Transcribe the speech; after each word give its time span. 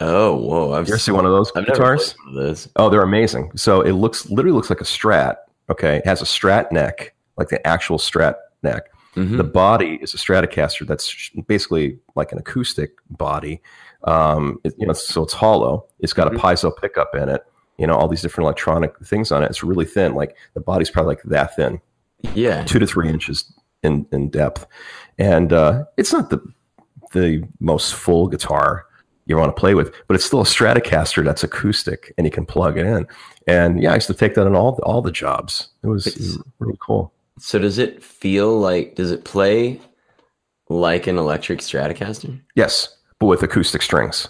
Oh, 0.00 0.34
whoa! 0.36 0.72
I've 0.72 0.86
You 0.88 0.94
ever 0.94 0.98
see 0.98 1.12
one 1.12 1.24
of 1.26 1.32
those 1.32 1.50
I've 1.56 1.66
guitars? 1.66 2.12
played 2.14 2.34
one 2.34 2.42
of 2.42 2.48
those. 2.48 2.68
Oh, 2.76 2.90
they're 2.90 3.02
amazing. 3.02 3.52
So 3.56 3.80
it 3.80 3.92
looks 3.92 4.28
literally 4.28 4.54
looks 4.54 4.70
like 4.70 4.80
a 4.80 4.84
Strat. 4.84 5.36
Okay, 5.70 5.96
it 5.96 6.06
has 6.06 6.20
a 6.22 6.26
Strat 6.26 6.70
neck, 6.70 7.14
like 7.36 7.48
the 7.48 7.64
actual 7.66 7.98
Strat 7.98 8.34
neck. 8.62 8.84
Mhm. 9.14 9.38
The 9.38 9.44
body 9.44 9.98
is 10.02 10.12
a 10.12 10.18
Stratocaster 10.18 10.86
that's 10.86 11.30
basically 11.46 11.98
like 12.14 12.32
an 12.32 12.38
acoustic 12.38 12.92
body. 13.10 13.62
Um, 14.04 14.60
it- 14.64 14.74
you 14.76 14.86
know, 14.86 14.92
so 14.92 15.22
it's 15.22 15.32
hollow. 15.32 15.86
It's 16.00 16.12
got 16.12 16.30
Mhm. 16.30 16.36
a 16.36 16.38
piezo 16.38 16.76
pickup 16.76 17.14
in 17.14 17.28
it. 17.30 17.42
You 17.78 17.86
know, 17.86 17.94
all 17.94 18.08
these 18.08 18.20
different 18.22 18.44
electronic 18.44 18.94
things 19.04 19.32
on 19.32 19.42
it. 19.42 19.46
It's 19.50 19.62
really 19.64 19.86
thin. 19.86 20.14
Like 20.14 20.36
the 20.54 20.60
body's 20.60 20.90
probably 20.90 21.12
like 21.14 21.22
that 21.24 21.56
thin, 21.56 21.80
yeah, 22.34 22.62
two 22.64 22.78
to 22.78 22.86
three 22.86 23.08
inches 23.08 23.50
in 23.82 24.06
in 24.12 24.28
depth, 24.28 24.66
and 25.18 25.52
uh, 25.52 25.84
it's 25.96 26.12
not 26.12 26.28
the 26.30 26.40
the 27.12 27.42
most 27.60 27.94
full 27.94 28.26
guitar 28.28 28.84
you 29.26 29.36
want 29.36 29.54
to 29.54 29.60
play 29.60 29.74
with, 29.74 29.92
but 30.06 30.14
it's 30.14 30.24
still 30.24 30.40
a 30.40 30.44
Stratocaster 30.44 31.24
that's 31.24 31.44
acoustic 31.44 32.14
and 32.16 32.26
you 32.26 32.30
can 32.30 32.46
plug 32.46 32.78
it 32.78 32.86
in. 32.86 33.06
And 33.46 33.82
yeah, 33.82 33.92
I 33.92 33.94
used 33.94 34.06
to 34.06 34.14
take 34.14 34.34
that 34.34 34.46
on 34.46 34.56
all 34.56 34.78
all 34.82 35.02
the 35.02 35.12
jobs. 35.12 35.68
It 35.82 35.88
was, 35.88 36.06
it 36.06 36.16
was 36.16 36.42
really 36.58 36.78
cool. 36.80 37.12
So 37.38 37.58
does 37.58 37.78
it 37.78 38.02
feel 38.02 38.58
like? 38.58 38.94
Does 38.94 39.10
it 39.10 39.24
play 39.24 39.80
like 40.68 41.06
an 41.06 41.18
electric 41.18 41.60
Stratocaster? 41.60 42.40
Yes, 42.54 42.96
but 43.18 43.26
with 43.26 43.42
acoustic 43.42 43.82
strings. 43.82 44.28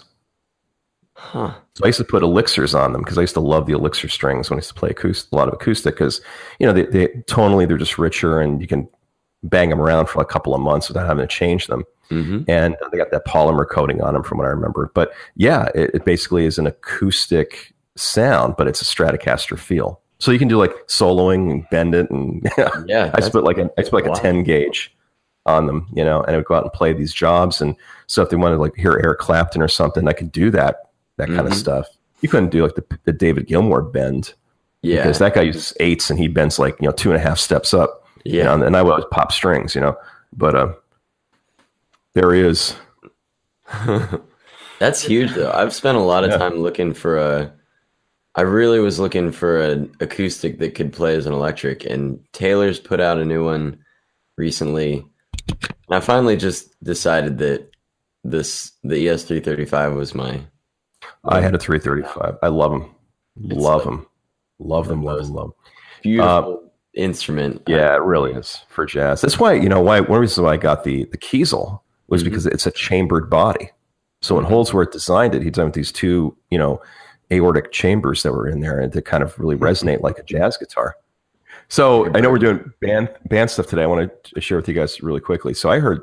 Huh. 1.15 1.53
So 1.75 1.83
I 1.83 1.87
used 1.87 1.97
to 1.97 2.05
put 2.05 2.21
elixirs 2.21 2.75
on 2.75 2.93
them 2.93 3.01
because 3.01 3.17
I 3.17 3.21
used 3.21 3.33
to 3.33 3.39
love 3.39 3.65
the 3.65 3.73
elixir 3.73 4.07
strings 4.07 4.49
when 4.49 4.57
I 4.57 4.59
used 4.59 4.69
to 4.69 4.75
play 4.75 4.89
acoustic, 4.89 5.31
a 5.31 5.35
lot 5.35 5.47
of 5.47 5.55
acoustic 5.55 5.95
because 5.95 6.21
you 6.59 6.67
know 6.67 6.73
they, 6.73 6.85
they 6.85 7.07
tonally 7.27 7.67
they're 7.67 7.77
just 7.77 7.97
richer 7.97 8.39
and 8.39 8.61
you 8.61 8.67
can 8.67 8.87
bang 9.41 9.69
them 9.69 9.81
around 9.81 10.09
for 10.09 10.21
a 10.21 10.25
couple 10.25 10.53
of 10.53 10.61
months 10.61 10.87
without 10.87 11.07
having 11.07 11.27
to 11.27 11.27
change 11.27 11.67
them. 11.67 11.85
Hmm 12.09 12.41
and 12.47 12.75
they 12.91 12.97
got 12.97 13.11
that 13.11 13.25
polymer 13.25 13.67
coating 13.69 14.01
on 14.01 14.13
them 14.13 14.23
from 14.23 14.37
what 14.37 14.45
I 14.45 14.49
remember. 14.51 14.89
But 14.93 15.11
yeah, 15.35 15.69
it, 15.75 15.91
it 15.95 16.05
basically 16.05 16.45
is 16.45 16.57
an 16.57 16.67
acoustic 16.67 17.73
sound, 17.95 18.55
but 18.57 18.67
it's 18.67 18.81
a 18.81 18.85
Stratocaster 18.85 19.57
feel. 19.57 20.01
So 20.19 20.31
you 20.31 20.39
can 20.39 20.47
do 20.47 20.57
like 20.57 20.71
soloing 20.87 21.51
and 21.51 21.69
bend 21.69 21.93
it, 21.95 22.09
and 22.09 22.49
Yeah, 22.87 23.11
I 23.13 23.29
put 23.29 23.43
like 23.43 23.57
a 23.57 23.69
I 23.77 23.83
put 23.83 23.93
like 23.93 24.05
Wow. 24.05 24.13
a 24.13 24.19
ten 24.19 24.43
gauge 24.43 24.93
on 25.45 25.65
them, 25.67 25.87
you 25.93 26.03
know, 26.03 26.21
and 26.23 26.33
I 26.33 26.37
would 26.37 26.45
go 26.45 26.55
out 26.55 26.63
and 26.63 26.73
play 26.73 26.91
these 26.93 27.13
jobs. 27.13 27.61
And 27.61 27.75
so 28.07 28.21
if 28.21 28.29
they 28.29 28.35
wanted 28.35 28.55
to 28.55 28.61
like 28.61 28.75
hear 28.75 28.99
Eric 29.03 29.19
Clapton 29.19 29.61
or 29.61 29.67
something, 29.67 30.07
I 30.07 30.13
could 30.13 30.31
do 30.31 30.49
that 30.51 30.89
that 31.17 31.27
kind 31.29 31.47
of 31.47 31.53
stuff. 31.53 31.87
You 32.21 32.29
couldn't 32.29 32.49
do 32.49 32.63
like 32.63 32.75
the, 32.75 32.83
the 33.05 33.13
David 33.13 33.47
Gilmour 33.47 33.81
bend 33.91 34.33
yeah, 34.81 34.97
because 34.97 35.19
that 35.19 35.33
guy 35.35 35.41
uses 35.43 35.73
eights 35.79 36.09
and 36.09 36.19
he 36.19 36.27
bends 36.27 36.57
like 36.59 36.75
you 36.81 36.87
know 36.87 36.91
two 36.93 37.11
and 37.11 37.17
a 37.17 37.21
half 37.23 37.37
steps 37.39 37.73
up. 37.73 38.05
you 38.23 38.39
yeah. 38.39 38.45
know, 38.45 38.53
and, 38.55 38.63
and 38.63 38.75
I 38.77 38.81
would 38.81 38.91
always 38.91 39.05
pop 39.11 39.31
strings, 39.31 39.73
you 39.75 39.81
know, 39.81 39.95
but 40.33 40.55
uh, 40.55 40.73
there 42.17 42.33
he 42.33 42.41
is. 42.41 42.75
That's 44.79 45.01
huge 45.03 45.33
though. 45.33 45.51
I've 45.51 45.73
spent 45.73 45.97
a 45.97 46.01
lot 46.01 46.23
of 46.23 46.31
Yeah. 46.31 46.37
time 46.37 46.55
looking 46.57 46.93
for 46.93 47.17
a 47.17 47.53
I 48.35 48.41
really 48.41 48.79
was 48.79 48.99
looking 48.99 49.31
for 49.31 49.59
an 49.61 49.91
acoustic 49.99 50.59
that 50.59 50.75
could 50.75 50.93
play 50.93 51.15
as 51.15 51.25
an 51.25 51.33
electric 51.33 51.85
and 51.85 52.19
Taylor's 52.33 52.79
put 52.79 52.99
out 52.99 53.17
a 53.17 53.25
new 53.25 53.43
one 53.43 53.79
recently. 54.37 55.03
And 55.47 55.95
I 55.95 55.99
finally 55.99 56.37
just 56.37 56.81
decided 56.83 57.37
that 57.39 57.69
this 58.23 58.73
the 58.83 58.95
E 58.95 59.05
ES335 59.05 59.95
was 59.95 60.13
my 60.15 60.41
I 61.25 61.41
had 61.41 61.55
a 61.55 61.59
335. 61.59 62.37
I 62.41 62.47
love 62.47 62.71
them. 62.71 62.95
Love 63.39 63.83
them. 63.83 64.05
Love 64.59 64.87
them. 64.87 65.03
Love 65.03 65.19
them. 65.19 65.33
Love 65.35 65.45
'em. 65.45 65.51
Uh, 65.51 66.01
beautiful 66.01 66.71
instrument. 66.93 67.61
Yeah, 67.67 67.93
it 67.95 68.01
really 68.01 68.31
is 68.33 68.61
for 68.69 68.85
jazz. 68.85 69.21
That's 69.21 69.39
why, 69.39 69.53
you 69.53 69.69
know, 69.69 69.81
why 69.81 69.99
one 69.99 70.19
reason 70.21 70.43
why 70.43 70.53
I 70.53 70.57
got 70.57 70.83
the 70.83 71.05
the 71.05 71.17
Kiesel 71.17 71.81
was 72.07 72.21
Mhm. 72.21 72.25
because 72.25 72.45
it's 72.45 72.65
a 72.67 72.71
chambered 72.71 73.29
body. 73.29 73.71
So 74.21 74.35
when 74.35 74.45
Holdsworth 74.45 74.91
designed 74.91 75.35
it, 75.35 75.41
he 75.43 75.49
designed 75.49 75.73
these 75.73 75.91
two, 75.91 76.35
you 76.49 76.57
know, 76.57 76.81
aortic 77.31 77.71
chambers 77.71 78.23
that 78.23 78.31
were 78.31 78.47
in 78.47 78.61
there 78.61 78.79
and 78.79 78.91
to 78.93 79.01
kind 79.01 79.23
of 79.23 79.37
really 79.37 79.55
resonate 79.57 80.01
like 80.01 80.17
a 80.17 80.23
jazz 80.23 80.57
guitar. 80.57 80.95
So 81.69 82.09
I 82.15 82.21
know 82.21 82.29
we're 82.29 82.37
doing 82.39 82.71
band 82.81 83.09
band 83.29 83.49
stuff 83.51 83.67
today. 83.67 83.83
I 83.83 83.87
want 83.87 84.09
to 84.33 84.41
share 84.41 84.57
with 84.57 84.67
you 84.69 84.73
guys 84.73 85.01
really 85.03 85.19
quickly. 85.19 85.53
So 85.53 85.69
I 85.69 85.79
heard 85.79 86.01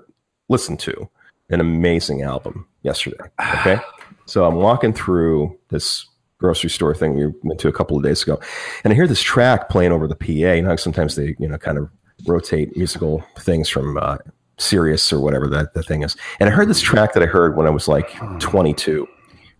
listen 0.48 0.76
to 0.78 1.08
an 1.50 1.60
amazing 1.60 2.22
album 2.22 2.66
yesterday. 2.82 3.16
Okay. 3.60 3.78
So 4.26 4.44
I'm 4.46 4.56
walking 4.56 4.92
through 4.92 5.58
this 5.70 6.06
grocery 6.38 6.70
store 6.70 6.94
thing 6.94 7.14
we 7.14 7.26
went 7.42 7.60
to 7.60 7.68
a 7.68 7.72
couple 7.72 7.96
of 7.96 8.02
days 8.02 8.22
ago, 8.22 8.38
and 8.82 8.92
I 8.92 8.96
hear 8.96 9.06
this 9.06 9.22
track 9.22 9.68
playing 9.70 9.92
over 9.92 10.06
the 10.06 10.14
PA. 10.16 10.52
You 10.56 10.62
know, 10.62 10.76
sometimes 10.76 11.16
they, 11.16 11.34
you 11.38 11.48
know, 11.48 11.58
kind 11.58 11.78
of 11.78 11.88
rotate 12.26 12.76
musical 12.76 13.22
things 13.38 13.68
from 13.68 13.96
uh, 13.98 14.16
Sirius 14.58 15.12
or 15.12 15.20
whatever 15.20 15.46
that 15.48 15.74
the 15.74 15.82
thing 15.82 16.02
is. 16.02 16.16
And 16.40 16.48
I 16.48 16.52
heard 16.52 16.68
this 16.68 16.80
track 16.80 17.12
that 17.14 17.22
I 17.22 17.26
heard 17.26 17.56
when 17.56 17.66
I 17.66 17.70
was 17.70 17.88
like 17.88 18.10
22. 18.40 19.06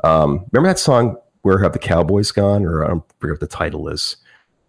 Um, 0.03 0.45
remember 0.53 0.69
that 0.69 0.79
song 0.79 1.17
"Where 1.43 1.59
Have 1.59 1.73
the 1.73 1.79
Cowboys 1.79 2.31
Gone"? 2.31 2.65
Or 2.65 2.85
I 2.85 2.89
don't 2.89 3.05
forget 3.19 3.35
what 3.35 3.41
the 3.41 3.47
title 3.57 3.89
is. 3.89 4.17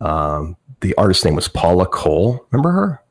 Um, 0.02 0.58
the 0.82 0.94
artist 0.96 1.24
name 1.26 1.36
was 1.36 1.48
Paula 1.48 1.86
Cole. 1.86 2.46
Remember 2.52 2.72
her? 2.72 3.02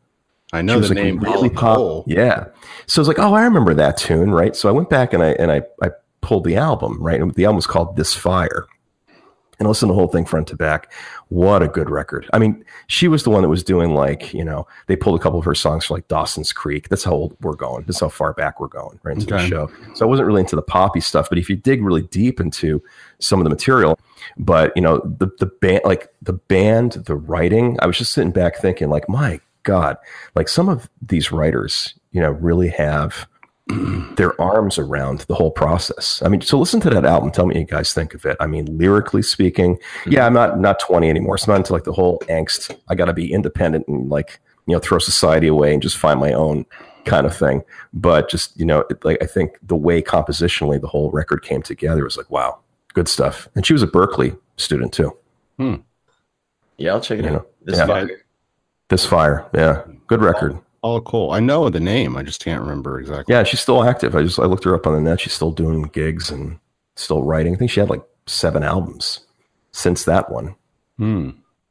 I 0.53 0.63
know 0.63 0.75
She 0.75 0.79
was 0.81 0.89
the 0.91 0.95
like 0.95 1.05
name 1.05 1.19
really 1.19 1.51
Paula 1.51 1.51
pop. 1.51 1.77
Cole. 1.77 2.05
Yeah. 2.07 2.45
So 2.87 3.01
I 3.01 3.03
was 3.03 3.09
like, 3.09 3.19
oh, 3.19 3.35
I 3.35 3.43
remember 3.43 3.75
that 3.75 3.97
tune, 3.97 4.31
right? 4.31 4.55
So 4.55 4.69
I 4.69 4.73
went 4.73 4.89
back 4.91 5.13
and 5.13 5.23
I 5.23 5.31
and 5.33 5.51
I, 5.51 5.63
I 5.83 5.91
pulled 6.21 6.45
the 6.45 6.57
album, 6.57 7.03
right? 7.03 7.21
And 7.21 7.35
the 7.35 7.45
album 7.45 7.57
was 7.57 7.67
called 7.67 7.97
This 7.97 8.15
Fire. 8.15 8.67
And 9.59 9.67
I 9.67 9.69
listened 9.69 9.89
to 9.89 9.93
the 9.93 9.99
whole 9.99 10.09
thing 10.09 10.25
front 10.25 10.49
to 10.49 10.57
back. 10.57 10.93
What 11.29 11.63
a 11.63 11.69
good 11.69 11.91
record. 11.91 12.29
I 12.33 12.39
mean, 12.39 12.65
she 12.87 13.09
was 13.09 13.23
the 13.23 13.31
one 13.31 13.43
that 13.43 13.49
was 13.49 13.63
doing 13.63 13.95
like, 13.95 14.35
you 14.35 14.45
know, 14.45 14.67
they 14.87 14.97
pulled 14.97 15.19
a 15.19 15.23
couple 15.23 15.39
of 15.39 15.45
her 15.45 15.55
songs 15.55 15.85
for 15.85 15.95
like 15.95 16.09
Dawson's 16.09 16.53
Creek. 16.53 16.89
That's 16.89 17.05
how 17.05 17.13
old 17.13 17.37
we're 17.41 17.55
going. 17.55 17.85
That's 17.85 18.01
how 18.01 18.09
far 18.09 18.33
back 18.33 18.61
we're 18.61 18.69
going, 18.69 18.99
right? 19.03 19.15
Into 19.15 19.27
the 19.27 19.47
show. 19.47 19.71
So 19.95 20.05
I 20.05 20.09
wasn't 20.09 20.27
really 20.27 20.41
into 20.41 20.57
the 20.57 20.63
poppy 20.63 21.01
stuff, 21.01 21.29
but 21.29 21.39
if 21.39 21.49
you 21.49 21.57
dig 21.57 21.83
really 21.83 22.03
deep 22.03 22.41
into 22.41 22.83
some 23.19 23.39
of 23.41 23.45
the 23.45 23.51
material, 23.51 23.99
but 24.37 24.73
you 24.77 24.83
know, 24.83 24.99
the 24.99 25.31
the 25.39 25.47
band 25.47 25.83
like 25.85 26.13
the 26.23 26.33
band, 26.33 26.93
the 26.93 27.15
writing, 27.15 27.77
I 27.81 27.87
was 27.87 27.99
just 27.99 28.13
sitting 28.13 28.33
back 28.33 28.57
thinking, 28.57 28.89
like, 28.89 29.09
my 29.09 29.41
God, 29.63 29.97
like 30.35 30.49
some 30.49 30.69
of 30.69 30.89
these 31.03 31.33
writers, 31.33 31.95
you 32.13 32.21
know, 32.21 32.31
really 32.31 32.69
have 32.69 33.27
their 34.17 34.39
arms 34.41 34.79
around 34.79 35.21
the 35.21 35.35
whole 35.35 35.51
process. 35.51 36.21
I 36.25 36.29
mean, 36.29 36.43
so 36.43 36.59
listen 36.59 36.81
to 36.81 36.91
that 36.91 37.05
album. 37.05 37.31
Tell 37.31 37.47
me 37.47 37.55
what 37.55 37.61
you 37.61 37.67
guys 37.67 37.95
think 37.95 38.15
of 38.15 38.25
it. 38.27 38.37
I 38.41 38.47
mean, 38.47 38.67
lyrically 38.77 39.23
speaking, 39.23 39.77
mm-hmm. 39.77 40.13
yeah, 40.13 40.27
I'm 40.27 40.35
not 40.35 40.59
not 40.59 40.81
20 40.81 41.09
anymore. 41.09 41.37
It's 41.37 41.49
not 41.49 41.57
into 41.57 41.73
like 41.73 41.85
the 41.85 41.93
whole 41.93 42.19
angst. 42.29 42.77
I 42.89 42.95
got 42.95 43.07
to 43.07 43.15
be 43.15 43.33
independent 43.33 43.89
and 43.89 44.11
like 44.11 44.41
you 44.67 44.75
know 44.75 44.81
throw 44.81 44.99
society 44.99 45.47
away 45.47 45.73
and 45.73 45.83
just 45.83 45.97
find 45.97 46.21
my 46.21 46.33
own 46.33 46.67
kind 47.05 47.27
of 47.27 47.37
thing. 47.37 47.63
But 47.93 48.29
just 48.29 48.59
you 48.59 48.67
know, 48.67 48.85
it, 48.91 49.03
like 49.05 49.23
I 49.23 49.27
think 49.27 49.59
the 49.63 49.77
way 49.77 50.03
compositionally 50.03 50.81
the 50.81 50.89
whole 50.89 51.11
record 51.11 51.43
came 51.43 51.63
together 51.63 52.05
was 52.05 52.17
like, 52.17 52.31
wow, 52.31 52.59
good 52.93 53.09
stuff. 53.09 53.49
And 53.55 53.65
she 53.65 53.73
was 53.73 53.83
a 53.83 53.89
Berklee 53.89 54.39
student 54.57 54.93
too. 54.93 55.17
Hmm. 55.59 55.77
Yeah, 56.77 56.93
I'll 56.93 57.01
check 57.01 57.19
it 57.19 57.25
You 57.25 57.31
know, 57.31 57.37
out. 57.37 57.51
This 57.63 57.79
yeah. 57.79 57.87
fire. 57.87 58.09
This 58.91 59.07
fire, 59.07 59.47
yeah, 59.55 59.83
good 60.07 60.21
record. 60.21 60.59
Paula 60.85 61.01
Cole. 61.01 61.33
I 61.33 61.41
know 61.41 61.71
the 61.71 61.81
name. 61.81 62.15
I 62.15 62.23
just 62.23 62.45
can't 62.45 62.61
remember 62.61 63.01
exactly. 63.01 63.35
Yeah, 63.35 63.43
she's 63.43 63.61
still 63.61 63.85
active. 63.85 64.15
I 64.15 64.23
just 64.23 64.39
I 64.39 64.45
looked 64.45 64.65
her 64.65 64.75
up 64.75 64.87
on 64.87 64.93
the 64.93 65.01
net. 65.01 65.19
She's 65.19 65.33
still 65.33 65.51
doing 65.51 65.81
gigs 65.85 66.31
and 66.31 66.59
still 66.95 67.23
writing. 67.23 67.55
I 67.55 67.57
think 67.57 67.71
she 67.71 67.81
had 67.81 67.89
like 67.89 68.03
seven 68.27 68.63
albums 68.63 69.21
since 69.73 70.05
that 70.05 70.31
one. 70.31 70.55
Hmm. 70.99 71.31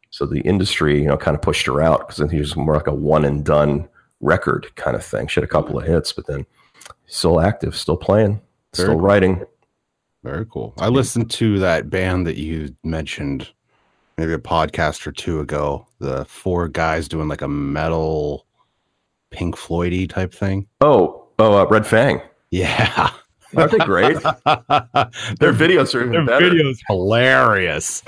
So 0.09 0.25
the 0.25 0.41
industry, 0.41 0.99
you 0.99 1.07
know, 1.07 1.15
kind 1.17 1.35
of 1.35 1.43
pushed 1.43 1.67
her 1.67 1.79
out 1.79 1.99
because 2.07 2.21
I 2.21 2.23
think 2.23 2.31
she 2.31 2.39
was 2.39 2.55
more 2.55 2.73
like 2.73 2.87
a 2.87 2.93
one 2.93 3.23
and 3.23 3.45
done 3.45 3.87
record 4.19 4.75
kind 4.77 4.95
of 4.95 5.05
thing. 5.05 5.27
She 5.27 5.39
had 5.39 5.47
a 5.47 5.51
couple 5.51 5.77
of 5.77 5.85
hits, 5.85 6.11
but 6.11 6.25
then 6.25 6.43
still 7.05 7.39
active, 7.39 7.75
still 7.77 7.97
playing, 7.97 8.41
Very 8.75 8.87
still 8.87 8.95
cool. 8.95 9.01
writing. 9.01 9.45
Very 10.23 10.47
cool. 10.47 10.73
I 10.79 10.87
listened 10.87 11.29
to 11.31 11.59
that 11.59 11.91
band 11.91 12.25
that 12.25 12.37
you 12.37 12.75
mentioned 12.83 13.51
maybe 14.17 14.33
a 14.33 14.39
podcast 14.39 15.05
or 15.05 15.11
two 15.11 15.39
ago. 15.39 15.85
The 15.99 16.25
four 16.25 16.67
guys 16.67 17.07
doing 17.07 17.27
like 17.27 17.43
a 17.43 17.47
metal 17.47 18.47
Pink 19.33 19.55
Floydy 19.57 20.07
type 20.09 20.33
thing. 20.33 20.67
Oh, 20.79 21.27
oh, 21.39 21.57
uh, 21.57 21.65
Red 21.65 21.85
Fang. 21.85 22.21
Yeah. 22.51 23.09
Aren't 23.55 23.71
they 23.71 23.77
great? 23.79 24.13
Their 25.39 25.53
videos 25.53 25.93
are 25.93 26.01
even 26.01 26.11
Their 26.11 26.25
better. 26.25 26.49
video's 26.49 26.79
hilarious. 26.87 28.01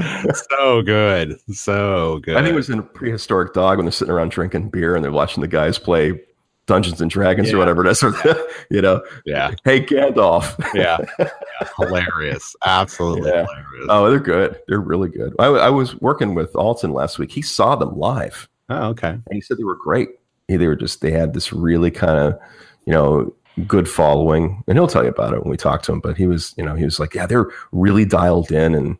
so 0.49 0.81
good. 0.81 1.37
So 1.51 2.19
good. 2.23 2.35
I 2.37 2.41
think 2.41 2.53
it 2.53 2.55
was 2.55 2.69
in 2.69 2.81
Prehistoric 2.83 3.53
Dog 3.53 3.77
when 3.77 3.85
they're 3.85 3.91
sitting 3.91 4.13
around 4.13 4.31
drinking 4.31 4.69
beer 4.69 4.95
and 4.95 5.03
they're 5.03 5.11
watching 5.11 5.41
the 5.41 5.47
guys 5.47 5.77
play 5.77 6.19
Dungeons 6.67 6.99
and 7.01 7.11
Dragons 7.11 7.49
Yeah. 7.49 7.55
or 7.55 7.57
whatever 7.59 7.85
it 7.85 7.91
is. 7.91 8.01
you 8.71 8.81
know, 8.81 9.03
yeah. 9.25 9.51
hey 9.65 9.85
Gandalf. 9.85 10.55
Yeah. 10.73 10.97
yeah. 11.19 11.29
Hilarious. 11.77 12.55
Absolutely 12.65 13.29
Yeah. 13.29 13.45
hilarious. 13.45 13.87
Oh, 13.89 14.09
they're 14.09 14.19
good. 14.19 14.59
They're 14.67 14.79
really 14.79 15.09
good. 15.09 15.33
I, 15.37 15.45
I 15.45 15.69
was 15.69 15.95
working 16.01 16.33
with 16.33 16.55
Alton 16.55 16.91
last 16.91 17.19
week. 17.19 17.31
He 17.31 17.43
saw 17.43 17.75
them 17.75 17.95
live, 17.97 18.49
Oh, 18.69 18.87
okay. 18.89 19.09
and 19.09 19.23
he 19.31 19.41
said 19.41 19.57
they 19.59 19.63
were 19.63 19.75
great. 19.75 20.09
He- 20.47 20.57
They 20.57 20.67
were 20.67 20.75
just 20.75 21.01
they 21.01 21.11
had 21.11 21.33
this 21.33 21.51
really 21.53 21.91
kind 21.91 22.19
of 22.19 22.39
you 22.85 22.93
know 22.93 23.33
good 23.67 23.87
following, 23.87 24.63
and 24.67 24.77
he'll 24.77 24.87
tell 24.87 25.03
you 25.03 25.09
about 25.09 25.33
it 25.33 25.41
when 25.41 25.49
we 25.49 25.57
talk 25.57 25.81
to 25.83 25.91
him. 25.93 25.99
But 25.99 26.17
he 26.17 26.27
was 26.27 26.53
you 26.57 26.63
know 26.65 26.75
he 26.75 26.83
was 26.83 26.99
like, 26.99 27.13
yeah, 27.13 27.25
they're 27.25 27.49
really 27.71 28.05
dialed 28.05 28.51
in, 28.51 28.75
and 28.75 28.97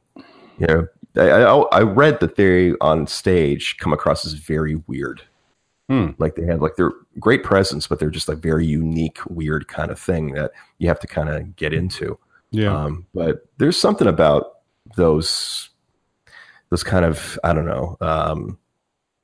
you 0.60 0.68
know 0.68 0.88
I, 1.18 1.30
I, 1.30 1.80
I 1.80 1.82
read 1.82 2.20
that 2.20 2.36
they 2.36 2.74
on 2.82 3.08
stage 3.08 3.78
come 3.78 3.94
across 3.94 4.26
as 4.26 4.34
very 4.34 4.76
weird. 4.88 5.22
Hmm. 5.88 6.12
Like 6.18 6.36
they 6.36 6.46
have 6.48 6.62
like 6.64 6.76
they're 6.78 6.94
great 7.20 7.44
presence, 7.44 7.86
but 7.86 8.00
they're 8.00 8.10
just 8.10 8.28
like 8.28 8.40
very 8.40 8.66
unique, 8.66 9.20
weird 9.30 9.68
kind 9.68 9.92
of 9.92 10.00
thing 10.00 10.34
that 10.34 10.52
you 10.80 10.88
have 10.88 11.00
to 11.02 11.08
kind 11.08 11.30
of 11.30 11.56
get 11.56 11.74
into. 11.74 12.18
Yeah. 12.50 12.76
Um, 12.76 13.06
but 13.14 13.46
there's 13.60 13.78
something 13.80 14.08
about 14.08 14.54
those 14.96 15.70
those 16.70 16.84
kind 16.84 17.06
of 17.06 17.38
I 17.44 17.54
don't 17.54 17.66
know 17.68 17.98
um, 18.02 18.58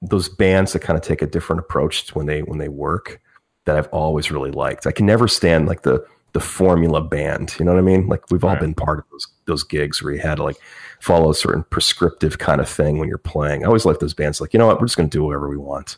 those 0.02 0.30
bands 0.30 0.74
that 0.74 0.80
kind 0.80 0.98
of 0.98 1.04
take 1.04 1.22
a 1.22 1.28
different 1.28 1.60
approach 1.60 2.14
when 2.16 2.26
they 2.26 2.42
when 2.42 2.58
they 2.60 2.70
work 2.70 3.22
that 3.66 3.78
I've 3.78 3.88
always 3.90 4.32
really 4.32 4.52
liked. 4.52 4.88
I 4.88 4.92
can 4.92 5.06
never 5.06 5.28
stand 5.28 5.68
like 5.68 5.84
the 5.84 6.04
the 6.34 6.40
formula 6.40 7.02
band. 7.02 7.56
You 7.60 7.66
know 7.66 7.74
what 7.74 7.80
I 7.80 7.84
mean? 7.84 8.08
Like 8.08 8.24
we've 8.32 8.44
all 8.44 8.52
Right. 8.52 8.60
been 8.60 8.74
part 8.74 9.00
of 9.00 9.06
those 9.12 9.28
those 9.46 9.64
gigs 9.64 10.02
where 10.02 10.14
you 10.14 10.20
had 10.22 10.36
to 10.36 10.44
like 10.44 10.58
follow 11.00 11.30
a 11.30 11.36
certain 11.36 11.64
prescriptive 11.70 12.40
kind 12.40 12.62
of 12.62 12.70
thing 12.70 12.98
when 12.98 13.10
you're 13.10 13.18
playing. 13.18 13.64
I 13.64 13.68
always 13.68 13.86
like 13.86 14.00
those 14.00 14.14
bands. 14.14 14.42
Like 14.42 14.54
you 14.54 14.58
know 14.60 14.68
what? 14.68 14.80
We're 14.80 14.88
just 14.88 14.98
going 14.98 15.10
to 15.10 15.18
do 15.18 15.24
whatever 15.24 15.50
we 15.50 15.58
want. 15.58 15.98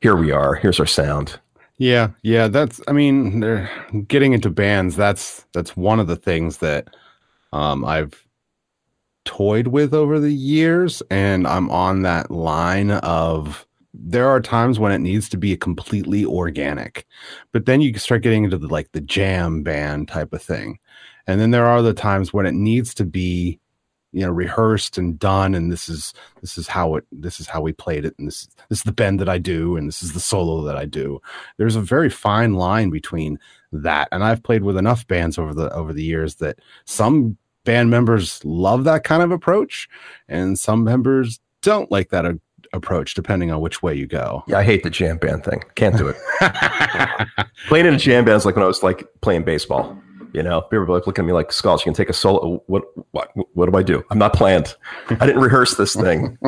Here 0.00 0.16
we 0.16 0.32
are. 0.32 0.54
Here's 0.56 0.80
our 0.80 0.86
sound. 0.86 1.38
Yeah, 1.78 2.10
yeah, 2.22 2.48
that's 2.48 2.80
I 2.86 2.92
mean, 2.92 3.40
they're 3.40 3.70
getting 4.06 4.32
into 4.34 4.50
bands, 4.50 4.94
that's 4.96 5.46
that's 5.52 5.76
one 5.76 5.98
of 6.00 6.06
the 6.06 6.16
things 6.16 6.58
that 6.58 6.88
um 7.52 7.84
I've 7.84 8.26
toyed 9.24 9.68
with 9.68 9.94
over 9.94 10.18
the 10.18 10.32
years 10.32 11.02
and 11.10 11.46
I'm 11.46 11.70
on 11.70 12.02
that 12.02 12.30
line 12.30 12.90
of 12.90 13.66
there 13.94 14.28
are 14.28 14.40
times 14.40 14.78
when 14.78 14.92
it 14.92 15.00
needs 15.00 15.28
to 15.28 15.36
be 15.36 15.56
completely 15.56 16.24
organic. 16.24 17.06
But 17.52 17.66
then 17.66 17.80
you 17.80 17.96
start 17.98 18.22
getting 18.22 18.44
into 18.44 18.58
the 18.58 18.68
like 18.68 18.92
the 18.92 19.00
jam 19.00 19.62
band 19.62 20.08
type 20.08 20.32
of 20.32 20.42
thing. 20.42 20.78
And 21.26 21.40
then 21.40 21.50
there 21.50 21.66
are 21.66 21.82
the 21.82 21.94
times 21.94 22.32
when 22.32 22.46
it 22.46 22.54
needs 22.54 22.94
to 22.94 23.04
be 23.04 23.60
you 24.12 24.20
know 24.20 24.30
rehearsed 24.30 24.98
and 24.98 25.18
done 25.18 25.54
and 25.54 25.72
this 25.72 25.88
is 25.88 26.12
this 26.42 26.58
is 26.58 26.68
how 26.68 26.96
it 26.96 27.04
this 27.10 27.40
is 27.40 27.48
how 27.48 27.62
we 27.62 27.72
played 27.72 28.04
it 28.04 28.14
and 28.18 28.28
this 28.28 28.46
this 28.68 28.80
is 28.80 28.82
the 28.82 28.92
bend 28.92 29.18
that 29.20 29.28
I 29.28 29.38
do 29.38 29.76
and 29.76 29.88
this 29.88 30.02
is 30.02 30.12
the 30.12 30.20
solo 30.20 30.62
that 30.64 30.76
I 30.76 30.84
do 30.84 31.20
there's 31.56 31.76
a 31.76 31.80
very 31.80 32.10
fine 32.10 32.52
line 32.54 32.90
between 32.90 33.38
that 33.72 34.08
and 34.12 34.22
i've 34.22 34.42
played 34.42 34.62
with 34.62 34.76
enough 34.76 35.06
bands 35.06 35.38
over 35.38 35.54
the 35.54 35.72
over 35.72 35.94
the 35.94 36.02
years 36.02 36.34
that 36.36 36.58
some 36.84 37.38
band 37.64 37.90
members 37.90 38.44
love 38.44 38.84
that 38.84 39.04
kind 39.04 39.22
of 39.22 39.30
approach 39.30 39.88
and 40.28 40.58
some 40.58 40.84
members 40.84 41.40
don't 41.60 41.90
like 41.90 42.10
that 42.10 42.24
a- 42.26 42.40
approach 42.72 43.14
depending 43.14 43.50
on 43.50 43.60
which 43.60 43.82
way 43.82 43.94
you 43.94 44.06
go 44.06 44.42
Yeah, 44.46 44.58
I 44.58 44.62
hate 44.64 44.82
the 44.82 44.90
jam 44.90 45.18
band 45.18 45.44
thing. 45.44 45.62
Can't 45.74 45.96
do 45.96 46.08
it. 46.08 46.16
playing 47.68 47.86
in 47.86 47.94
a 47.94 47.98
jam 47.98 48.24
band 48.24 48.36
is 48.36 48.46
like 48.46 48.56
when 48.56 48.64
I 48.64 48.66
was 48.66 48.82
like 48.82 49.06
playing 49.20 49.44
baseball. 49.44 49.96
You 50.32 50.42
know, 50.42 50.62
people 50.62 50.86
were 50.86 50.94
like 50.94 51.06
looking 51.06 51.24
at 51.24 51.26
me 51.26 51.34
like, 51.34 51.52
"Skulls, 51.52 51.82
you 51.82 51.84
can 51.84 51.92
take 51.92 52.08
a 52.08 52.14
solo. 52.14 52.62
What, 52.66 52.84
what, 53.10 53.30
what 53.52 53.70
do 53.70 53.76
I 53.76 53.82
do? 53.82 54.02
I'm 54.10 54.16
not 54.18 54.32
planned. 54.32 54.74
I 55.10 55.26
didn't 55.26 55.42
rehearse 55.42 55.74
this 55.74 55.94
thing. 55.94 56.38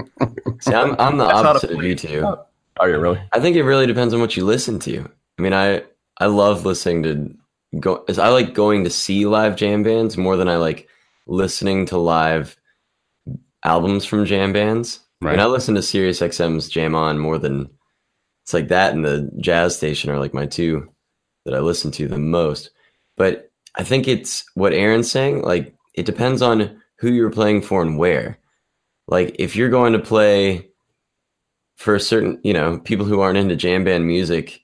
See, 0.61 0.73
I'm, 0.73 0.97
I'm 0.99 1.19
the 1.19 1.27
That's 1.27 1.39
opposite 1.41 1.73
of 1.73 1.83
you 1.83 1.95
two. 1.95 2.35
Are 2.81 2.89
you 2.89 2.99
really? 2.99 3.21
I 3.33 3.41
think 3.41 3.57
it 3.57 3.63
really 3.65 3.87
depends 3.87 4.15
on 4.15 4.21
what 4.21 4.39
you 4.39 4.45
listen 4.47 4.79
to. 4.81 5.07
I 5.39 5.43
mean, 5.43 5.53
I 5.53 5.83
I 6.19 6.27
love 6.27 6.65
listening 6.65 7.03
to 7.03 7.79
go. 7.81 8.05
is 8.09 8.19
I 8.19 8.29
like 8.29 8.55
going 8.55 8.85
to 8.85 8.91
see 8.91 9.27
live 9.27 9.55
jam 9.55 9.83
bands 9.83 10.17
more 10.17 10.39
than 10.39 10.49
I 10.49 10.57
like 10.57 10.89
listening 11.27 11.87
to 11.87 11.99
live 11.99 12.57
albums 13.65 14.05
from 14.05 14.27
jam 14.27 14.53
bands. 14.53 15.01
Right. 15.21 15.39
I 15.39 15.47
listen 15.47 15.75
to 15.75 15.83
Sirius 15.83 16.21
XM's 16.21 16.69
Jam 16.69 16.95
On 16.95 17.19
more 17.19 17.39
than 17.39 17.71
it's 18.43 18.53
like 18.53 18.69
that 18.69 18.93
and 18.93 19.05
the 19.05 19.31
jazz 19.39 19.77
station 19.77 20.11
are 20.11 20.19
like 20.19 20.35
my 20.35 20.45
two 20.45 20.93
that 21.45 21.55
I 21.55 21.61
listen 21.61 21.91
to 21.93 22.09
the 22.09 22.19
most. 22.19 22.71
But 23.17 23.51
I 23.75 23.85
think 23.85 24.07
it's 24.07 24.45
what 24.55 24.73
Aaron's 24.73 25.11
saying. 25.11 25.43
Like, 25.43 25.75
it 25.95 26.07
depends 26.07 26.43
on 26.43 26.81
who 26.99 27.11
you're 27.11 27.31
playing 27.31 27.63
for 27.63 27.83
and 27.83 27.99
where. 27.99 28.39
Like, 29.07 29.37
if 29.39 29.57
you're 29.57 29.71
going 29.71 29.93
to 29.95 29.99
play 29.99 30.69
for 31.77 31.95
a 31.95 32.01
certain, 32.01 32.41
you 32.45 32.53
know, 32.53 32.79
people 32.79 33.07
who 33.07 33.21
aren't 33.21 33.39
into 33.39 33.57
jam 33.57 33.85
band 33.85 34.07
music, 34.07 34.63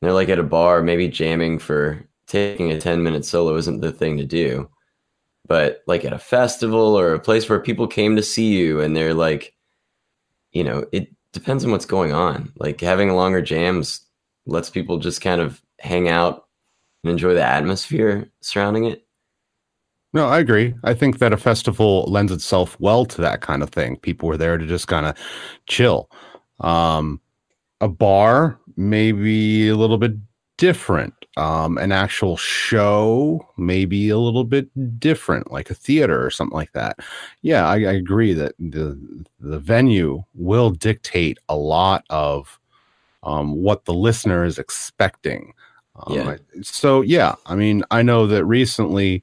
they're 0.00 0.12
like 0.12 0.28
at 0.28 0.38
a 0.38 0.44
bar, 0.44 0.82
maybe 0.82 1.08
jamming 1.08 1.58
for 1.58 2.04
taking 2.26 2.70
a 2.72 2.80
10 2.80 3.02
minute 3.02 3.24
solo 3.24 3.56
isn't 3.56 3.80
the 3.80 3.92
thing 3.92 4.16
to 4.18 4.24
do. 4.24 4.68
But 5.48 5.82
like 5.86 6.04
at 6.04 6.12
a 6.12 6.18
festival 6.18 6.98
or 6.98 7.14
a 7.14 7.20
place 7.20 7.48
where 7.48 7.58
people 7.60 7.88
came 7.88 8.14
to 8.16 8.22
see 8.22 8.56
you 8.56 8.80
and 8.80 8.96
they're 8.96 9.14
like, 9.14 9.54
you 10.52 10.62
know, 10.62 10.84
it 10.92 11.08
depends 11.32 11.64
on 11.64 11.70
what's 11.72 11.86
going 11.86 12.12
on. 12.12 12.52
Like 12.56 12.80
having 12.80 13.10
longer 13.10 13.42
jams 13.42 14.02
lets 14.46 14.70
people 14.70 14.98
just 14.98 15.20
kind 15.20 15.40
of 15.40 15.60
hang 15.80 16.08
out 16.08 16.46
and 17.02 17.10
enjoy 17.10 17.34
the 17.34 17.42
atmosphere 17.42 18.28
surrounding 18.40 18.84
it. 18.84 19.06
no 20.12 20.26
i 20.26 20.38
agree 20.38 20.74
i 20.84 20.94
think 20.94 21.18
that 21.18 21.32
a 21.32 21.36
festival 21.36 22.04
lends 22.08 22.32
itself 22.32 22.76
well 22.80 23.04
to 23.04 23.20
that 23.20 23.40
kind 23.40 23.62
of 23.62 23.70
thing 23.70 23.96
people 23.96 24.28
were 24.28 24.36
there 24.36 24.58
to 24.58 24.66
just 24.66 24.88
kind 24.88 25.06
of 25.06 25.16
chill 25.66 26.10
um 26.60 27.20
a 27.80 27.88
bar 27.88 28.58
maybe 28.76 29.68
a 29.68 29.76
little 29.76 29.98
bit 29.98 30.12
different 30.56 31.17
um 31.38 31.78
an 31.78 31.92
actual 31.92 32.36
show 32.36 33.46
maybe 33.56 34.08
a 34.08 34.18
little 34.18 34.44
bit 34.44 34.68
different 34.98 35.52
like 35.52 35.70
a 35.70 35.74
theater 35.74 36.24
or 36.24 36.30
something 36.30 36.56
like 36.56 36.72
that 36.72 36.98
yeah 37.42 37.66
i, 37.68 37.74
I 37.74 37.92
agree 37.92 38.34
that 38.34 38.54
the 38.58 38.98
the 39.38 39.60
venue 39.60 40.24
will 40.34 40.70
dictate 40.70 41.38
a 41.48 41.56
lot 41.56 42.04
of 42.10 42.58
um 43.22 43.54
what 43.54 43.84
the 43.84 43.94
listener 43.94 44.44
is 44.44 44.58
expecting 44.58 45.54
um, 46.06 46.14
Yeah. 46.14 46.36
So 46.62 47.02
yeah 47.02 47.36
i 47.46 47.54
mean 47.54 47.84
i 47.92 48.02
know 48.02 48.26
that 48.26 48.44
recently 48.44 49.22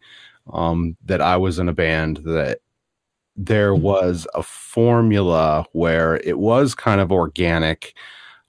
um 0.54 0.96
that 1.06 1.22
i 1.22 1.36
was 1.36 1.60
in 1.60 1.68
a 1.68 1.74
band 1.74 2.18
that 2.24 2.60
there 3.36 3.76
was 3.76 4.26
a 4.34 4.42
formula 4.42 5.66
where 5.74 6.16
it 6.24 6.38
was 6.40 6.74
kind 6.74 7.02
of 7.02 7.12
organic 7.12 7.94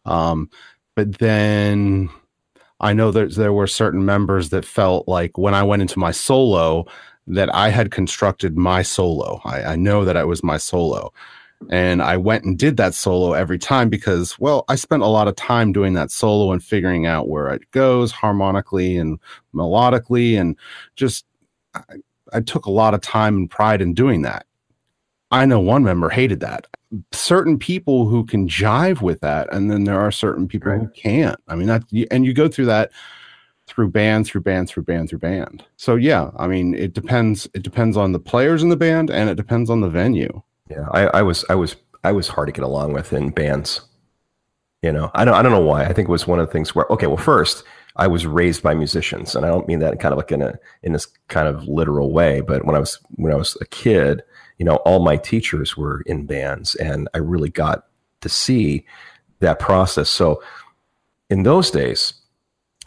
um 0.05 0.49
but 0.95 1.19
then 1.19 2.09
I 2.81 2.93
know 2.93 3.11
that 3.11 3.35
there 3.35 3.53
were 3.53 3.67
certain 3.67 4.05
members 4.05 4.51
that 4.51 4.65
felt 4.65 5.09
like 5.09 5.39
when 5.39 5.55
I 5.55 5.63
went 5.63 5.83
into 5.83 5.99
my 5.99 6.11
solo 6.11 6.87
that 7.27 7.53
I 7.55 7.71
had 7.71 7.91
constructed 7.91 8.57
my 8.57 8.83
solo. 8.83 9.41
I, 9.45 9.63
I 9.63 9.77
know 9.77 10.05
that 10.05 10.17
it 10.17 10.27
was 10.27 10.45
my 10.45 10.59
solo. 10.59 11.13
And 11.71 12.03
I 12.03 12.19
went 12.19 12.45
and 12.45 12.59
did 12.59 12.77
that 12.77 12.95
solo 12.95 13.33
every 13.33 13.59
time 13.59 13.89
because, 13.89 14.39
well, 14.39 14.65
I 14.69 14.75
spent 14.75 15.03
a 15.03 15.07
lot 15.09 15.27
of 15.27 15.37
time 15.37 15.73
doing 15.73 15.95
that 15.95 16.11
solo 16.11 16.53
and 16.53 16.63
figuring 16.63 17.07
out 17.07 17.29
where 17.29 17.49
it 17.49 17.69
goes 17.71 18.13
harmonically 18.13 18.99
and 18.99 19.19
melodically. 19.55 20.39
And 20.39 20.57
just, 20.97 21.25
I, 21.75 21.83
I 22.33 22.41
took 22.41 22.67
a 22.67 22.71
lot 22.71 22.93
of 22.93 23.01
time 23.01 23.37
and 23.37 23.51
pride 23.51 23.81
in 23.81 23.95
doing 23.95 24.23
that. 24.23 24.47
I 25.31 25.45
know 25.47 25.61
one 25.61 25.85
member 25.85 26.09
hated 26.09 26.41
that. 26.41 26.67
Certain 27.13 27.59
people 27.59 28.07
who 28.07 28.25
can 28.25 28.49
jive 28.49 29.03
with 29.03 29.21
that, 29.21 29.53
and 29.53 29.71
then 29.71 29.85
there 29.85 30.01
are 30.01 30.13
certain 30.13 30.47
people 30.47 30.73
who 30.73 30.89
can't. 30.89 31.39
I 31.49 31.57
mean, 31.57 31.67
that 31.67 31.85
and 32.11 32.25
you 32.25 32.33
go 32.33 32.49
through 32.49 32.67
that 32.67 32.93
through 33.67 33.91
band, 33.91 34.27
through 34.27 34.43
band, 34.43 34.69
through 34.69 34.85
band, 34.85 35.09
through 35.09 35.19
band. 35.19 35.65
So 35.77 35.97
yeah, 35.97 36.31
I 36.37 36.47
mean, 36.47 36.75
it 36.75 36.93
depends. 36.93 37.49
It 37.55 37.63
depends 37.63 37.97
on 37.97 38.13
the 38.13 38.19
players 38.19 38.63
in 38.63 38.69
the 38.69 38.77
band, 38.77 39.11
and 39.11 39.29
it 39.29 39.35
depends 39.35 39.71
on 39.71 39.81
the 39.81 39.89
venue. 39.89 40.43
Yeah, 40.71 40.89
I, 40.93 41.07
I 41.09 41.23
was, 41.23 41.45
I 41.49 41.55
was, 41.55 41.77
I 42.05 42.13
was 42.13 42.29
hard 42.29 42.49
to 42.49 42.53
get 42.53 42.65
along 42.65 42.93
with 42.93 43.13
in 43.13 43.31
bands. 43.31 43.81
You 44.83 44.93
know, 44.93 45.11
I 45.15 45.25
don't, 45.25 45.35
I 45.35 45.43
don't 45.43 45.53
know 45.53 45.61
why. 45.61 45.85
I 45.85 45.93
think 45.93 46.09
it 46.09 46.13
was 46.13 46.27
one 46.27 46.39
of 46.39 46.47
the 46.47 46.53
things 46.53 46.75
where, 46.75 46.87
okay, 46.91 47.07
well, 47.07 47.17
first, 47.17 47.65
I 47.97 48.07
was 48.07 48.27
raised 48.27 48.63
by 48.63 48.75
musicians, 48.75 49.35
and 49.35 49.45
I 49.45 49.49
don't 49.49 49.67
mean 49.67 49.81
that 49.81 49.99
kind 50.01 50.13
of 50.13 50.19
like 50.19 50.31
in 50.31 50.43
a 50.43 50.55
in 50.83 50.93
this 50.93 51.07
kind 51.29 51.49
of 51.49 51.67
literal 51.67 52.13
way. 52.13 52.41
But 52.41 52.65
when 52.65 52.77
I 52.77 52.79
was 52.79 53.01
when 53.17 53.33
I 53.33 53.37
was 53.37 53.57
a 53.61 53.67
kid, 53.67 54.23
you 54.59 54.65
know, 54.65 54.77
all 54.77 55.05
my 55.05 55.17
teachers 55.17 55.77
were 55.77 56.03
in 56.07 56.27
bands, 56.27 56.75
and 56.77 57.09
I 57.15 57.19
really 57.19 57.51
got 57.51 57.87
to 58.21 58.29
see 58.29 58.85
that 59.41 59.59
process. 59.59 60.09
So 60.09 60.43
in 61.31 61.43
those 61.43 61.71
days, 61.71 62.15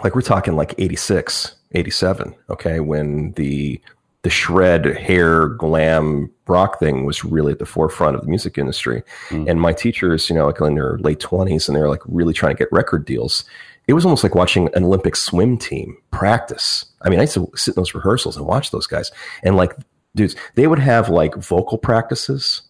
like 0.03 0.15
we're 0.15 0.21
talking 0.21 0.55
like 0.55 0.73
86, 0.77 1.55
87, 1.73 2.35
okay, 2.49 2.79
when 2.79 3.33
the 3.33 3.81
the 4.23 4.29
shred 4.29 4.85
hair 4.85 5.47
glam 5.47 6.29
rock 6.47 6.77
thing 6.79 7.05
was 7.05 7.23
really 7.23 7.53
at 7.53 7.59
the 7.59 7.65
forefront 7.65 8.15
of 8.15 8.21
the 8.21 8.27
music 8.27 8.57
industry. 8.57 9.01
Mm. 9.29 9.49
And 9.49 9.61
my 9.61 9.71
teachers, 9.71 10.29
you 10.29 10.35
know, 10.35 10.47
like 10.47 10.59
in 10.59 10.75
their 10.75 10.97
late 10.97 11.19
20s 11.19 11.67
and 11.67 11.75
they 11.75 11.79
were 11.79 11.87
like 11.89 12.01
really 12.05 12.33
trying 12.33 12.53
to 12.53 12.59
get 12.59 12.71
record 12.71 13.05
deals. 13.05 13.45
It 13.87 13.93
was 13.93 14.03
almost 14.05 14.23
like 14.23 14.35
watching 14.35 14.69
an 14.75 14.83
Olympic 14.83 15.15
swim 15.15 15.57
team 15.57 15.97
practice. 16.11 16.85
I 17.01 17.09
mean, 17.09 17.19
I 17.19 17.23
used 17.23 17.35
to 17.35 17.49
sit 17.55 17.75
in 17.75 17.79
those 17.79 17.95
rehearsals 17.95 18.35
and 18.35 18.45
watch 18.45 18.71
those 18.71 18.87
guys. 18.87 19.09
And 19.41 19.55
like, 19.55 19.73
dudes, 20.15 20.35
they 20.55 20.67
would 20.67 20.79
have 20.79 21.09
like 21.09 21.35
vocal 21.35 21.77
practices. 21.77 22.61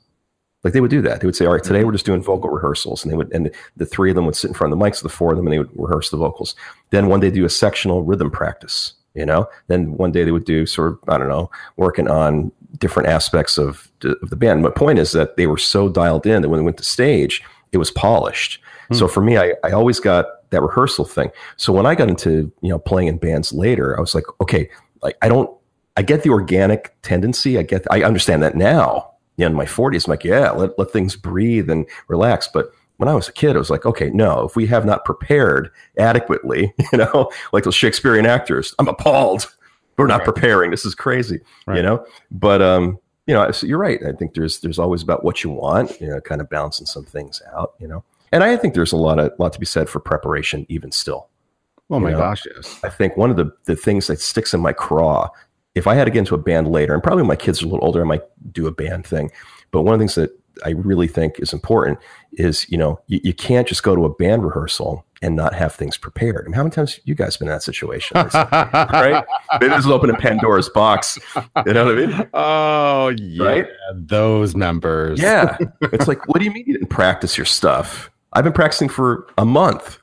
Like 0.63 0.73
they 0.73 0.81
would 0.81 0.91
do 0.91 1.01
that. 1.03 1.21
They 1.21 1.25
would 1.25 1.37
say, 1.37 1.45
"All 1.45 1.53
right, 1.53 1.63
today 1.63 1.85
we're 1.85 1.93
just 1.93 2.05
doing 2.05 2.21
vocal 2.21 2.49
rehearsals," 2.49 3.03
and 3.03 3.11
they 3.11 3.15
would, 3.15 3.31
and 3.33 3.49
the, 3.77 3.85
three 3.85 4.11
of 4.11 4.15
them 4.15 4.25
would 4.25 4.35
sit 4.35 4.49
in 4.49 4.53
front 4.53 4.73
of 4.73 4.79
the 4.79 4.85
mics, 4.85 5.01
the 5.01 5.07
four 5.07 5.31
of 5.31 5.37
them, 5.37 5.47
and 5.47 5.53
they 5.53 5.59
would 5.59 5.69
rehearse 5.73 6.09
the 6.09 6.17
vocals. 6.17 6.53
Then 6.89 7.07
one 7.07 7.21
day 7.21 7.31
do 7.31 7.45
a 7.45 7.49
sectional 7.49 8.03
rhythm 8.03 8.29
practice, 8.29 8.93
you 9.13 9.25
know. 9.25 9.47
Then 9.67 9.93
one 9.93 10.11
day 10.11 10.25
they 10.25 10.31
would 10.31 10.43
do 10.43 10.65
sort 10.65 10.91
of, 10.91 10.99
I 11.07 11.17
don't 11.17 11.29
know, 11.29 11.49
working 11.77 12.09
on 12.09 12.51
different 12.77 13.07
aspects 13.07 13.57
of, 13.57 13.89
of 14.03 14.29
the 14.29 14.35
band. 14.35 14.61
My 14.61 14.69
point 14.69 14.99
is 14.99 15.13
that 15.13 15.37
they 15.37 15.47
were 15.47 15.57
so 15.57 15.87
dialed 15.87 16.25
in 16.25 16.41
that 16.41 16.49
when 16.49 16.59
they 16.59 16.65
went 16.65 16.77
to 16.77 16.83
stage, 16.83 17.41
it 17.71 17.77
was 17.77 17.91
polished. 17.91 18.59
Hmm. 18.89 18.95
So 18.95 19.07
for 19.07 19.21
me, 19.21 19.37
I, 19.37 19.53
I 19.63 19.71
always 19.71 19.99
got 19.99 20.49
that 20.49 20.61
rehearsal 20.61 21.05
thing. 21.05 21.31
So 21.57 21.71
when 21.71 21.85
I 21.85 21.95
got 21.95 22.09
into 22.09 22.51
you 22.61 22.69
know 22.69 22.79
playing 22.79 23.07
in 23.07 23.17
bands 23.17 23.53
later, 23.53 23.97
I 23.97 24.01
was 24.01 24.13
like, 24.13 24.25
okay, 24.41 24.69
like 25.01 25.17
I 25.21 25.29
don't, 25.29 25.49
I 25.99 26.01
get 26.01 26.23
the 26.23 26.29
organic 26.29 26.95
tendency. 27.01 27.59
I 27.59 27.63
get, 27.63 27.85
I 27.91 28.03
understand 28.03 28.41
that 28.41 28.55
now. 28.55 29.11
You 29.35 29.43
know, 29.43 29.47
in 29.51 29.53
my 29.53 29.65
40s, 29.65 30.07
I'm 30.07 30.11
like, 30.11 30.23
yeah, 30.23 30.51
let, 30.51 30.79
let 30.79 30.91
things 30.91 31.17
breathe 31.17 31.69
and 31.69 31.85
relax. 32.07 32.47
But 32.47 32.71
when 32.97 33.09
I 33.09 33.15
was 33.15 33.27
a 33.27 33.33
kid, 33.33 33.57
I 33.57 33.59
was 33.59 33.69
like, 33.69 33.85
okay, 33.85 34.09
no, 34.09 34.45
if 34.45 34.55
we 34.55 34.65
have 34.67 34.85
not 34.85 35.03
prepared 35.03 35.69
adequately, 35.97 36.73
you 36.93 36.97
know, 36.97 37.29
like 37.51 37.65
those 37.65 37.75
Shakespearean 37.75 38.25
actors, 38.25 38.73
I'm 38.79 38.87
appalled 38.87 39.53
we're 39.97 40.07
not 40.07 40.19
Right. 40.19 40.33
preparing. 40.33 40.71
This 40.71 40.85
is 40.85 40.95
crazy, 40.95 41.41
you 41.67 41.83
know. 41.83 42.05
But 42.31 42.61
um, 42.61 42.97
you 43.27 43.33
know, 43.33 43.51
so 43.51 43.67
you're 43.67 43.77
right. 43.77 43.99
I 44.07 44.13
think 44.13 44.33
there's 44.33 44.61
there's 44.61 44.79
always 44.79 45.03
about 45.03 45.25
what 45.25 45.43
you 45.43 45.49
want, 45.49 45.99
you 45.99 46.07
know, 46.07 46.21
kind 46.21 46.39
of 46.39 46.49
balancing 46.49 46.85
some 46.85 47.03
things 47.03 47.41
out, 47.53 47.73
you 47.79 47.87
know. 47.89 48.05
And 48.31 48.41
I 48.41 48.55
think 48.55 48.75
there's 48.75 48.93
a 48.93 48.97
lot 48.97 49.19
of 49.19 49.33
lot 49.39 49.51
to 49.51 49.59
be 49.59 49.65
said 49.65 49.89
for 49.89 49.99
preparation, 49.99 50.65
even 50.69 50.93
still. 50.93 51.27
Oh 51.89 51.99
my 51.99 52.11
know? 52.11 52.17
gosh, 52.17 52.43
yes. 52.55 52.79
I 52.83 52.89
think 52.89 53.17
one 53.17 53.29
of 53.29 53.35
the, 53.35 53.51
the 53.65 53.75
things 53.75 54.07
that 54.07 54.21
sticks 54.21 54.53
in 54.53 54.61
my 54.61 54.73
craw, 54.73 55.27
if 55.75 55.87
I 55.87 55.95
had 55.95 56.05
to 56.05 56.11
get 56.11 56.19
into 56.19 56.35
a 56.35 56.39
band 56.39 56.67
later, 56.71 56.93
and 56.93 57.03
probably 57.03 57.21
when 57.21 57.27
my 57.29 57.35
kids 57.35 57.61
are 57.61 57.65
a 57.65 57.69
little 57.69 57.85
older, 57.85 58.01
I 58.01 58.05
might 58.05 58.23
do 58.51 58.67
a 58.67 58.71
band 58.71 59.05
thing. 59.05 59.31
But 59.71 59.83
one 59.83 59.93
of 59.93 59.99
the 59.99 60.03
things 60.03 60.15
that 60.15 60.31
I 60.65 60.71
really 60.71 61.07
think 61.07 61.39
is 61.39 61.53
important 61.53 61.99
is, 62.33 62.69
you 62.69 62.77
know, 62.77 62.99
you, 63.07 63.19
you 63.23 63.33
can't 63.33 63.67
just 63.67 63.83
go 63.83 63.95
to 63.95 64.03
a 64.05 64.13
band 64.13 64.43
rehearsal 64.43 65.05
and 65.21 65.35
not 65.35 65.53
have 65.53 65.75
things 65.75 65.95
prepared. 65.95 66.45
I 66.45 66.49
mean, 66.49 66.53
how 66.53 66.63
many 66.63 66.71
times 66.73 66.95
have 66.95 67.01
you 67.05 67.13
guys 67.15 67.37
been 67.37 67.47
in 67.47 67.53
that 67.53 67.63
situation? 67.63 68.15
right? 68.33 69.23
Maybe 69.59 69.67
this 69.69 69.85
is 69.85 69.91
opening 69.91 70.15
Pandora's 70.15 70.69
box. 70.69 71.17
You 71.65 71.73
know 71.73 71.85
what 71.85 71.97
I 71.99 72.05
mean? 72.05 72.29
Oh 72.33 73.07
yeah, 73.09 73.43
Right? 73.45 73.67
those 73.93 74.55
members. 74.55 75.21
Yeah. 75.21 75.57
It's 75.81 76.07
like, 76.07 76.27
what 76.27 76.39
do 76.39 76.45
you 76.45 76.51
mean 76.51 76.63
you 76.65 76.73
didn't 76.73 76.89
practice 76.89 77.37
your 77.37 77.45
stuff? 77.45 78.09
I've 78.33 78.43
been 78.43 78.53
practicing 78.53 78.89
for 78.89 79.27
a 79.37 79.45
month 79.45 79.99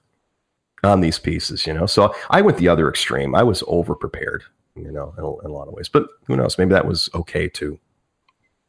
on 0.84 1.00
these 1.00 1.18
pieces, 1.18 1.66
you 1.66 1.72
know? 1.74 1.86
So 1.86 2.14
I 2.30 2.40
went 2.42 2.58
the 2.58 2.68
other 2.68 2.88
extreme. 2.88 3.34
I 3.34 3.42
was 3.42 3.62
over 3.66 3.94
prepared, 3.94 4.44
you 4.76 4.92
know, 4.92 5.14
in 5.16 5.24
a, 5.24 5.38
in 5.44 5.50
a 5.50 5.54
lot 5.54 5.68
of 5.68 5.74
ways. 5.74 5.88
But 5.88 6.06
who 6.26 6.36
knows? 6.36 6.58
Maybe 6.58 6.72
that 6.72 6.86
was 6.86 7.08
okay 7.14 7.48
too. 7.48 7.78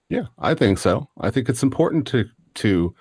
Yeah, 0.10 0.28
I 0.40 0.54
think 0.54 0.78
so. 0.78 1.10
I 1.20 1.32
think 1.32 1.50
it's 1.50 1.64
important 1.64 2.08
to 2.08 2.26
to 2.56 2.96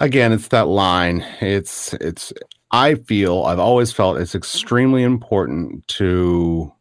again, 0.00 0.32
it's 0.32 0.48
that 0.48 0.68
line. 0.68 1.24
It's 1.40 1.94
it's 1.94 2.32
I 2.70 2.96
feel 2.96 3.44
I've 3.44 3.58
always 3.58 3.92
felt 3.92 4.18
it's 4.18 4.34
extremely 4.34 5.02
important 5.02 5.86
to 5.88 6.72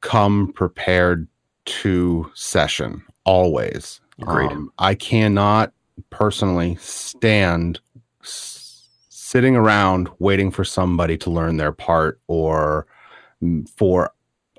come 0.00 0.52
prepared 0.52 1.28
to 1.64 2.30
session 2.34 3.02
always. 3.24 4.00
Agreed. 4.20 4.50
Um, 4.52 4.72
I 4.78 4.94
cannot 4.94 5.72
personally 6.10 6.76
stand 6.76 7.80
s- 8.22 8.88
sitting 9.08 9.56
around 9.56 10.08
waiting 10.18 10.50
for 10.50 10.64
somebody 10.64 11.16
to 11.18 11.30
learn 11.30 11.56
their 11.56 11.72
part 11.72 12.20
or 12.26 12.86
mm, 13.42 13.68
for 13.70 14.12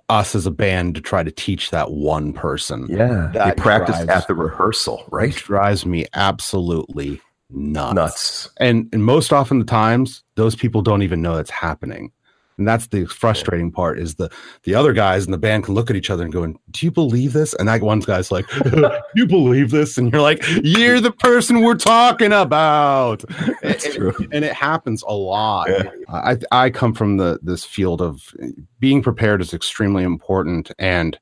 us 0.10 0.36
as 0.36 0.45
a 0.45 0.51
band 0.51 0.95
to 0.95 1.01
try 1.01 1.24
to 1.24 1.31
teach 1.31 1.72
that 1.72 1.91
one 1.91 2.33
person. 2.33 2.88
Yeah. 2.89 3.31
That 3.33 3.55
they 3.55 3.62
practiced 3.62 4.05
drives- 4.05 4.24
at 4.24 4.27
the 4.27 4.36
rehearsal, 4.36 5.05
right? 5.12 5.33
drives 5.33 5.86
me 5.86 6.05
absolutely 6.13 7.22
nuts. 7.50 7.95
Nuts. 7.95 8.50
And 8.60 8.89
and 8.93 9.03
most 9.03 9.31
often 9.31 9.60
the 9.60 9.65
times 9.65 10.24
those 10.36 10.55
people 10.55 10.81
don't 10.81 11.03
even 11.03 11.22
know 11.22 11.38
it's 11.38 11.50
happening. 11.50 12.12
And 12.57 12.67
that's 12.67 12.88
the 12.88 13.05
frustrating 13.05 13.72
part 13.72 14.00
is 14.00 14.15
the 14.15 14.31
the 14.63 14.75
other 14.75 14.93
guys 14.93 15.25
in 15.25 15.31
the 15.31 15.38
band 15.38 15.63
can 15.63 15.74
look 15.74 15.89
at 15.89 15.95
each 15.95 16.10
other 16.10 16.24
and 16.24 16.31
going, 16.31 16.60
"Do 16.72 16.86
you 16.86 16.91
believe 16.91 17.33
this?" 17.33 17.53
And 17.55 17.67
that 17.67 17.81
one 17.81 18.00
guy's 18.00 18.31
like, 18.31 18.45
"You 19.15 19.25
believe 19.25 19.72
this?" 19.72 19.98
And 19.98 20.12
you're 20.12 20.22
like, 20.22 20.43
"You're 20.63 21.00
the 21.00 21.12
person 21.12 21.62
we're 21.62 21.75
talking 21.75 22.31
about." 22.31 23.24
That's 23.62 23.86
and, 23.86 23.95
true. 23.95 24.13
and 24.31 24.45
it 24.45 24.53
happens 24.53 25.03
a 25.07 25.13
lot. 25.13 25.69
Yeah. 25.69 25.89
I 26.10 26.38
I 26.51 26.69
come 26.69 26.93
from 26.93 27.17
the 27.17 27.39
this 27.41 27.63
field 27.63 28.01
of 28.01 28.33
being 28.79 29.01
prepared 29.01 29.41
is 29.41 29.53
extremely 29.53 30.03
important, 30.03 30.72
and 30.77 31.17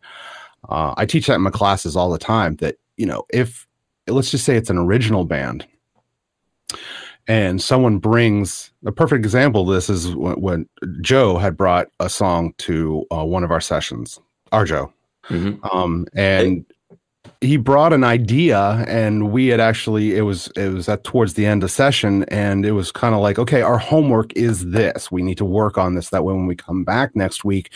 uh, 0.69 0.93
I 0.97 1.05
teach 1.05 1.27
that 1.27 1.35
in 1.35 1.41
my 1.41 1.51
classes 1.51 1.95
all 1.95 2.11
the 2.11 2.19
time. 2.19 2.57
That 2.57 2.75
you 2.97 3.05
know, 3.05 3.23
if 3.29 3.67
let's 4.07 4.31
just 4.31 4.45
say 4.45 4.57
it's 4.57 4.69
an 4.69 4.77
original 4.77 5.25
band, 5.25 5.65
and 7.27 7.61
someone 7.61 7.97
brings 7.99 8.71
a 8.85 8.91
perfect 8.91 9.23
example. 9.23 9.61
Of 9.69 9.75
this 9.75 9.89
is 9.89 10.15
when, 10.15 10.39
when 10.41 10.69
Joe 11.01 11.37
had 11.37 11.57
brought 11.57 11.87
a 11.99 12.09
song 12.09 12.53
to 12.59 13.05
uh, 13.11 13.23
one 13.25 13.43
of 13.43 13.51
our 13.51 13.61
sessions. 13.61 14.19
Our 14.51 14.65
Joe, 14.65 14.91
Mhm. 15.29 15.59
um, 15.73 16.07
and 16.13 16.65
he 17.39 17.57
brought 17.57 17.91
an 17.91 18.03
idea 18.03 18.85
and 18.87 19.31
we 19.31 19.47
had 19.47 19.59
actually 19.59 20.15
it 20.15 20.21
was 20.21 20.47
it 20.55 20.69
was 20.69 20.87
at 20.87 21.03
towards 21.03 21.33
the 21.33 21.45
end 21.45 21.63
of 21.63 21.71
session 21.71 22.23
and 22.25 22.65
it 22.65 22.71
was 22.71 22.91
kind 22.91 23.15
of 23.15 23.21
like 23.21 23.39
okay 23.39 23.61
our 23.61 23.77
homework 23.77 24.31
is 24.33 24.67
this. 24.69 25.11
We 25.11 25.23
need 25.23 25.37
to 25.37 25.45
work 25.45 25.77
on 25.77 25.95
this 25.95 26.09
that 26.09 26.23
way 26.23 26.33
when 26.33 26.45
we 26.45 26.55
come 26.55 26.83
back 26.83 27.15
next 27.15 27.43
week 27.43 27.71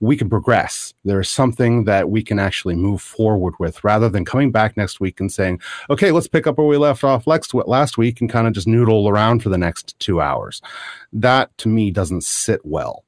we 0.00 0.16
can 0.16 0.28
progress. 0.28 0.94
There's 1.04 1.30
something 1.30 1.84
that 1.84 2.10
we 2.10 2.22
can 2.22 2.38
actually 2.38 2.74
move 2.74 3.00
forward 3.02 3.54
with 3.58 3.82
rather 3.82 4.08
than 4.08 4.24
coming 4.24 4.50
back 4.52 4.76
next 4.76 5.00
week 5.00 5.18
and 5.18 5.32
saying 5.32 5.60
okay 5.88 6.10
let's 6.10 6.28
pick 6.28 6.46
up 6.46 6.58
where 6.58 6.66
we 6.66 6.76
left 6.76 7.04
off 7.04 7.26
last, 7.26 7.54
last 7.54 7.98
week 7.98 8.20
and 8.20 8.30
kind 8.30 8.46
of 8.46 8.52
just 8.52 8.68
noodle 8.68 9.08
around 9.08 9.42
for 9.42 9.48
the 9.48 9.58
next 9.58 9.98
two 9.98 10.20
hours. 10.20 10.60
That 11.12 11.56
to 11.58 11.68
me 11.68 11.90
doesn't 11.90 12.24
sit 12.24 12.60
well. 12.64 13.04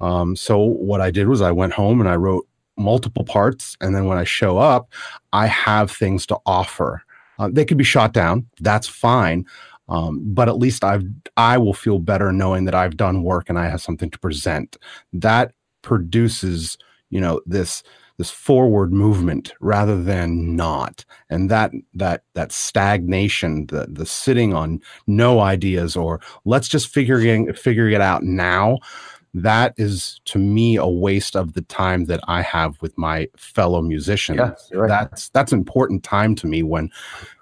Um, 0.00 0.34
so 0.34 0.58
what 0.58 1.00
i 1.00 1.12
did 1.12 1.28
was 1.28 1.40
i 1.40 1.52
went 1.52 1.74
home 1.74 2.00
and 2.00 2.08
i 2.08 2.16
wrote 2.16 2.48
multiple 2.76 3.24
parts 3.24 3.76
and 3.80 3.94
then 3.94 4.06
when 4.06 4.18
i 4.18 4.24
show 4.24 4.58
up 4.58 4.90
i 5.32 5.46
have 5.46 5.90
things 5.90 6.26
to 6.26 6.36
offer. 6.46 7.02
Uh, 7.38 7.48
they 7.50 7.64
could 7.64 7.78
be 7.78 7.84
shot 7.84 8.12
down 8.12 8.46
that's 8.60 8.86
fine 8.88 9.44
um, 9.88 10.20
but 10.24 10.48
at 10.48 10.58
least 10.58 10.84
i've 10.84 11.04
i 11.36 11.58
will 11.58 11.74
feel 11.74 11.98
better 11.98 12.32
knowing 12.32 12.64
that 12.64 12.74
i've 12.74 12.96
done 12.96 13.22
work 13.22 13.48
and 13.48 13.58
i 13.58 13.68
have 13.68 13.80
something 13.80 14.10
to 14.10 14.18
present. 14.18 14.76
That 15.12 15.52
produces 15.82 16.78
you 17.10 17.20
know 17.20 17.40
this 17.46 17.82
this 18.18 18.30
forward 18.30 18.92
movement 18.92 19.52
rather 19.60 20.00
than 20.00 20.54
not. 20.54 21.04
And 21.30 21.50
that 21.50 21.72
that 21.94 22.22
that 22.34 22.52
stagnation 22.52 23.66
the 23.66 23.86
the 23.90 24.06
sitting 24.06 24.54
on 24.54 24.80
no 25.06 25.40
ideas 25.40 25.96
or 25.96 26.20
let's 26.44 26.68
just 26.68 26.88
figuring 26.88 27.52
figure 27.54 27.88
it 27.88 28.00
out 28.00 28.22
now 28.22 28.78
that 29.34 29.74
is 29.76 30.20
to 30.26 30.38
me 30.38 30.76
a 30.76 30.86
waste 30.86 31.36
of 31.36 31.54
the 31.54 31.62
time 31.62 32.04
that 32.06 32.20
I 32.28 32.42
have 32.42 32.80
with 32.82 32.96
my 32.98 33.28
fellow 33.36 33.80
musicians. 33.80 34.38
Yeah, 34.38 34.78
right. 34.78 34.88
That's 34.88 35.28
that's 35.30 35.52
important 35.52 36.02
time 36.02 36.34
to 36.36 36.46
me 36.46 36.62
when 36.62 36.90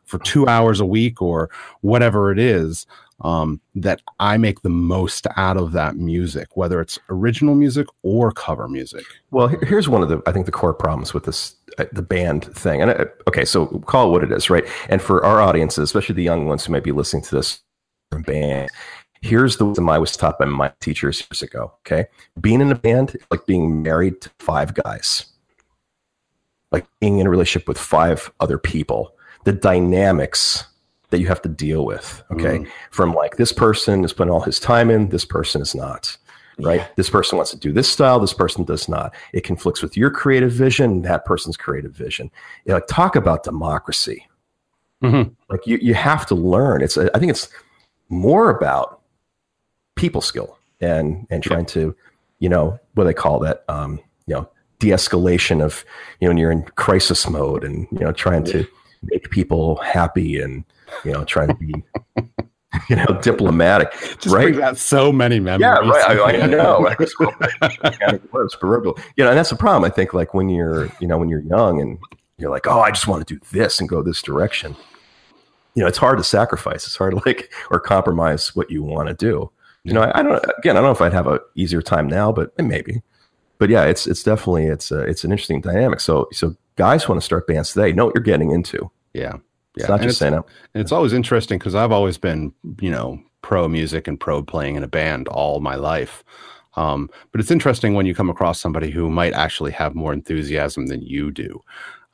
for 0.05 0.19
two 0.19 0.47
hours 0.49 0.81
a 0.81 0.87
week 0.87 1.23
or 1.23 1.51
whatever 1.83 2.33
it 2.33 2.39
is, 2.39 2.85
um, 3.23 3.61
that 3.75 4.03
I 4.19 4.39
make 4.39 4.63
the 4.63 4.69
most 4.69 5.27
out 5.37 5.57
of 5.57 5.73
that 5.73 5.97
music, 5.97 6.57
whether 6.57 6.81
it's 6.81 6.99
original 7.09 7.55
music 7.55 7.87
or 8.03 8.33
cover 8.33 8.69
music. 8.69 9.05
Well, 9.31 9.49
here's 9.49 9.89
one 9.89 10.03
of 10.03 10.09
the 10.09 10.23
I 10.27 10.33
think 10.33 10.47
the 10.47 10.53
core 10.53 10.75
problems 10.75 11.15
with 11.15 11.25
this 11.25 11.55
uh, 11.79 11.85
the 11.93 12.03
band 12.03 12.45
thing. 12.55 12.83
And 12.83 12.91
uh, 12.91 13.07
okay, 13.29 13.45
so 13.45 13.67
call 13.81 14.09
it 14.09 14.11
what 14.13 14.25
it 14.25 14.33
is, 14.33 14.51
right? 14.51 14.65
And 14.89 15.03
for 15.03 15.25
our 15.25 15.41
audiences, 15.41 15.85
especially 15.85 16.15
the 16.15 16.23
young 16.23 16.47
ones 16.47 16.65
who 16.65 16.73
might 16.73 16.85
be 16.85 16.93
listening 16.93 17.23
to 17.25 17.37
this 17.37 17.61
from 18.11 18.23
band, 18.23 18.71
here's 19.23 19.57
the 19.57 19.67
wisdom 19.67 19.89
I 19.89 19.99
was 19.99 20.17
taught 20.17 20.39
by 20.39 20.47
my 20.47 20.73
teachers 20.81 21.21
years 21.21 21.43
ago. 21.43 21.73
Okay, 21.81 22.07
being 22.41 22.61
in 22.61 22.71
a 22.73 22.75
band 22.75 23.15
is 23.15 23.23
like 23.31 23.47
being 23.47 23.83
married 23.83 24.21
to 24.23 24.31
five 24.39 24.75
guys, 24.75 25.27
like 26.73 26.87
being 27.01 27.19
in 27.19 27.27
a 27.27 27.31
relationship 27.31 27.69
with 27.69 27.79
five 27.79 28.31
other 28.41 28.59
people. 28.59 29.15
The 29.45 29.53
dynamics 29.53 30.65
that 31.09 31.19
you 31.19 31.27
have 31.27 31.43
to 31.43 31.49
deal 31.49 31.85
with. 31.85 32.23
Okay, 32.31 32.65
from 32.91 33.15
like 33.15 33.37
this 33.37 33.53
person 33.53 34.05
is 34.05 34.13
putting 34.13 34.33
all 34.33 34.43
his 34.43 34.61
time 34.61 34.91
in, 34.91 35.09
this 35.09 35.25
person 35.25 35.63
is 35.63 35.75
not 35.75 36.17
right? 36.63 36.95
This 36.97 37.11
person 37.11 37.37
wants 37.37 37.51
to 37.53 37.59
do 37.59 37.73
this 37.73 37.89
style, 37.89 38.21
this 38.21 38.35
person 38.35 38.65
does 38.65 38.89
not. 38.89 39.15
It 39.33 39.45
conflicts 39.45 39.83
with 39.83 39.97
your 39.97 40.11
creative 40.11 40.53
vision, 40.53 41.03
that 41.03 41.25
person's 41.25 41.57
creative 41.57 41.93
vision. 41.93 42.31
You 42.65 42.71
know, 42.71 42.75
like 42.77 42.87
talk 42.87 43.17
about 43.17 43.45
democracy. 43.45 44.27
Mhm. 45.03 45.35
Like 45.49 45.67
you, 45.67 45.79
you 45.81 45.95
have 45.95 46.27
to 46.27 46.35
learn. 46.35 46.83
It's 46.83 46.99
I 46.99 47.19
think 47.19 47.31
it's 47.31 47.49
more 48.09 48.51
about 48.51 49.00
people 50.01 50.21
skill 50.21 50.59
and 50.81 51.27
and 51.31 51.43
trying 51.43 51.67
to, 51.67 51.95
you 52.39 52.49
know, 52.49 52.79
what 52.95 53.05
do 53.05 53.09
they 53.09 53.15
call 53.15 53.39
that? 53.41 53.65
Um, 53.69 54.01
you 54.27 54.35
know, 54.35 54.49
de-escalation 54.79 55.63
of, 55.63 55.85
you 56.21 56.27
know, 56.27 56.31
when 56.31 56.39
you're 56.39 56.51
in 56.51 56.63
crisis 56.63 57.29
mode 57.29 57.65
and 57.65 57.87
you 57.93 57.99
know, 58.01 58.13
trying 58.13 58.45
to 58.45 58.67
make 59.03 59.31
people 59.31 59.77
happy 59.77 60.41
and 60.41 60.65
you 61.05 61.13
know, 61.13 61.25
trying 61.25 61.49
to 61.49 61.55
be 61.55 61.75
you 62.89 62.97
know, 62.97 63.07
diplomatic. 63.23 63.93
Just 63.93 64.27
right? 64.27 64.45
brings 64.45 64.59
out 64.59 64.77
so 64.77 65.13
many 65.13 65.41
memories. 65.41 65.61
Yeah, 65.63 65.89
right. 65.89 66.19
I, 66.19 66.43
I 66.43 66.47
know. 66.59 66.87
I 66.87 66.95
just- 66.95 67.17
proverbial. 68.61 68.99
You 69.17 69.25
know, 69.25 69.31
and 69.31 69.39
that's 69.39 69.51
the 69.51 69.57
problem. 69.57 69.85
I 69.85 69.93
think, 69.95 70.15
like 70.15 70.35
when 70.35 70.49
you're, 70.49 70.91
you 71.01 71.07
know, 71.07 71.19
when 71.19 71.29
you're 71.29 71.43
young 71.43 71.81
and 71.81 71.99
you're 72.39 72.51
like, 72.51 72.67
oh, 72.67 72.81
I 72.81 72.91
just 72.91 73.07
want 73.07 73.27
to 73.27 73.35
do 73.35 73.41
this 73.53 73.81
and 73.81 73.89
go 73.89 74.03
this 74.03 74.23
direction. 74.23 74.77
You 75.75 75.83
know, 75.83 75.89
it's 75.89 75.99
hard 75.99 76.19
to 76.19 76.25
sacrifice. 76.25 76.87
It's 76.87 76.97
hard 76.97 77.15
to 77.17 77.23
like 77.27 77.53
or 77.71 77.81
compromise 77.81 78.55
what 78.57 78.71
you 78.71 78.83
want 78.83 79.09
to 79.09 79.15
do. 79.15 79.51
You 79.85 79.93
know, 79.95 80.03
I, 80.03 80.19
I 80.19 80.23
don't. 80.23 80.45
Again, 80.59 80.77
I 80.77 80.81
don't 80.81 80.89
know 80.89 80.91
if 80.91 81.01
I'd 81.01 81.13
have 81.13 81.27
a 81.27 81.41
easier 81.55 81.83
time 81.83 82.07
now, 82.07 82.33
but 82.33 82.53
maybe. 82.59 83.03
But 83.59 83.71
yeah, 83.71 83.85
it's 83.85 84.07
it's 84.07 84.23
definitely 84.23 84.67
it's 84.67 84.91
a, 84.91 85.01
it's 85.01 85.25
an 85.25 85.33
interesting 85.33 85.61
dynamic. 85.61 86.01
So 86.01 86.29
so 86.33 86.55
guys 86.77 87.09
want 87.09 87.21
to 87.21 87.25
start 87.25 87.47
bands 87.47 87.73
today. 87.73 87.93
Know 87.93 88.07
what 88.07 88.15
you're 88.15 88.23
getting 88.25 88.51
into. 88.53 88.91
Yeah. 89.15 89.35
It's 89.77 89.85
Yeah. 89.85 89.87
not 89.89 90.01
And 90.01 90.09
just 90.09 90.19
saying, 90.19 90.35
oh, 90.35 90.47
And 90.75 90.81
it's 90.83 90.93
always 90.93 91.13
interesting 91.13 91.59
because 91.59 91.75
I've 91.75 91.93
always 91.93 92.19
been, 92.19 92.53
you 92.81 92.91
know, 92.91 93.21
pro 93.43 93.69
music 93.69 94.09
and 94.09 94.19
pro 94.19 94.43
playing 94.43 94.77
in 94.77 94.83
a 94.83 94.89
band 94.89 95.29
all 95.29 95.61
my 95.61 95.75
life. 95.77 96.25
Um, 96.77 97.11
but 97.33 97.41
it's 97.41 97.51
interesting 97.51 97.95
when 97.95 98.07
you 98.07 98.15
come 98.15 98.31
across 98.31 98.61
somebody 98.61 98.91
who 98.91 99.11
might 99.11 99.33
actually 99.35 99.73
have 99.73 99.95
more 99.95 100.13
enthusiasm 100.13 100.87
than 100.87 101.03
you 101.03 101.31
do. 101.31 101.61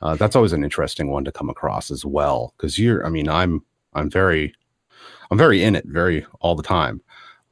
Uh, 0.01 0.15
that's 0.15 0.35
always 0.35 0.53
an 0.53 0.63
interesting 0.63 1.09
one 1.09 1.23
to 1.25 1.31
come 1.31 1.49
across 1.49 1.91
as 1.91 2.05
well. 2.05 2.53
Because 2.57 2.77
you're, 2.77 3.05
I 3.05 3.09
mean, 3.09 3.29
I'm, 3.29 3.63
I'm 3.93 4.09
very, 4.09 4.53
I'm 5.31 5.37
very 5.37 5.63
in 5.63 5.75
it, 5.75 5.85
very 5.87 6.25
all 6.41 6.55
the 6.55 6.63
time. 6.63 7.01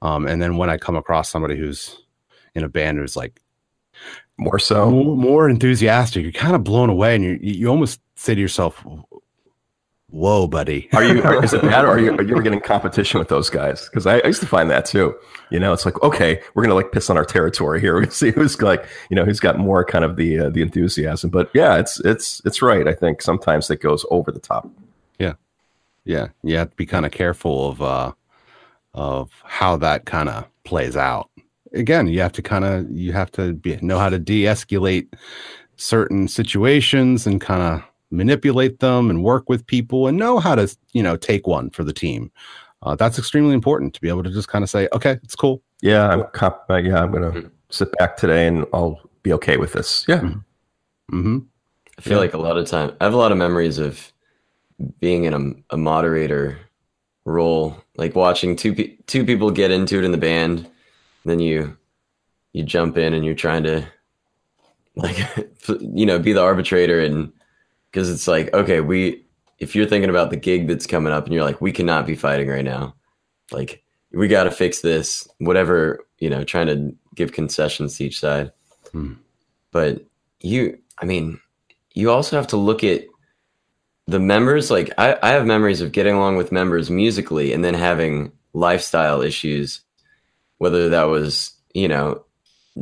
Um, 0.01 0.27
and 0.27 0.41
then 0.41 0.57
when 0.57 0.69
I 0.69 0.77
come 0.77 0.95
across 0.95 1.29
somebody 1.29 1.57
who's 1.57 2.01
in 2.53 2.63
a 2.63 2.69
band 2.69 2.97
who's 2.97 3.15
like, 3.15 3.41
more 4.37 4.59
so. 4.59 4.89
more, 4.89 5.15
more 5.15 5.49
enthusiastic. 5.49 6.23
You're 6.23 6.31
kind 6.31 6.55
of 6.55 6.63
blown 6.63 6.89
away, 6.89 7.15
and 7.15 7.23
you 7.23 7.39
you 7.41 7.67
almost 7.67 8.01
say 8.15 8.35
to 8.35 8.41
yourself, 8.41 8.83
"Whoa, 10.09 10.47
buddy." 10.47 10.89
Are 10.93 11.03
you? 11.03 11.23
Are, 11.23 11.43
is 11.43 11.53
it 11.53 11.61
bad, 11.61 11.85
or 11.85 11.89
are 11.89 11.99
you, 11.99 12.11
are 12.17 12.21
you 12.21 12.41
getting 12.41 12.59
competition 12.59 13.19
with 13.19 13.29
those 13.29 13.49
guys? 13.49 13.85
Because 13.85 14.05
I, 14.05 14.19
I 14.19 14.27
used 14.27 14.41
to 14.41 14.47
find 14.47 14.69
that 14.69 14.85
too. 14.85 15.15
You 15.51 15.59
know, 15.59 15.73
it's 15.73 15.85
like, 15.85 16.01
okay, 16.03 16.41
we're 16.53 16.63
gonna 16.63 16.75
like 16.75 16.91
piss 16.91 17.09
on 17.09 17.17
our 17.17 17.25
territory 17.25 17.79
here. 17.79 17.93
We're 17.95 18.01
gonna 18.01 18.11
see 18.11 18.31
who's 18.31 18.61
like, 18.61 18.85
you 19.09 19.15
know, 19.15 19.25
who's 19.25 19.39
got 19.39 19.57
more 19.57 19.85
kind 19.85 20.03
of 20.03 20.15
the 20.17 20.39
uh, 20.39 20.49
the 20.49 20.61
enthusiasm. 20.61 21.29
But 21.29 21.49
yeah, 21.53 21.77
it's 21.77 21.99
it's 22.01 22.41
it's 22.45 22.61
right. 22.61 22.87
I 22.87 22.93
think 22.93 23.21
sometimes 23.21 23.69
it 23.69 23.81
goes 23.81 24.05
over 24.11 24.31
the 24.31 24.39
top. 24.39 24.69
Yeah, 25.19 25.33
yeah, 26.03 26.27
you 26.43 26.57
have 26.57 26.71
to 26.71 26.75
be 26.75 26.85
kind 26.85 27.05
of 27.05 27.11
careful 27.11 27.69
of 27.69 27.81
uh 27.81 28.11
of 28.95 29.29
how 29.43 29.75
that 29.77 30.05
kind 30.05 30.29
of 30.29 30.45
plays 30.63 30.95
out. 30.97 31.29
Again, 31.73 32.07
you 32.07 32.21
have 32.21 32.31
to 32.33 32.41
kind 32.41 32.65
of 32.65 32.89
you 32.89 33.11
have 33.11 33.29
to 33.33 33.53
be, 33.53 33.77
know 33.81 33.99
how 33.99 34.09
to 34.09 34.17
de-escalate 34.17 35.07
certain 35.77 36.27
situations 36.27 37.27
and 37.27 37.39
kind 37.41 37.61
of 37.61 37.83
manipulate 38.11 38.79
them 38.79 39.09
and 39.09 39.23
work 39.23 39.49
with 39.49 39.65
people 39.67 40.07
and 40.07 40.17
know 40.17 40.39
how 40.39 40.55
to 40.55 40.73
you 40.93 41.03
know 41.03 41.17
take 41.17 41.45
one 41.45 41.69
for 41.69 41.83
the 41.83 41.93
team. 41.93 42.31
Uh, 42.81 42.95
that's 42.95 43.19
extremely 43.19 43.53
important 43.53 43.93
to 43.93 44.01
be 44.01 44.09
able 44.09 44.23
to 44.23 44.29
just 44.31 44.47
kind 44.47 44.63
of 44.63 44.69
say, 44.69 44.87
okay, 44.93 45.17
it's 45.23 45.35
cool. 45.35 45.61
Yeah, 45.81 46.07
I'm 46.07 46.23
comp- 46.33 46.61
uh, 46.69 46.75
yeah, 46.77 47.01
I'm 47.01 47.11
gonna 47.11 47.31
Mhm. 47.31 47.51
sit 47.69 47.91
back 47.97 48.15
today 48.15 48.47
and 48.47 48.65
I'll 48.73 48.99
be 49.23 49.33
okay 49.33 49.57
with 49.57 49.73
this. 49.73 50.05
Yeah. 50.07 50.21
hmm 51.09 51.39
I 51.97 52.01
feel 52.01 52.19
like 52.19 52.33
a 52.33 52.37
lot 52.37 52.57
of 52.57 52.67
time 52.67 52.91
I 53.01 53.03
have 53.05 53.13
a 53.13 53.17
lot 53.17 53.31
of 53.31 53.37
memories 53.37 53.77
of 53.79 54.11
being 54.99 55.23
in 55.25 55.33
a, 55.33 55.73
a 55.75 55.77
moderator 55.77 56.57
role, 57.25 57.75
like 57.97 58.15
watching 58.15 58.55
two 58.55 58.73
pe- 58.73 58.95
two 59.07 59.25
people 59.25 59.51
get 59.51 59.71
into 59.71 59.97
it 59.97 60.03
in 60.05 60.11
the 60.11 60.17
band, 60.17 60.69
then 61.25 61.39
you 61.39 61.75
you 62.53 62.63
jump 62.63 62.97
in 62.97 63.13
and 63.13 63.25
you're 63.25 63.35
trying 63.35 63.63
to 63.63 63.85
like 64.95 65.17
you 65.81 66.05
know 66.05 66.17
be 66.19 66.31
the 66.33 66.41
arbitrator 66.41 67.01
and 67.01 67.33
because 67.91 68.09
it's 68.09 68.27
like 68.27 68.53
okay 68.53 68.79
we 68.79 69.21
if 69.59 69.75
you're 69.75 69.85
thinking 69.85 70.09
about 70.09 70.29
the 70.29 70.37
gig 70.37 70.67
that's 70.67 70.87
coming 70.87 71.11
up 71.11 71.25
and 71.25 71.33
you're 71.33 71.43
like 71.43 71.59
we 71.59 71.71
cannot 71.73 72.05
be 72.05 72.15
fighting 72.15 72.47
right 72.47 72.63
now 72.63 72.95
like 73.51 73.83
we 74.13 74.29
got 74.29 74.45
to 74.45 74.51
fix 74.51 74.79
this 74.79 75.27
whatever 75.39 75.99
you 76.19 76.29
know 76.29 76.45
trying 76.45 76.67
to 76.67 76.95
give 77.15 77.33
concessions 77.33 77.97
to 77.97 78.05
each 78.05 78.19
side 78.19 78.51
Hmm. 78.93 79.13
but 79.71 80.05
you 80.39 80.77
i 80.99 81.05
mean 81.05 81.41
you 81.93 82.09
also 82.11 82.37
have 82.37 82.47
to 82.47 82.57
look 82.57 82.83
at 82.83 83.03
the 84.07 84.19
members 84.19 84.69
like 84.69 84.91
I, 84.97 85.17
I 85.21 85.29
have 85.31 85.45
memories 85.45 85.81
of 85.81 85.91
getting 85.91 86.15
along 86.15 86.37
with 86.37 86.51
members 86.51 86.89
musically 86.89 87.53
and 87.53 87.63
then 87.63 87.73
having 87.73 88.31
lifestyle 88.53 89.21
issues 89.21 89.81
whether 90.57 90.89
that 90.89 91.03
was 91.03 91.53
you 91.73 91.87
know 91.87 92.23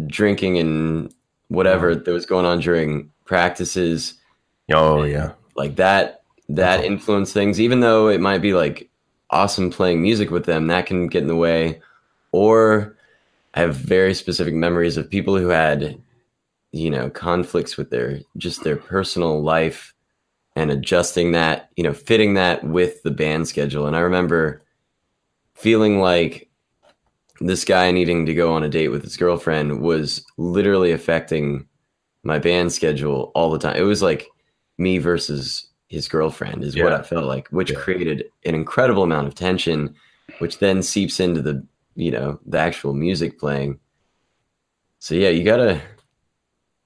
drinking 0.08 0.58
and 0.58 1.14
whatever 1.48 1.96
that 1.96 2.12
was 2.12 2.26
going 2.26 2.46
on 2.46 2.60
during 2.60 3.12
practices. 3.26 4.16
Oh 4.74 5.04
yeah. 5.04 5.34
like 5.56 5.76
that 5.76 6.24
that 6.50 6.84
influence 6.84 7.32
things. 7.32 7.60
Even 7.60 7.80
though 7.80 8.08
it 8.08 8.22
might 8.22 8.42
be 8.42 8.54
like 8.54 8.90
awesome 9.30 9.72
playing 9.72 10.02
music 10.02 10.30
with 10.30 10.46
them 10.46 10.68
that 10.68 10.86
can 10.86 11.08
get 11.08 11.22
in 11.22 11.28
the 11.28 11.36
way. 11.36 11.82
Or 12.32 12.98
i 13.56 13.60
have 13.60 13.76
very 13.76 14.16
specific 14.16 14.54
memories 14.54 14.98
of 14.98 15.10
people 15.10 15.38
who 15.38 15.50
had 15.50 16.02
you 16.72 16.90
know 16.90 17.10
conflicts 17.12 17.78
with 17.78 17.92
their 17.92 18.20
just 18.38 18.64
their 18.64 18.78
personal 18.78 19.44
life 19.44 19.93
and 20.56 20.72
adjusting 20.72 21.32
that 21.32 21.70
you 21.76 21.84
know 21.84 21.94
fitting 21.94 22.36
that 22.36 22.64
with 22.64 23.02
the 23.04 23.12
band 23.12 23.48
schedule 23.48 23.88
and 23.88 23.96
i 23.96 24.00
remember 24.00 24.64
feeling 25.56 26.00
like 26.00 26.50
this 27.42 27.66
guy 27.66 27.92
needing 27.92 28.26
to 28.26 28.34
go 28.34 28.54
on 28.54 28.64
a 28.64 28.70
date 28.70 28.90
with 28.90 29.04
his 29.04 29.18
girlfriend 29.18 29.82
was 29.82 30.24
literally 30.38 30.92
affecting 30.92 31.68
my 32.24 32.40
band 32.40 32.72
schedule 32.72 33.32
all 33.36 33.50
the 33.52 33.60
time 33.60 33.76
it 33.76 33.82
was 33.82 34.02
like 34.02 34.28
me 34.78 34.98
versus 34.98 35.68
his 35.88 36.08
girlfriend 36.08 36.64
is 36.64 36.76
what 36.76 36.92
I 36.92 37.04
felt 37.04 37.26
like, 37.26 37.48
which 37.50 37.70
Yeah. 37.70 37.78
created 37.78 38.24
an 38.46 38.56
incredible 38.56 39.04
amount 39.04 39.28
of 39.28 39.36
tension, 39.36 39.94
which 40.40 40.58
then 40.58 40.82
seeps 40.82 41.20
into 41.20 41.40
the 41.42 41.64
you 41.96 42.10
know 42.10 42.40
the 42.48 42.58
actual 42.58 42.96
music 42.96 43.38
playing. 43.40 43.80
So 44.98 45.14
yeah, 45.14 45.30
you 45.30 45.44
gotta, 45.44 45.80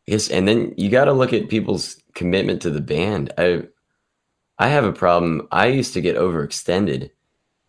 Guess, 0.08 0.30
and 0.30 0.48
then 0.48 0.74
you 0.78 0.90
gotta 0.90 1.14
look 1.14 1.34
at 1.34 1.50
people's 1.50 2.02
commitment 2.16 2.62
to 2.62 2.70
the 2.70 2.82
band. 2.82 3.34
I, 3.38 3.64
I 4.58 4.70
have 4.70 4.86
a 4.86 4.94
problem. 4.94 5.48
I 5.52 5.68
used 5.68 5.94
to 5.94 6.02
get 6.02 6.16
overextended 6.18 7.12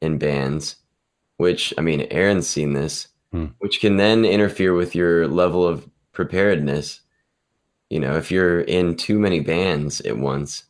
in 0.01 0.19
bands, 0.19 0.77
which 1.37 1.75
I 1.77 1.81
mean, 1.81 2.07
Aaron's 2.11 2.49
seen 2.49 2.73
this, 2.73 3.09
Hmm. 3.33 3.47
which 3.59 3.81
can 3.81 3.99
then 3.99 4.25
interfere 4.25 4.73
with 4.73 4.95
your 4.95 5.29
level 5.29 5.67
of 5.67 5.87
preparedness 6.13 7.03
you 7.91 8.01
know, 8.01 8.17
if 8.17 8.31
you're 8.31 8.61
in 8.61 8.97
too 8.97 9.19
many 9.19 9.41
bands 9.41 10.01
at 10.03 10.19
once, 10.19 10.65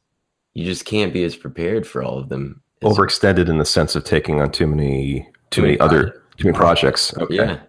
you 0.54 0.64
just 0.64 0.84
can't 0.84 1.12
be 1.12 1.24
as 1.24 1.36
prepared 1.36 1.86
for 1.86 2.02
all 2.02 2.18
of 2.18 2.28
them. 2.28 2.62
Overextended 2.82 3.48
in 3.48 3.58
the 3.58 3.64
sense 3.64 3.96
of 3.96 4.04
taking 4.04 4.40
on 4.40 4.52
too 4.52 4.66
many 4.66 5.22
too 5.22 5.30
Too 5.50 5.62
many 5.62 5.72
many 5.78 5.80
other 5.80 6.22
too 6.36 6.48
many 6.48 6.56
projects. 6.56 7.16
Okay. 7.16 7.34
Yeah. 7.34 7.60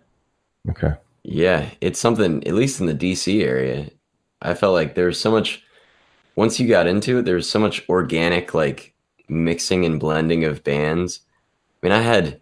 Okay. 0.69 0.93
Yeah. 1.23 1.69
It's 1.81 1.99
something, 1.99 2.45
at 2.47 2.53
least 2.53 2.79
in 2.79 2.85
the 2.85 2.93
DC 2.93 3.43
area, 3.43 3.89
I 4.41 4.53
felt 4.53 4.73
like 4.73 4.95
there 4.95 5.07
was 5.07 5.19
so 5.19 5.31
much, 5.31 5.63
once 6.35 6.59
you 6.59 6.67
got 6.67 6.87
into 6.87 7.19
it, 7.19 7.25
there 7.25 7.35
was 7.35 7.49
so 7.49 7.59
much 7.59 7.87
organic, 7.89 8.53
like 8.53 8.93
mixing 9.27 9.85
and 9.85 9.99
blending 9.99 10.45
of 10.45 10.63
bands. 10.63 11.21
I 11.81 11.87
mean, 11.87 11.93
I 11.93 12.01
had 12.01 12.41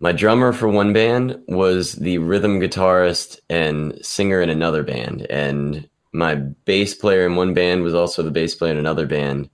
my 0.00 0.12
drummer 0.12 0.52
for 0.52 0.68
one 0.68 0.92
band 0.92 1.42
was 1.48 1.94
the 1.94 2.18
rhythm 2.18 2.60
guitarist 2.60 3.38
and 3.48 3.98
singer 4.04 4.40
in 4.42 4.50
another 4.50 4.82
band. 4.82 5.22
And 5.30 5.88
my 6.12 6.34
bass 6.34 6.94
player 6.94 7.26
in 7.26 7.36
one 7.36 7.54
band 7.54 7.82
was 7.82 7.94
also 7.94 8.22
the 8.22 8.30
bass 8.30 8.54
player 8.54 8.72
in 8.72 8.78
another 8.78 9.06
band. 9.06 9.48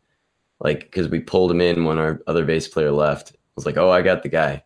Like, 0.59 0.81
because 0.81 1.09
we 1.09 1.20
pulled 1.20 1.50
him 1.50 1.61
in 1.61 1.85
when 1.85 1.98
our 1.98 2.20
other 2.26 2.44
bass 2.44 2.68
player 2.68 2.90
left. 2.90 3.33
I 3.33 3.37
was 3.55 3.64
like, 3.64 3.76
oh, 3.76 3.90
I 3.90 4.03
got 4.03 4.22
the 4.22 4.29
guy. 4.29 4.62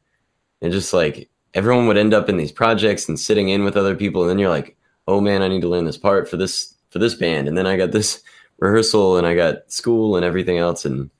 And 0.62 0.72
just 0.72 0.92
like 0.92 1.28
everyone 1.54 1.86
would 1.86 1.96
end 1.96 2.12
up 2.14 2.28
in 2.28 2.36
these 2.36 2.52
projects 2.52 3.08
and 3.08 3.18
sitting 3.18 3.48
in 3.48 3.64
with 3.64 3.76
other 3.76 3.94
people. 3.96 4.22
And 4.22 4.30
then 4.30 4.38
you're 4.38 4.50
like, 4.50 4.76
oh 5.08 5.20
man, 5.20 5.42
I 5.42 5.48
need 5.48 5.62
to 5.62 5.68
learn 5.68 5.84
this 5.84 5.98
part 5.98 6.28
for 6.28 6.36
this 6.36 6.74
for 6.90 6.98
this 6.98 7.14
band. 7.14 7.48
And 7.48 7.56
then 7.56 7.66
I 7.66 7.76
got 7.76 7.92
this 7.92 8.22
rehearsal 8.58 9.16
and 9.16 9.26
I 9.26 9.34
got 9.34 9.70
school 9.70 10.16
and 10.16 10.24
everything 10.24 10.58
else. 10.58 10.84
And 10.84 11.10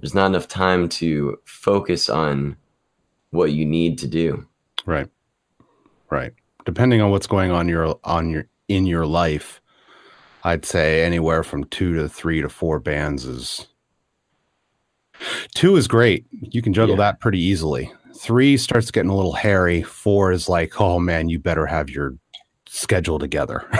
there's 0.00 0.14
not 0.14 0.26
enough 0.26 0.48
time 0.48 0.88
to 0.90 1.38
focus 1.44 2.08
on 2.10 2.56
what 3.30 3.52
you 3.52 3.64
need 3.64 3.98
to 3.98 4.06
do. 4.06 4.46
Right. 4.86 5.08
Right. 6.10 6.32
Depending 6.64 7.00
on 7.00 7.10
what's 7.10 7.26
going 7.26 7.50
on 7.50 7.68
your 7.68 7.98
on 8.04 8.30
your 8.30 8.46
in 8.68 8.86
your 8.86 9.06
life, 9.06 9.60
I'd 10.44 10.64
say 10.64 11.04
anywhere 11.04 11.42
from 11.42 11.64
two 11.64 11.94
to 11.94 12.08
three 12.08 12.40
to 12.42 12.48
four 12.48 12.78
bands 12.80 13.24
is 13.24 13.66
two 15.54 15.76
is 15.76 15.88
great. 15.88 16.26
You 16.30 16.62
can 16.62 16.72
juggle 16.72 16.94
Yeah. 16.96 17.02
that 17.12 17.20
pretty 17.20 17.40
easily. 17.40 17.92
Three 18.16 18.56
starts 18.56 18.90
getting 18.90 19.10
a 19.10 19.16
little 19.16 19.32
hairy. 19.32 19.82
Four 19.82 20.32
is 20.32 20.48
like, 20.48 20.80
oh 20.80 20.98
man, 20.98 21.28
you 21.28 21.38
better 21.38 21.66
have 21.66 21.90
your 21.90 22.14
schedule 22.66 23.18
together. 23.18 23.66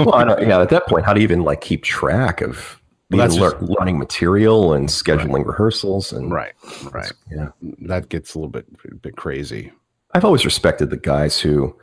Well, 0.00 0.40
yeah. 0.42 0.60
At 0.60 0.70
that 0.70 0.86
point, 0.86 1.04
how 1.04 1.12
do 1.12 1.20
you 1.20 1.24
even 1.24 1.42
like 1.42 1.60
keep 1.60 1.82
track 1.82 2.40
of 2.40 2.80
Well, 3.10 3.18
that's 3.18 3.36
lear- 3.36 3.58
learning 3.60 3.98
material 3.98 4.72
and 4.72 4.88
scheduling 4.88 5.46
rehearsals 5.46 6.12
and 6.12 6.32
right. 6.32 6.52
Right. 6.90 7.12
Yeah. 7.30 7.48
That 7.82 8.08
gets 8.08 8.34
a 8.34 8.38
little 8.38 8.50
bit 8.50 8.66
a 8.90 8.94
bit 8.94 9.16
crazy. 9.16 9.72
I've 10.12 10.24
always 10.24 10.44
respected 10.44 10.90
the 10.90 10.96
guys 10.96 11.38
who, 11.38 11.76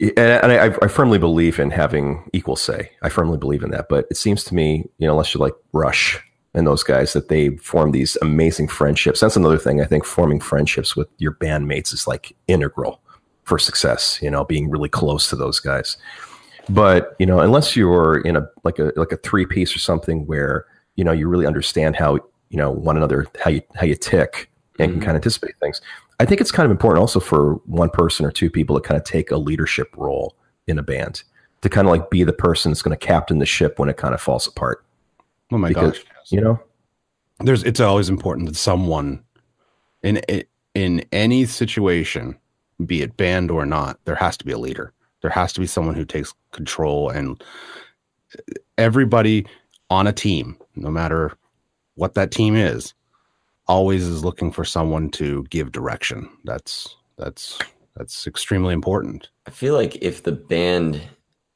and 0.00 0.18
and 0.18 0.52
I, 0.52 0.76
I 0.82 0.88
firmly 0.88 1.18
believe 1.18 1.58
in 1.58 1.70
having 1.70 2.28
equal 2.32 2.56
say. 2.56 2.90
I 3.02 3.08
firmly 3.08 3.38
believe 3.38 3.62
in 3.62 3.70
that. 3.70 3.88
But 3.88 4.06
it 4.10 4.16
seems 4.16 4.44
to 4.44 4.54
me, 4.54 4.84
you 4.98 5.06
know, 5.06 5.12
unless 5.12 5.34
you 5.34 5.40
like 5.40 5.54
Rush 5.72 6.20
and 6.54 6.66
those 6.66 6.82
guys, 6.82 7.12
that 7.14 7.28
they 7.28 7.56
form 7.56 7.92
these 7.92 8.16
amazing 8.22 8.68
friendships. 8.68 9.20
That's 9.20 9.36
another 9.36 9.58
thing. 9.58 9.80
I 9.80 9.84
think 9.86 10.04
forming 10.04 10.40
friendships 10.40 10.94
with 10.94 11.08
your 11.18 11.32
bandmates 11.34 11.92
is 11.92 12.06
like 12.06 12.36
integral 12.46 13.00
for 13.44 13.58
success. 13.58 14.18
You 14.22 14.30
know, 14.30 14.44
being 14.44 14.70
really 14.70 14.88
close 14.88 15.28
to 15.30 15.36
those 15.36 15.60
guys. 15.60 15.96
But 16.68 17.16
you 17.18 17.26
know, 17.26 17.40
unless 17.40 17.74
you're 17.76 18.20
in 18.20 18.36
a 18.36 18.46
like 18.64 18.78
a 18.78 18.92
like 18.96 19.12
a 19.12 19.16
three 19.16 19.46
piece 19.46 19.74
or 19.74 19.78
something 19.78 20.26
where 20.26 20.66
you 20.96 21.04
know 21.04 21.12
you 21.12 21.28
really 21.28 21.46
understand 21.46 21.96
how 21.96 22.16
you 22.50 22.58
know 22.58 22.70
one 22.70 22.96
another, 22.96 23.26
how 23.42 23.50
you 23.50 23.62
how 23.74 23.86
you 23.86 23.96
tick, 23.96 24.50
and 24.78 24.92
can 24.92 25.00
Mhm. 25.00 25.04
kind 25.04 25.16
of 25.16 25.22
anticipate 25.22 25.54
things. 25.60 25.80
I 26.20 26.24
think 26.24 26.40
it's 26.40 26.52
kind 26.52 26.64
of 26.66 26.70
important 26.70 27.00
also 27.00 27.18
for 27.18 27.54
one 27.66 27.90
person 27.90 28.24
or 28.24 28.30
two 28.30 28.48
people 28.48 28.78
to 28.78 28.86
kind 28.86 28.96
of 29.00 29.04
take 29.04 29.30
a 29.32 29.36
leadership 29.38 29.88
role 29.96 30.36
in 30.68 30.78
a 30.78 30.82
band 30.82 31.24
to 31.62 31.68
kind 31.68 31.86
of 31.86 31.90
like 31.90 32.10
be 32.10 32.22
the 32.22 32.32
person 32.32 32.70
that's 32.70 32.82
going 32.82 32.96
to 32.96 33.06
captain 33.06 33.38
the 33.38 33.46
ship 33.46 33.78
when 33.78 33.88
it 33.88 33.96
kind 33.96 34.14
of 34.14 34.20
falls 34.20 34.46
apart. 34.46 34.84
Oh 35.52 35.58
my 35.58 35.68
Because, 35.68 35.98
gosh. 35.98 36.04
yes. 36.16 36.32
You 36.32 36.40
know, 36.40 36.60
there's 37.40 37.62
it's 37.64 37.80
always 37.80 38.08
important 38.08 38.48
that 38.48 38.56
someone 38.56 39.22
in 40.02 40.20
in 40.74 41.04
any 41.12 41.44
situation 41.44 42.38
be 42.84 43.02
it 43.02 43.16
band 43.16 43.50
or 43.50 43.66
not 43.66 43.98
there 44.04 44.14
has 44.14 44.36
to 44.36 44.44
be 44.44 44.52
a 44.52 44.58
leader 44.58 44.92
there 45.20 45.30
has 45.30 45.52
to 45.52 45.60
be 45.60 45.66
someone 45.66 45.94
who 45.94 46.04
takes 46.04 46.34
control 46.50 47.10
and 47.10 47.42
uh, 48.36 48.42
everybody 48.78 49.46
on 49.90 50.06
a 50.06 50.12
team 50.12 50.56
no 50.74 50.90
matter 50.90 51.32
what 51.94 52.14
that 52.14 52.30
team 52.30 52.56
is 52.56 52.94
always 53.68 54.02
is 54.02 54.24
looking 54.24 54.50
for 54.50 54.64
someone 54.64 55.10
to 55.10 55.44
give 55.50 55.70
direction 55.70 56.28
that's 56.44 56.96
that's 57.18 57.58
that's 57.96 58.26
extremely 58.26 58.72
important 58.72 59.28
I 59.46 59.50
feel 59.50 59.74
like 59.74 59.96
if 59.96 60.22
the 60.22 60.32
band 60.32 61.00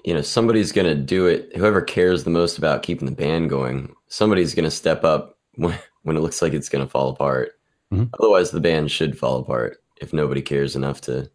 you 0.06 0.14
know, 0.14 0.22
somebody's 0.22 0.70
going 0.72 0.86
to 0.86 0.94
do 0.94 1.26
it. 1.26 1.50
Whoever 1.56 1.82
cares 1.82 2.22
the 2.24 2.30
most 2.30 2.56
about 2.58 2.84
keeping 2.84 3.06
the 3.06 3.14
band 3.14 3.50
going, 3.50 3.92
somebody's 4.06 4.54
going 4.54 4.64
to 4.64 4.70
step 4.70 5.02
up 5.04 5.36
when, 5.56 5.76
when 6.02 6.16
it 6.16 6.20
looks 6.20 6.40
like 6.40 6.54
it's 6.54 6.68
going 6.68 6.84
to 6.84 6.90
fall 6.90 7.10
apart. 7.10 7.50
Mhm. 7.92 8.08
Otherwise, 8.18 8.52
the 8.52 8.60
band 8.60 8.90
should 8.90 9.18
fall 9.18 9.38
apart 9.40 9.82
if 10.00 10.12
nobody 10.12 10.40
cares 10.42 10.76
enough 10.76 11.00
to 11.02 11.28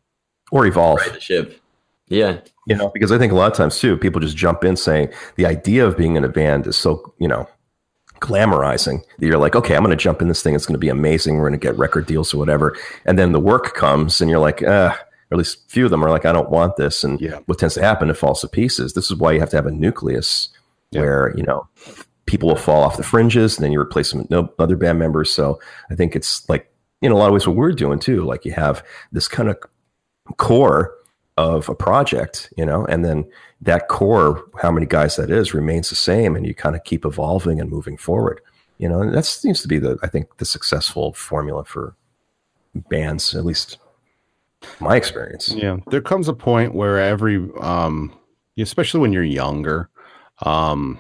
or 0.52 0.66
evolve. 0.66 1.00
the 1.14 1.20
ship. 1.20 1.60
Yeah, 2.08 2.40
You 2.68 2.76
know, 2.76 2.90
because 2.94 3.12
I 3.12 3.18
think 3.18 3.32
a 3.32 3.36
lot 3.36 3.52
of 3.52 3.58
times 3.58 3.80
too, 3.80 3.96
people 3.98 4.20
just 4.20 4.36
jump 4.36 4.66
in 4.66 4.76
saying 4.76 5.10
the 5.36 5.46
idea 5.46 5.86
of 5.86 5.98
being 5.98 6.16
in 6.18 6.26
a 6.26 6.30
band 6.30 6.68
is 6.68 6.76
so, 6.76 7.14
you 7.20 7.28
know, 7.28 7.48
glamorizing 8.20 9.02
that 9.20 9.26
you're 9.26 9.38
like, 9.38 9.56
okay, 9.56 9.76
I'm 9.76 9.84
going 9.84 9.98
to 9.98 10.02
jump 10.02 10.22
in 10.22 10.28
this 10.28 10.44
thing. 10.44 10.54
It's 10.54 10.66
going 10.66 10.76
to 10.76 10.80
be 10.80 10.90
amazing. 10.90 11.36
We're 11.36 11.50
going 11.50 11.60
to 11.60 11.66
get 11.68 11.78
record 11.78 12.06
deals 12.06 12.34
or 12.34 12.38
whatever. 12.38 12.78
And 13.06 13.18
then 13.18 13.32
the 13.32 13.40
work 13.40 13.74
comes 13.76 14.20
and 14.22 14.30
you're 14.30 14.40
like, 14.40 14.62
uh, 14.62 14.94
or 15.32 15.36
at 15.36 15.38
least 15.38 15.60
a 15.68 15.70
few 15.70 15.86
of 15.86 15.92
them 15.92 16.04
are 16.04 16.10
like, 16.10 16.26
I 16.26 16.34
don't 16.34 16.50
want 16.50 16.76
this. 16.76 17.04
And 17.04 17.20
Yeah. 17.22 17.40
what 17.46 17.58
tends 17.60 17.76
to 17.76 17.82
happen, 17.82 18.10
it 18.10 18.18
falls 18.18 18.42
to 18.42 18.48
pieces. 18.48 18.94
This 18.94 19.10
is 19.10 19.18
why 19.18 19.32
you 19.32 19.40
have 19.40 19.50
to 19.52 19.56
have 19.56 19.66
a 19.66 19.72
nucleus 19.72 20.50
Yeah. 20.92 21.02
where, 21.02 21.34
you 21.38 21.44
know, 21.44 21.68
people 22.26 22.50
will 22.50 22.56
fall 22.58 22.84
off 22.84 22.98
the 22.98 23.04
fringes 23.04 23.58
and 23.58 23.64
then 23.64 23.72
you 23.72 23.80
replace 23.80 24.12
them 24.12 24.22
with 24.22 24.30
no 24.30 24.50
other 24.60 24.76
band 24.76 25.00
members. 25.00 25.32
So 25.32 25.60
I 25.90 25.96
think 25.96 26.16
it's 26.16 26.48
like, 26.50 26.70
in 27.02 27.12
a 27.12 27.16
lot 27.16 27.28
of 27.28 27.34
ways, 27.34 27.48
what 27.48 27.56
we're 27.56 27.72
doing 27.72 27.98
too. 28.00 28.24
Like 28.24 28.46
you 28.46 28.52
have 28.52 28.86
this 29.12 29.28
kind 29.28 29.50
of 29.50 29.58
core 30.38 30.94
of 31.38 31.70
a 31.70 31.76
project, 31.76 32.52
you 32.58 32.66
know, 32.66 32.86
and 32.86 33.04
then 33.04 33.26
that 33.62 33.88
core, 33.88 34.44
how 34.62 34.70
many 34.70 34.86
guys 34.86 35.16
that 35.16 35.32
is, 35.32 35.54
remains 35.54 35.90
the 35.90 35.96
same, 35.96 36.36
and 36.36 36.46
you 36.46 36.54
kind 36.54 36.76
of 36.76 36.84
keep 36.84 37.06
evolving 37.06 37.60
and 37.60 37.70
moving 37.70 37.98
forward, 37.98 38.42
you 38.78 38.88
know, 38.90 39.02
and 39.02 39.14
that 39.14 39.26
seems 39.26 39.62
to 39.62 39.68
be 39.68 39.80
the, 39.80 39.98
I 40.04 40.08
think, 40.08 40.38
the 40.38 40.46
successful 40.46 41.14
formula 41.14 41.64
for 41.64 41.96
bands, 42.90 43.34
at 43.34 43.46
least 43.46 43.78
my 44.80 44.96
experience. 44.96 45.50
Yeah, 45.54 45.78
there 45.88 46.02
comes 46.02 46.28
a 46.28 46.34
point 46.34 46.74
where 46.76 47.00
every, 47.00 47.48
um, 47.60 48.14
especially 48.58 49.00
when 49.00 49.14
you're 49.14 49.24
younger, 49.24 49.90
um, 50.44 51.00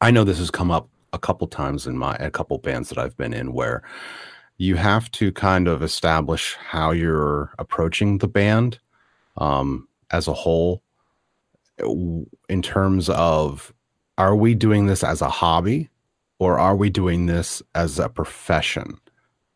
I 0.00 0.10
know 0.10 0.24
this 0.24 0.38
has 0.38 0.50
come 0.50 0.70
up 0.70 0.88
a 1.12 1.18
couple 1.18 1.46
times 1.46 1.86
in 1.86 1.96
my 1.96 2.14
a 2.16 2.30
couple 2.30 2.58
bands 2.58 2.88
that 2.90 2.98
I've 2.98 3.16
been 3.16 3.32
in 3.32 3.52
where 3.52 3.82
you 4.58 4.76
have 4.76 5.10
to 5.12 5.32
kind 5.32 5.68
of 5.68 5.82
establish 5.82 6.54
how 6.56 6.90
you're 6.90 7.52
approaching 7.58 8.18
the 8.18 8.28
band 8.28 8.78
um, 9.36 9.88
as 10.10 10.28
a 10.28 10.32
whole 10.32 10.82
in 12.48 12.60
terms 12.62 13.08
of 13.10 13.72
are 14.18 14.34
we 14.34 14.54
doing 14.54 14.86
this 14.86 15.04
as 15.04 15.22
a 15.22 15.28
hobby 15.30 15.88
or 16.40 16.58
are 16.58 16.74
we 16.76 16.90
doing 16.90 17.26
this 17.26 17.62
as 17.74 17.98
a 17.98 18.08
profession 18.08 18.98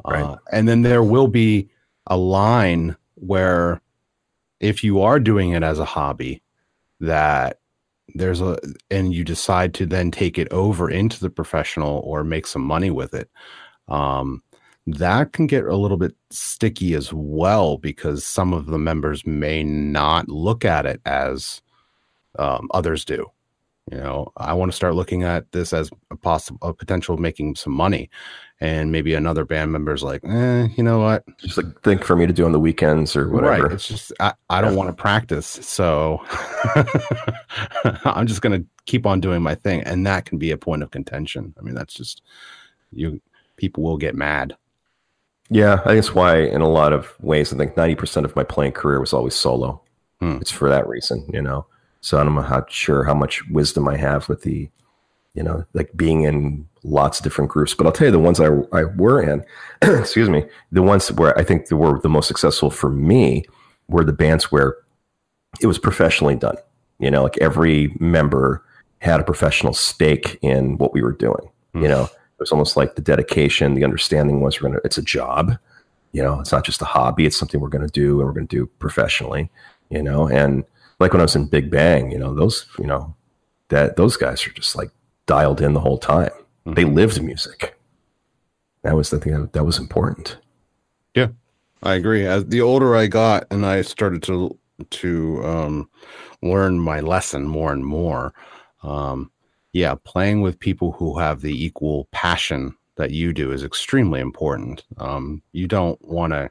Right. 0.04 0.22
uh, 0.22 0.37
and 0.52 0.68
then 0.68 0.82
there 0.82 1.02
will 1.02 1.28
be 1.28 1.68
a 2.12 2.16
line 2.16 2.94
where 3.14 3.81
if 4.61 4.85
you 4.85 5.01
are 5.01 5.18
doing 5.18 5.53
it 5.53 5.62
as 5.62 5.79
a 5.79 5.85
hobby 5.87 6.42
that 7.01 7.59
there's 8.14 8.42
a 8.42 8.59
and 8.90 9.14
you 9.14 9.25
decide 9.25 9.72
to 9.72 9.87
then 9.87 10.11
take 10.11 10.38
it 10.38 10.46
over 10.53 10.90
into 10.90 11.18
the 11.20 11.31
professional 11.31 12.01
or 12.05 12.22
make 12.22 12.46
some 12.46 12.61
money 12.61 12.90
with 12.90 13.14
it 13.14 13.31
um 13.88 14.42
that 14.87 15.33
can 15.33 15.46
get 15.46 15.64
a 15.64 15.77
little 15.77 15.96
bit 15.96 16.14
sticky 16.31 16.92
as 16.92 17.14
well 17.14 17.79
because 17.79 18.27
some 18.27 18.53
of 18.53 18.66
the 18.66 18.79
members 18.79 19.25
may 19.25 19.62
not 19.62 20.29
look 20.29 20.66
at 20.66 20.85
it 20.85 21.01
as 21.07 21.62
um, 22.38 22.68
others 22.75 23.07
do 23.07 23.27
you 23.90 23.99
know 23.99 24.31
i 24.37 24.53
want 24.53 24.71
to 24.71 24.77
start 24.77 24.95
looking 24.95 25.25
at 25.25 25.51
this 25.51 25.73
as 25.73 25.90
a 26.12 26.16
possible 26.16 26.59
a 26.62 26.73
potential 26.73 27.16
making 27.16 27.55
some 27.57 27.73
money 27.73 28.09
and 28.61 28.92
maybe 28.92 29.12
another 29.14 29.45
band 29.45 29.73
member 29.73 29.92
is 29.92 30.05
like 30.05 30.23
eh, 30.25 30.68
you 30.77 30.85
know 30.85 31.01
what 31.01 31.25
Just 31.38 31.57
like 31.57 31.81
think 31.83 32.05
for 32.05 32.14
me 32.14 32.27
to 32.27 32.33
do 32.33 32.45
on 32.45 32.53
the 32.53 32.61
weekends 32.61 33.16
or 33.16 33.29
whatever. 33.29 33.62
Right. 33.64 33.73
It's 33.73 33.88
just 33.88 34.12
I, 34.21 34.35
I 34.51 34.61
don't 34.61 34.73
Yeah. 34.73 34.79
want 34.79 34.90
to 34.90 35.03
practice, 35.03 35.47
so 35.47 36.23
I'm 38.05 38.27
just 38.29 38.40
gonna 38.40 38.62
keep 38.87 39.05
on 39.07 39.21
doing 39.21 39.42
my 39.42 39.55
thing, 39.57 39.81
and 39.83 40.07
that 40.07 40.27
can 40.27 40.38
be 40.38 40.53
a 40.53 40.57
point 40.57 40.83
of 40.85 40.90
contention. 40.92 41.55
I 41.59 41.62
mean, 41.62 41.75
that's 41.75 41.95
just 41.95 42.23
you. 42.92 43.21
People 43.57 43.83
will 43.83 43.97
get 43.97 44.14
mad. 44.14 44.57
Yeah, 45.51 45.75
I 45.85 45.88
think 45.88 45.99
it's 45.99 46.14
why, 46.14 46.38
in 46.38 46.61
a 46.61 46.68
lot 46.68 46.92
of 46.92 47.12
ways, 47.21 47.53
I 47.53 47.57
think 47.59 47.75
90% 47.75 48.25
of 48.25 48.35
my 48.37 48.42
playing 48.45 48.73
career 48.73 49.01
was 49.01 49.12
always 49.12 49.35
solo. 49.35 49.83
Hmm. 50.21 50.38
It's 50.40 50.51
for 50.51 50.68
that 50.68 50.87
reason, 50.88 51.27
you 51.33 51.42
know. 51.42 51.66
So 52.02 52.18
I'm 52.18 52.34
not 52.34 52.70
sure 52.70 53.04
how 53.04 53.14
much 53.14 53.48
wisdom 53.48 53.88
I 53.88 53.96
have 53.96 54.28
with 54.28 54.42
the, 54.42 54.68
you 55.34 55.42
know, 55.42 55.64
like 55.72 55.96
being 55.96 56.24
in 56.24 56.68
lots 56.82 57.18
of 57.18 57.24
different 57.24 57.50
groups. 57.50 57.74
But 57.74 57.86
I'll 57.86 57.92
tell 57.92 58.08
you, 58.08 58.10
the 58.10 58.18
ones 58.18 58.40
I, 58.40 58.48
I 58.72 58.84
were 58.84 59.22
in, 59.22 59.44
excuse 59.82 60.28
me, 60.28 60.44
the 60.72 60.82
ones 60.82 61.10
where 61.12 61.38
I 61.38 61.44
think 61.44 61.70
were 61.70 62.00
the 62.00 62.08
most 62.08 62.26
successful 62.26 62.70
for 62.70 62.90
me 62.90 63.44
were 63.88 64.04
the 64.04 64.12
bands 64.12 64.50
where 64.50 64.76
it 65.60 65.66
was 65.66 65.78
professionally 65.78 66.34
done. 66.34 66.56
You 66.98 67.10
know, 67.10 67.22
like 67.22 67.38
every 67.38 67.94
member 68.00 68.64
had 68.98 69.20
a 69.20 69.24
professional 69.24 69.72
stake 69.72 70.38
in 70.42 70.78
what 70.78 70.92
we 70.92 71.02
were 71.02 71.12
doing. 71.12 71.50
Hmm. 71.72 71.82
You 71.82 71.88
know, 71.88 72.02
it 72.04 72.40
was 72.40 72.52
almost 72.52 72.76
like 72.76 72.96
the 72.96 73.02
dedication, 73.02 73.74
the 73.74 73.84
understanding 73.84 74.40
was 74.40 74.60
we're 74.60 74.70
gonna 74.70 74.80
it's 74.84 74.98
a 74.98 75.02
job. 75.02 75.56
You 76.10 76.22
know, 76.22 76.40
it's 76.40 76.52
not 76.52 76.64
just 76.64 76.82
a 76.82 76.84
hobby, 76.84 77.26
it's 77.26 77.36
something 77.36 77.60
we're 77.60 77.68
gonna 77.68 77.86
do 77.86 78.18
and 78.18 78.26
we're 78.26 78.34
gonna 78.34 78.46
do 78.46 78.66
professionally, 78.80 79.50
you 79.88 80.02
know. 80.02 80.28
And 80.28 80.64
like 81.02 81.12
when 81.12 81.20
I 81.20 81.24
was 81.24 81.36
in 81.36 81.46
Big 81.46 81.70
Bang, 81.70 82.10
you 82.10 82.18
know, 82.18 82.34
those, 82.34 82.66
you 82.78 82.86
know, 82.86 83.14
that 83.68 83.96
those 83.96 84.16
guys 84.16 84.46
are 84.46 84.52
just 84.52 84.76
like 84.76 84.90
dialed 85.26 85.60
in 85.60 85.74
the 85.74 85.80
whole 85.80 85.98
time. 85.98 86.30
They 86.64 86.84
lived 86.84 87.22
music. 87.22 87.76
That 88.82 88.96
was 88.96 89.10
the 89.10 89.18
thing 89.18 89.32
that, 89.32 89.52
that 89.52 89.64
was 89.64 89.78
important. 89.78 90.38
Yeah, 91.14 91.28
I 91.82 91.94
agree. 91.94 92.26
As 92.26 92.46
the 92.46 92.60
older 92.60 92.96
I 92.96 93.08
got, 93.08 93.46
and 93.50 93.66
I 93.66 93.82
started 93.82 94.22
to 94.24 94.56
to 94.90 95.44
um, 95.44 95.90
learn 96.42 96.78
my 96.78 97.00
lesson 97.00 97.46
more 97.46 97.72
and 97.72 97.84
more. 97.84 98.32
Um, 98.82 99.30
yeah, 99.72 99.94
playing 100.04 100.40
with 100.40 100.58
people 100.58 100.92
who 100.92 101.18
have 101.18 101.40
the 101.40 101.64
equal 101.64 102.08
passion 102.12 102.76
that 102.96 103.10
you 103.10 103.32
do 103.32 103.52
is 103.52 103.64
extremely 103.64 104.20
important. 104.20 104.84
Um, 104.98 105.42
you 105.52 105.66
don't 105.66 106.00
want 106.02 106.32
to 106.32 106.50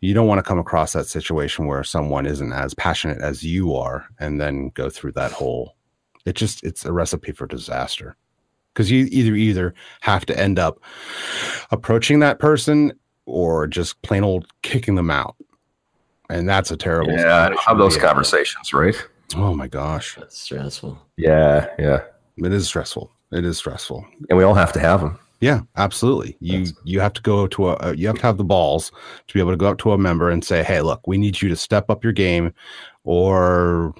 you 0.00 0.14
don't 0.14 0.26
want 0.26 0.38
to 0.38 0.42
come 0.42 0.58
across 0.58 0.92
that 0.92 1.06
situation 1.06 1.66
where 1.66 1.82
someone 1.84 2.26
isn't 2.26 2.52
as 2.52 2.74
passionate 2.74 3.20
as 3.20 3.42
you 3.42 3.74
are, 3.74 4.06
and 4.20 4.40
then 4.40 4.70
go 4.70 4.88
through 4.90 5.12
that 5.12 5.32
whole. 5.32 5.74
It 6.24 6.34
just 6.34 6.62
it's 6.64 6.84
a 6.84 6.92
recipe 6.92 7.32
for 7.32 7.46
disaster 7.46 8.16
because 8.72 8.90
you 8.90 9.08
either 9.10 9.34
either 9.34 9.74
have 10.00 10.26
to 10.26 10.38
end 10.38 10.58
up 10.58 10.80
approaching 11.70 12.20
that 12.20 12.38
person 12.38 12.92
or 13.26 13.66
just 13.66 14.00
plain 14.02 14.24
old 14.24 14.46
kicking 14.62 14.94
them 14.94 15.10
out. 15.10 15.36
And 16.30 16.48
that's 16.48 16.70
a 16.70 16.76
terrible 16.76 17.12
Yeah, 17.12 17.46
situation 17.46 17.64
have 17.66 17.78
those 17.78 17.94
be 17.96 18.00
conversations, 18.02 18.72
right? 18.72 18.94
Oh 19.36 19.54
my 19.54 19.68
gosh. 19.68 20.16
that's 20.16 20.38
stressful. 20.38 20.98
Yeah, 21.16 21.66
yeah. 21.78 22.02
It 22.36 22.52
is 22.52 22.68
stressful. 22.68 23.10
It 23.32 23.44
is 23.44 23.58
stressful. 23.58 24.06
And 24.28 24.38
we 24.38 24.44
all 24.44 24.54
have 24.54 24.72
to 24.74 24.80
have 24.80 25.00
them. 25.00 25.18
Yeah, 25.40 25.60
absolutely. 25.76 26.36
You 26.40 26.64
That's- 26.64 26.74
you 26.84 27.00
have 27.00 27.12
to 27.14 27.22
go 27.22 27.46
to 27.46 27.68
a 27.68 27.72
uh, 27.76 27.94
you 27.96 28.06
have 28.08 28.16
to 28.16 28.22
have 28.22 28.38
the 28.38 28.44
balls 28.44 28.90
to 29.28 29.34
be 29.34 29.40
able 29.40 29.52
to 29.52 29.56
go 29.56 29.68
up 29.68 29.78
to 29.78 29.92
a 29.92 29.98
member 29.98 30.30
and 30.30 30.44
say, 30.44 30.64
"Hey, 30.64 30.80
look, 30.80 31.06
we 31.06 31.16
need 31.18 31.40
you 31.40 31.48
to 31.48 31.56
step 31.56 31.90
up 31.90 32.02
your 32.02 32.12
game 32.12 32.52
or 33.04 33.94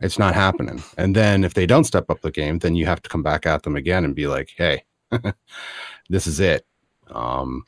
it's 0.00 0.18
not 0.18 0.34
happening." 0.34 0.82
And 0.96 1.14
then 1.14 1.44
if 1.44 1.54
they 1.54 1.66
don't 1.66 1.84
step 1.84 2.08
up 2.10 2.22
the 2.22 2.30
game, 2.30 2.58
then 2.60 2.74
you 2.76 2.86
have 2.86 3.02
to 3.02 3.10
come 3.10 3.22
back 3.22 3.44
at 3.46 3.62
them 3.62 3.76
again 3.76 4.04
and 4.04 4.14
be 4.14 4.26
like, 4.26 4.50
"Hey, 4.56 4.84
this 6.08 6.26
is 6.26 6.40
it." 6.40 6.66
Um 7.10 7.64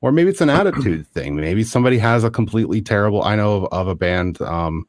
or 0.00 0.10
maybe 0.10 0.30
it's 0.30 0.40
an 0.40 0.50
attitude 0.60 1.06
thing. 1.08 1.36
Maybe 1.36 1.62
somebody 1.62 1.98
has 1.98 2.24
a 2.24 2.30
completely 2.30 2.82
terrible 2.82 3.22
I 3.22 3.36
know 3.36 3.64
of, 3.66 3.72
of 3.72 3.88
a 3.88 3.94
band 3.94 4.40
um 4.42 4.86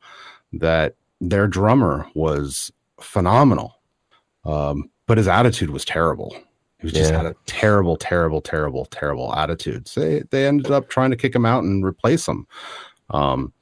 that 0.54 0.96
their 1.22 1.48
drummer 1.48 2.08
was 2.16 2.72
phenomenal. 3.00 3.76
Um 4.44 4.90
but 5.06 5.18
his 5.20 5.28
attitude 5.28 5.70
was 5.70 5.86
terrible. 5.86 6.36
He 6.84 6.88
was 6.88 6.94
just 6.94 7.12
Yeah. 7.12 7.18
had 7.18 7.26
a 7.28 7.36
terrible, 7.46 7.96
terrible, 7.96 8.42
terrible, 8.42 8.84
terrible 8.84 9.34
attitude. 9.34 9.88
So 9.88 10.02
they, 10.02 10.24
they 10.32 10.46
ended 10.46 10.70
up 10.70 10.90
trying 10.90 11.12
to 11.12 11.16
kick 11.16 11.34
him 11.34 11.46
out 11.46 11.64
and 11.64 11.86
replace 11.86 12.28
him. 12.28 12.46
Um, 13.10 13.54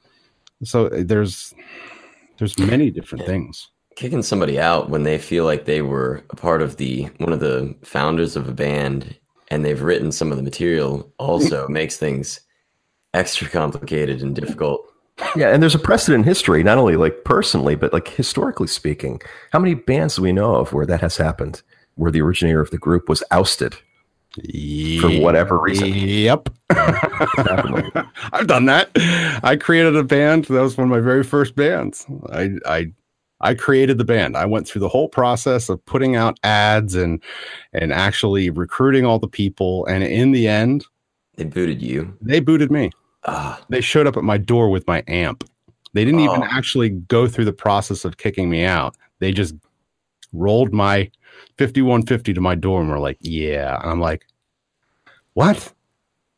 so 0.64 0.88
there's 0.88 1.54
there's 2.38 2.58
many 2.58 2.90
different 2.90 3.24
things. 3.24 3.68
Kicking 3.94 4.22
somebody 4.22 4.58
out 4.58 4.90
when 4.90 5.04
they 5.04 5.18
feel 5.18 5.44
like 5.44 5.66
they 5.66 5.82
were 5.82 6.24
a 6.30 6.36
part 6.36 6.62
of 6.62 6.78
the 6.78 7.04
one 7.18 7.32
of 7.32 7.38
the 7.38 7.76
founders 7.84 8.34
of 8.34 8.48
a 8.48 8.52
band 8.52 9.16
and 9.52 9.64
they've 9.64 9.82
written 9.82 10.10
some 10.10 10.32
of 10.32 10.36
the 10.36 10.42
material 10.42 11.12
also 11.18 11.68
makes 11.80 11.96
things 11.98 12.40
extra 13.14 13.48
complicated 13.48 14.20
and 14.20 14.34
difficult. 14.34 14.84
Yeah, 15.36 15.54
and 15.54 15.62
there's 15.62 15.76
a 15.76 15.78
precedent 15.78 16.22
in 16.22 16.28
history, 16.28 16.64
not 16.64 16.78
only 16.78 16.96
like 16.96 17.22
personally, 17.24 17.76
but 17.76 17.92
like 17.92 18.08
historically 18.08 18.66
speaking. 18.66 19.20
How 19.52 19.60
many 19.60 19.74
bands 19.74 20.16
do 20.16 20.22
we 20.22 20.32
know 20.32 20.56
of 20.56 20.72
where 20.72 20.86
that 20.86 21.02
has 21.02 21.18
happened? 21.18 21.62
Where 21.96 22.10
the 22.10 22.22
originator 22.22 22.60
of 22.60 22.70
the 22.70 22.78
group 22.78 23.08
was 23.08 23.22
ousted 23.30 23.74
for 25.00 25.10
whatever 25.20 25.58
reason. 25.58 25.88
Yep. 25.92 26.48
I've 26.70 28.46
done 28.46 28.64
that. 28.66 28.90
I 29.42 29.56
created 29.56 29.96
a 29.96 30.04
band. 30.04 30.46
That 30.46 30.60
was 30.62 30.76
one 30.76 30.84
of 30.86 30.90
my 30.90 31.00
very 31.00 31.22
first 31.22 31.54
bands. 31.54 32.06
I 32.32 32.50
I 32.66 32.86
I 33.40 33.54
created 33.54 33.98
the 33.98 34.04
band. 34.04 34.36
I 34.36 34.46
went 34.46 34.66
through 34.68 34.80
the 34.80 34.88
whole 34.88 35.08
process 35.08 35.68
of 35.68 35.84
putting 35.84 36.16
out 36.16 36.38
ads 36.44 36.94
and 36.94 37.22
and 37.72 37.92
actually 37.92 38.50
recruiting 38.50 39.04
all 39.04 39.18
the 39.18 39.28
people. 39.28 39.84
And 39.86 40.02
in 40.02 40.32
the 40.32 40.48
end, 40.48 40.84
They 41.36 41.44
booted 41.44 41.82
you. 41.82 42.16
they 42.20 42.40
booted 42.40 42.70
me. 42.70 42.90
Ah, 43.24 43.60
They 43.68 43.80
showed 43.80 44.06
up 44.06 44.16
at 44.16 44.24
my 44.24 44.38
door 44.38 44.70
with 44.70 44.86
my 44.86 45.02
amp. 45.08 45.44
They 45.92 46.04
didn't 46.04 46.20
even 46.20 46.42
Oh. 46.42 46.48
actually 46.50 46.88
go 46.90 47.28
through 47.28 47.44
the 47.44 47.52
process 47.52 48.04
of 48.04 48.16
kicking 48.16 48.48
me 48.48 48.64
out. 48.64 48.96
They 49.18 49.30
just 49.32 49.54
rolled 50.32 50.72
my 50.72 51.10
5150 51.58 52.34
to 52.34 52.40
my 52.40 52.54
and 52.54 52.90
were 52.90 52.98
like, 52.98 53.18
"Yeah." 53.20 53.80
And 53.82 53.90
I'm 53.90 54.00
like, 54.00 54.26
"What?" 55.34 55.72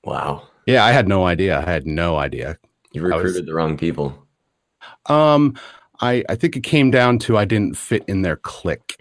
Wow. 0.05 0.49
Yeah, 0.67 0.85
I 0.85 0.93
had 0.93 1.09
no 1.09 1.27
idea. 1.27 1.59
I 1.59 1.71
had 1.71 1.87
no 1.87 2.17
idea. 2.17 2.59
You 2.93 3.03
I 3.03 3.17
was- 3.17 3.25
recruited 3.25 3.47
the 3.47 3.55
wrong 3.55 3.77
people. 3.77 4.19
Um, 5.07 5.55
I 6.01 6.25
I 6.29 6.35
think 6.35 6.57
it 6.57 6.63
came 6.63 6.91
down 6.91 7.19
to 7.21 7.37
I 7.37 7.45
didn't 7.45 7.77
fit 7.77 8.05
in 8.09 8.23
their 8.23 8.37
clique. 8.37 8.99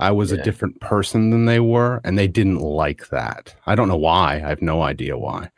I 0.00 0.12
was 0.12 0.30
a 0.30 0.40
different 0.42 0.80
person 0.80 1.30
than 1.30 1.46
they 1.46 1.58
were, 1.58 2.00
and 2.04 2.16
they 2.16 2.28
didn't 2.28 2.60
like 2.60 3.08
that. 3.08 3.56
I 3.66 3.74
don't 3.74 3.88
know 3.88 3.96
why. 3.96 4.34
I 4.36 4.48
have 4.48 4.62
no 4.62 4.82
idea 4.82 5.18
why. 5.18 5.50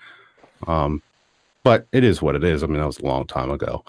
Um, 0.66 1.02
but 1.62 1.86
it 1.92 2.04
is 2.04 2.22
what 2.22 2.34
it 2.36 2.42
is. 2.44 2.62
I 2.62 2.66
mean, 2.66 2.78
that 2.78 2.86
was 2.86 3.00
a 3.00 3.04
long 3.06 3.26
time 3.26 3.50
ago. 3.50 3.84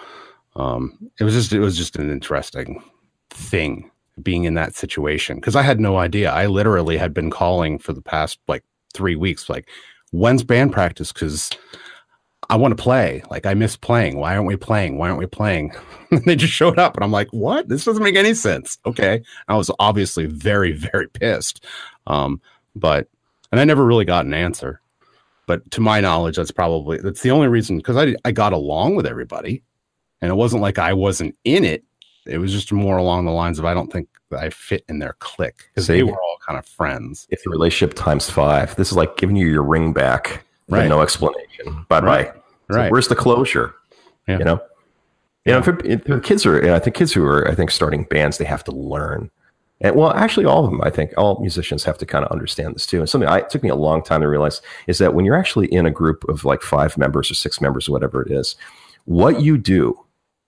Um, 0.57 0.97
it 1.19 1.23
was 1.23 1.33
just 1.33 1.53
it 1.53 1.59
was 1.61 1.77
just 1.77 1.95
an 1.95 2.09
interesting 2.09 2.83
thing 3.29 3.90
being 4.23 4.45
in 4.45 4.53
that 4.55 4.75
situation 4.75 5.37
because 5.37 5.55
I 5.55 5.61
had 5.61 5.79
no 5.79 5.97
idea. 5.97 6.31
I 6.31 6.45
literally 6.47 6.97
had 6.97 7.13
been 7.13 7.29
calling 7.29 7.79
for 7.79 7.93
the 7.93 8.01
past 8.01 8.39
like 8.47 8.63
three 8.93 9.15
weeks, 9.15 9.49
like, 9.49 9.67
when's 10.11 10.43
band 10.43 10.73
practice? 10.73 11.11
Because 11.11 11.49
I 12.49 12.57
want 12.57 12.75
to 12.75 12.83
play. 12.83 13.23
Like 13.29 13.45
I 13.45 13.53
miss 13.53 13.77
playing. 13.77 14.17
Why 14.17 14.35
aren't 14.35 14.47
we 14.47 14.57
playing? 14.57 14.97
Why 14.97 15.07
aren't 15.07 15.19
we 15.19 15.25
playing? 15.25 15.73
They 16.25 16.35
just 16.35 16.51
showed 16.51 16.77
up 16.77 16.97
and 16.97 17.05
I'm 17.05 17.11
like, 17.11 17.29
what? 17.31 17.69
This 17.69 17.85
doesn't 17.85 18.03
make 18.03 18.17
any 18.17 18.33
sense. 18.33 18.77
Okay. 18.85 19.23
I 19.47 19.55
was 19.55 19.71
obviously 19.79 20.25
very, 20.25 20.73
very 20.73 21.07
pissed. 21.07 21.65
Um, 22.05 22.41
but 22.75 23.07
and 23.49 23.61
I 23.61 23.63
never 23.63 23.85
really 23.85 24.03
got 24.03 24.25
an 24.25 24.33
answer. 24.33 24.81
But 25.47 25.71
to 25.71 25.79
my 25.79 26.01
knowledge, 26.01 26.35
that's 26.35 26.51
probably 26.51 26.97
that's 26.97 27.21
the 27.21 27.31
only 27.31 27.47
reason 27.47 27.77
because 27.77 27.95
I 27.95 28.15
I 28.25 28.33
got 28.33 28.51
along 28.51 28.95
with 28.95 29.05
everybody. 29.05 29.63
And 30.21 30.29
it 30.29 30.35
wasn't 30.35 30.61
like 30.61 30.79
I 30.79 30.91
wasn't 30.91 31.33
in 31.45 31.63
it. 31.63 31.85
It 32.25 32.39
was 32.39 32.51
just 32.51 32.73
more 32.73 32.97
along 32.97 33.23
the 33.23 33.31
lines 33.31 33.57
of 33.57 33.63
I 33.63 33.73
don't 33.73 33.91
think 33.91 34.09
I 34.33 34.49
fit 34.49 34.83
in 34.87 34.99
their 34.99 35.15
clique 35.19 35.69
because 35.73 35.87
they 35.87 36.03
were 36.03 36.21
all 36.21 36.37
kind 36.45 36.57
of 36.57 36.65
friends. 36.65 37.27
If 37.29 37.43
the 37.43 37.49
relationship 37.49 37.95
times 37.95 38.29
five, 38.29 38.75
this 38.75 38.91
is 38.91 38.97
like 38.97 39.17
giving 39.17 39.35
you 39.35 39.47
your 39.47 39.63
ring 39.63 39.93
back. 39.93 40.43
with 40.67 40.79
Right. 40.79 40.89
No 40.89 41.01
explanation. 41.01 41.85
Bye 41.89 42.01
bye. 42.01 42.05
Right. 42.05 42.33
Right. 42.69 42.91
where's 42.91 43.09
the 43.09 43.15
closure? 43.15 43.75
Yeah. 44.27 44.39
You 44.39 44.45
know. 44.45 44.61
You 45.45 45.53
know, 45.53 45.63
for, 45.63 45.79
if 45.83 46.05
kids 46.23 46.45
are, 46.45 46.59
and 46.59 46.71
I 46.71 46.79
think 46.79 46.95
kids 46.95 47.11
who 47.11 47.25
are, 47.25 47.47
I 47.47 47.55
think, 47.55 47.71
starting 47.71 48.03
bands, 48.03 48.37
they 48.37 48.45
have 48.45 48.63
to 48.65 48.71
learn. 48.71 49.31
And 49.79 49.95
well, 49.95 50.11
actually, 50.11 50.45
all 50.45 50.63
of 50.63 50.69
them, 50.69 50.81
I 50.83 50.91
think, 50.91 51.13
all 51.17 51.39
musicians 51.41 51.83
have 51.83 51.97
to 51.97 52.05
kind 52.05 52.23
of 52.23 52.31
understand 52.31 52.75
this 52.75 52.85
too. 52.85 52.99
And 52.99 53.09
something 53.09 53.27
I, 53.27 53.39
it 53.39 53.49
took 53.49 53.63
me 53.63 53.69
a 53.69 53.75
long 53.75 54.03
time 54.03 54.21
to 54.21 54.27
realize 54.27 54.61
is 54.85 54.99
that 54.99 55.15
when 55.15 55.25
you're 55.25 55.35
actually 55.35 55.65
in 55.73 55.87
a 55.87 55.91
group 55.91 56.23
of 56.29 56.45
like 56.45 56.61
five 56.61 56.95
members 56.97 57.31
or 57.31 57.33
six 57.33 57.59
members, 57.59 57.89
or 57.89 57.93
whatever 57.93 58.21
it 58.21 58.31
is, 58.31 58.55
what 59.05 59.41
you 59.41 59.57
do, 59.57 59.99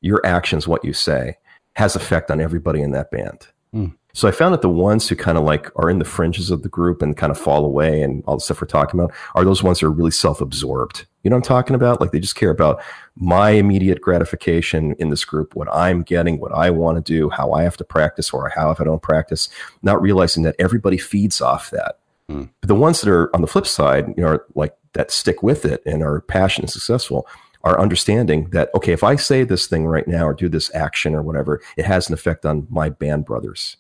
your 0.01 0.23
actions, 0.23 0.67
what 0.67 0.85
you 0.85 0.93
say, 0.93 1.37
has 1.75 1.95
effect 1.95 2.29
on 2.29 2.39
everybody 2.39 2.81
in 2.81 2.91
that 2.91 3.09
band. 3.09 3.47
Hmm. 3.73 3.87
So 4.15 4.27
I 4.27 4.31
found 4.31 4.53
that 4.53 4.61
the 4.61 4.69
ones 4.69 5.09
who 5.09 5.15
kind 5.15 5.39
of 5.39 5.43
like 5.43 5.71
are 5.75 5.89
in 5.89 5.97
the 5.97 6.05
fringes 6.05 6.51
of 6.51 6.61
the 6.61 6.69
group 6.69 7.01
and 7.01 7.17
kind 7.17 7.31
of 7.31 7.37
fall 7.37 7.65
away 7.65 8.03
and 8.03 8.23
all 8.27 8.37
the 8.37 8.41
stuff 8.41 8.61
we're 8.61 8.67
talking 8.67 8.99
about 8.99 9.11
are 9.33 9.43
those 9.43 9.63
ones 9.63 9.79
that 9.79 9.87
are 9.87 9.91
really 9.91 10.11
self-absorbed. 10.11 11.07
You 11.23 11.31
know 11.31 11.37
what 11.37 11.45
I'm 11.45 11.47
talking 11.47 11.75
about? 11.75 11.99
Like 11.99 12.11
they 12.11 12.19
just 12.19 12.35
care 12.35 12.51
about 12.51 12.83
my 13.15 13.51
immediate 13.51 14.01
gratification 14.01 14.93
in 14.99 15.09
this 15.09 15.25
group, 15.25 15.55
what 15.55 15.67
I'm 15.73 16.03
getting, 16.03 16.39
what 16.39 16.51
I 16.51 16.69
want 16.69 17.03
to 17.03 17.13
do, 17.13 17.29
how 17.31 17.53
I 17.53 17.63
have 17.63 17.77
to 17.77 17.83
practice 17.83 18.31
or 18.31 18.49
how 18.49 18.69
if 18.69 18.79
I 18.79 18.83
don't 18.83 19.01
practice, 19.01 19.49
not 19.81 19.99
realizing 19.99 20.43
that 20.43 20.55
everybody 20.59 20.97
feeds 20.97 21.41
off 21.41 21.71
that. 21.71 21.97
Hmm. 22.29 22.43
But 22.61 22.67
the 22.67 22.75
ones 22.75 23.01
that 23.01 23.09
are 23.09 23.35
on 23.35 23.41
the 23.41 23.47
flip 23.47 23.65
side, 23.65 24.09
you 24.15 24.23
know, 24.23 24.27
are 24.27 24.45
like 24.53 24.75
that 24.93 25.09
stick 25.09 25.41
with 25.41 25.65
it 25.65 25.81
and 25.87 26.03
are 26.03 26.21
passionate 26.21 26.65
and 26.65 26.71
successful 26.71 27.27
are 27.63 27.79
understanding 27.79 28.49
that 28.49 28.69
okay, 28.75 28.91
if 28.91 29.03
I 29.03 29.15
say 29.15 29.43
this 29.43 29.67
thing 29.67 29.85
right 29.85 30.07
now 30.07 30.27
or 30.27 30.33
do 30.33 30.49
this 30.49 30.73
action 30.75 31.15
or 31.15 31.21
whatever, 31.21 31.61
it 31.77 31.85
has 31.85 32.07
an 32.07 32.13
effect 32.13 32.45
on 32.45 32.67
my 32.69 32.89
band 32.89 33.25
brothers. 33.25 33.77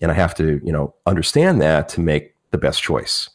And 0.00 0.10
I 0.10 0.14
have 0.14 0.34
to, 0.36 0.60
you 0.64 0.72
know, 0.72 0.94
understand 1.06 1.60
that 1.60 1.88
to 1.90 2.00
make 2.00 2.34
the 2.50 2.58
best 2.58 2.82
choice, 2.82 3.30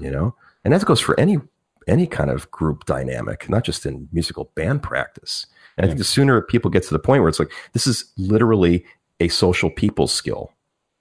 you 0.00 0.10
know? 0.10 0.34
And 0.64 0.72
that 0.72 0.84
goes 0.84 1.00
for 1.00 1.18
any 1.18 1.38
any 1.86 2.06
kind 2.06 2.30
of 2.30 2.50
group 2.50 2.84
dynamic, 2.84 3.48
not 3.48 3.64
just 3.64 3.86
in 3.86 4.08
musical 4.12 4.50
band 4.54 4.82
practice. 4.82 5.46
And 5.76 5.84
I 5.84 5.88
think 5.88 5.98
the 5.98 6.04
sooner 6.04 6.40
people 6.40 6.70
get 6.70 6.82
to 6.84 6.90
the 6.90 6.98
point 6.98 7.22
where 7.22 7.28
it's 7.28 7.38
like 7.38 7.52
this 7.72 7.86
is 7.86 8.12
literally 8.16 8.84
a 9.20 9.28
social 9.28 9.70
people 9.70 10.08
skill, 10.08 10.52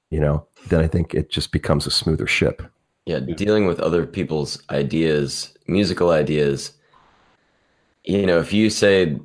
you 0.09 0.19
know, 0.19 0.45
then 0.67 0.81
I 0.81 0.88
think 0.88 1.13
it 1.13 1.29
just 1.29 1.51
becomes 1.51 1.88
a 1.88 1.91
smoother 1.91 2.27
ship. 2.27 2.61
Yeah, 3.05 3.19
dealing 3.19 3.67
with 3.67 3.79
other 3.79 4.05
people's 4.05 4.61
ideas, 4.69 5.53
musical 5.67 6.09
ideas. 6.09 6.73
You 8.05 8.25
know, 8.25 8.39
if 8.39 8.53
you 8.53 8.69
say 8.69 9.19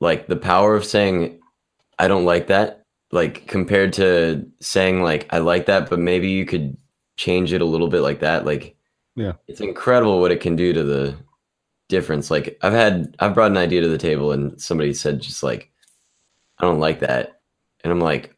like 0.00 0.26
the 0.26 0.36
power 0.36 0.74
of 0.76 0.84
saying 0.84 1.40
I 1.98 2.08
don't 2.08 2.24
like 2.24 2.46
that, 2.48 2.84
like 3.10 3.46
compared 3.46 3.92
to 3.94 4.46
saying 4.60 5.02
like 5.02 5.26
I 5.30 5.38
like 5.38 5.66
that, 5.66 5.88
but 5.90 5.98
maybe 5.98 6.28
you 6.28 6.44
could 6.46 6.76
change 7.16 7.52
it 7.52 7.60
a 7.60 7.66
little 7.66 7.88
bit 7.88 8.00
like 8.00 8.20
that, 8.20 8.44
like 8.44 8.76
Yeah. 9.16 9.32
It's 9.48 9.60
incredible 9.60 10.20
what 10.20 10.30
it 10.30 10.40
can 10.40 10.56
do 10.56 10.72
to 10.72 10.84
the 10.84 11.16
difference. 11.88 12.30
Like 12.30 12.58
I've 12.62 12.72
had 12.72 13.16
I've 13.18 13.34
brought 13.34 13.50
an 13.50 13.56
idea 13.56 13.80
to 13.80 13.88
the 13.88 13.98
table 13.98 14.32
and 14.32 14.60
somebody 14.60 14.94
said 14.94 15.20
just 15.20 15.42
like 15.42 15.70
I 16.58 16.64
don't 16.64 16.80
like 16.80 17.00
that. 17.00 17.40
And 17.82 17.92
I'm 17.92 18.00
like 18.00 18.34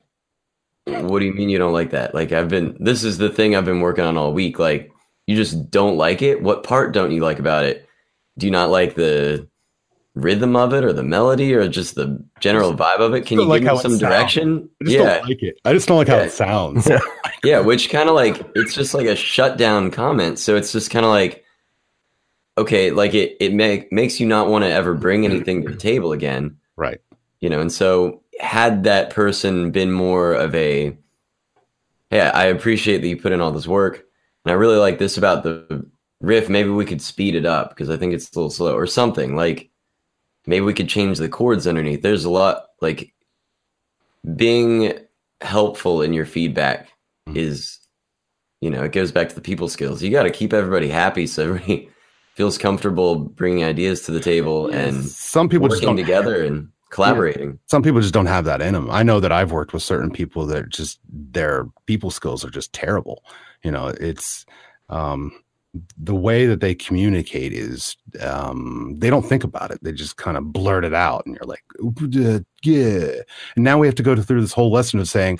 what 0.86 1.20
do 1.20 1.24
you 1.24 1.34
mean 1.34 1.48
you 1.48 1.58
don't 1.58 1.72
like 1.72 1.90
that? 1.90 2.14
Like 2.14 2.32
I've 2.32 2.48
been 2.48 2.76
this 2.80 3.04
is 3.04 3.18
the 3.18 3.28
thing 3.28 3.54
I've 3.54 3.64
been 3.64 3.80
working 3.80 4.04
on 4.04 4.16
all 4.16 4.32
week. 4.32 4.58
Like 4.58 4.90
you 5.26 5.36
just 5.36 5.70
don't 5.70 5.96
like 5.96 6.22
it? 6.22 6.42
What 6.42 6.64
part 6.64 6.92
don't 6.92 7.12
you 7.12 7.20
like 7.20 7.38
about 7.38 7.64
it? 7.64 7.88
Do 8.38 8.46
you 8.46 8.52
not 8.52 8.70
like 8.70 8.94
the 8.94 9.48
rhythm 10.14 10.56
of 10.56 10.74
it 10.74 10.84
or 10.84 10.92
the 10.92 11.02
melody 11.02 11.54
or 11.54 11.68
just 11.68 11.94
the 11.94 12.22
general 12.40 12.74
vibe 12.74 12.98
of 12.98 13.14
it? 13.14 13.26
Can 13.26 13.38
you 13.38 13.46
like 13.46 13.62
give 13.62 13.72
me 13.72 13.78
some 13.78 13.98
direction? 13.98 14.68
I 14.80 14.84
just 14.84 14.96
Yeah. 14.96 15.04
don't 15.18 15.28
like 15.28 15.42
it. 15.42 15.60
I 15.64 15.72
just 15.72 15.88
don't 15.88 15.98
like 15.98 16.08
how 16.08 16.18
it 16.18 16.32
sounds. 16.32 16.88
Yeah, 17.42 17.60
which 17.60 17.88
kind 17.88 18.10
of 18.10 18.14
like 18.14 18.38
it's 18.54 18.74
just 18.74 18.92
like 18.92 19.06
a 19.06 19.16
shutdown 19.16 19.90
comment. 19.90 20.38
So 20.38 20.56
it's 20.56 20.72
just 20.72 20.90
kind 20.90 21.06
of 21.06 21.10
like 21.10 21.42
okay, 22.58 22.90
like 22.90 23.14
it 23.14 23.36
it 23.40 23.54
make, 23.54 23.90
makes 23.90 24.20
you 24.20 24.26
not 24.26 24.48
want 24.48 24.64
to 24.64 24.70
ever 24.70 24.92
bring 24.94 25.24
anything 25.24 25.62
to 25.62 25.70
the 25.70 25.76
table 25.78 26.12
again, 26.12 26.58
right. 26.76 27.00
you 27.40 27.48
know. 27.48 27.60
And 27.60 27.72
so 27.72 28.22
had 28.38 28.84
that 28.84 29.08
person 29.08 29.70
been 29.70 29.90
more 29.90 30.34
of 30.34 30.54
a 30.54 30.94
hey, 32.10 32.20
I 32.20 32.46
appreciate 32.46 33.00
that 33.00 33.08
you 33.08 33.16
put 33.16 33.32
in 33.32 33.40
all 33.40 33.52
this 33.52 33.66
work, 33.66 34.04
and 34.44 34.52
I 34.52 34.54
really 34.54 34.76
like 34.76 34.98
this 34.98 35.16
about 35.16 35.42
the 35.42 35.88
riff. 36.20 36.50
Maybe 36.50 36.68
we 36.68 36.84
could 36.84 37.00
speed 37.00 37.34
it 37.34 37.46
up 37.46 37.70
because 37.70 37.88
I 37.88 37.96
think 37.96 38.12
it's 38.12 38.30
a 38.32 38.38
little 38.38 38.50
slow 38.50 38.74
or 38.74 38.86
something. 38.86 39.34
Like 39.34 39.70
maybe 40.46 40.64
we 40.64 40.74
could 40.74 40.88
change 40.88 41.18
the 41.18 41.28
chords 41.28 41.66
underneath. 41.66 42.02
There's 42.02 42.24
a 42.24 42.30
lot 42.30 42.66
like 42.80 43.12
being 44.36 44.92
helpful 45.40 46.02
in 46.02 46.12
your 46.12 46.26
feedback 46.26 46.88
Mhm. 47.28 47.36
is 47.36 47.78
you 48.60 48.68
know 48.70 48.82
it 48.84 48.92
goes 48.92 49.10
back 49.12 49.28
to 49.30 49.34
the 49.34 49.40
people 49.40 49.68
skills 49.68 50.02
you 50.02 50.10
got 50.10 50.24
to 50.24 50.30
keep 50.30 50.52
everybody 50.52 50.88
happy 50.88 51.26
so 51.26 51.44
everybody 51.44 51.88
feels 52.34 52.58
comfortable 52.58 53.16
bringing 53.16 53.64
ideas 53.64 54.02
to 54.02 54.12
the 54.12 54.20
table 54.20 54.68
and 54.68 55.02
some 55.06 55.48
people 55.48 55.68
just 55.68 55.82
don't 55.82 55.96
together 55.96 56.44
and 56.44 56.68
collaborating 56.90 57.58
some 57.66 57.82
people 57.82 58.00
just 58.00 58.12
don't 58.12 58.26
have 58.26 58.44
that 58.44 58.60
in 58.60 58.74
them. 58.74 58.90
I 58.90 59.02
know 59.02 59.20
that 59.20 59.32
I've 59.32 59.52
worked 59.52 59.72
with 59.72 59.82
certain 59.82 60.10
people 60.10 60.44
that 60.46 60.68
just 60.68 60.98
their 61.08 61.66
people 61.86 62.10
skills 62.10 62.44
are 62.44 62.50
just 62.50 62.72
terrible. 62.72 63.22
You 63.62 63.70
know, 63.70 63.88
it's 63.88 64.44
um, 64.88 65.30
the 65.96 66.14
way 66.14 66.46
that 66.46 66.60
they 66.60 66.74
communicate 66.74 67.52
is 67.52 67.96
um, 68.20 68.96
they 68.98 69.08
don't 69.08 69.26
think 69.26 69.44
about 69.44 69.70
it. 69.70 69.78
They 69.82 69.92
just 69.92 70.16
kind 70.16 70.36
of 70.36 70.52
blurt 70.52 70.84
it 70.84 70.94
out, 70.94 71.24
and 71.26 71.36
you're 71.36 71.46
like, 71.46 71.64
uh, 71.80 72.40
yeah. 72.62 73.22
And 73.54 73.64
now 73.64 73.78
we 73.78 73.86
have 73.86 73.94
to 73.96 74.02
go 74.02 74.16
through 74.16 74.40
this 74.40 74.52
whole 74.52 74.72
lesson 74.72 74.98
of 74.98 75.08
saying, 75.08 75.38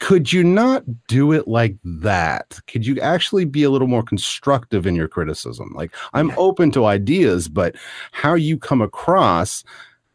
could 0.00 0.32
you 0.32 0.42
not 0.42 0.82
do 1.08 1.32
it 1.32 1.46
like 1.46 1.76
that? 1.84 2.58
Could 2.66 2.86
you 2.86 2.98
actually 3.00 3.44
be 3.44 3.62
a 3.62 3.70
little 3.70 3.86
more 3.86 4.02
constructive 4.02 4.86
in 4.86 4.94
your 4.94 5.08
criticism? 5.08 5.72
Like, 5.74 5.94
I'm 6.14 6.32
open 6.38 6.70
to 6.72 6.86
ideas, 6.86 7.48
but 7.48 7.76
how 8.12 8.34
you 8.34 8.58
come 8.58 8.80
across 8.80 9.62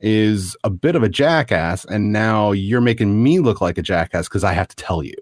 is 0.02 0.58
a 0.64 0.70
bit 0.70 0.96
of 0.96 1.04
a 1.04 1.10
jackass 1.10 1.86
and 1.86 2.12
now 2.12 2.52
you're 2.52 2.82
making 2.82 3.24
me 3.24 3.40
look 3.40 3.62
like 3.62 3.78
a 3.78 3.82
jackass 3.82 4.28
because 4.28 4.44
i 4.44 4.52
have 4.52 4.68
to 4.68 4.76
tell 4.76 5.02
you 5.02 5.16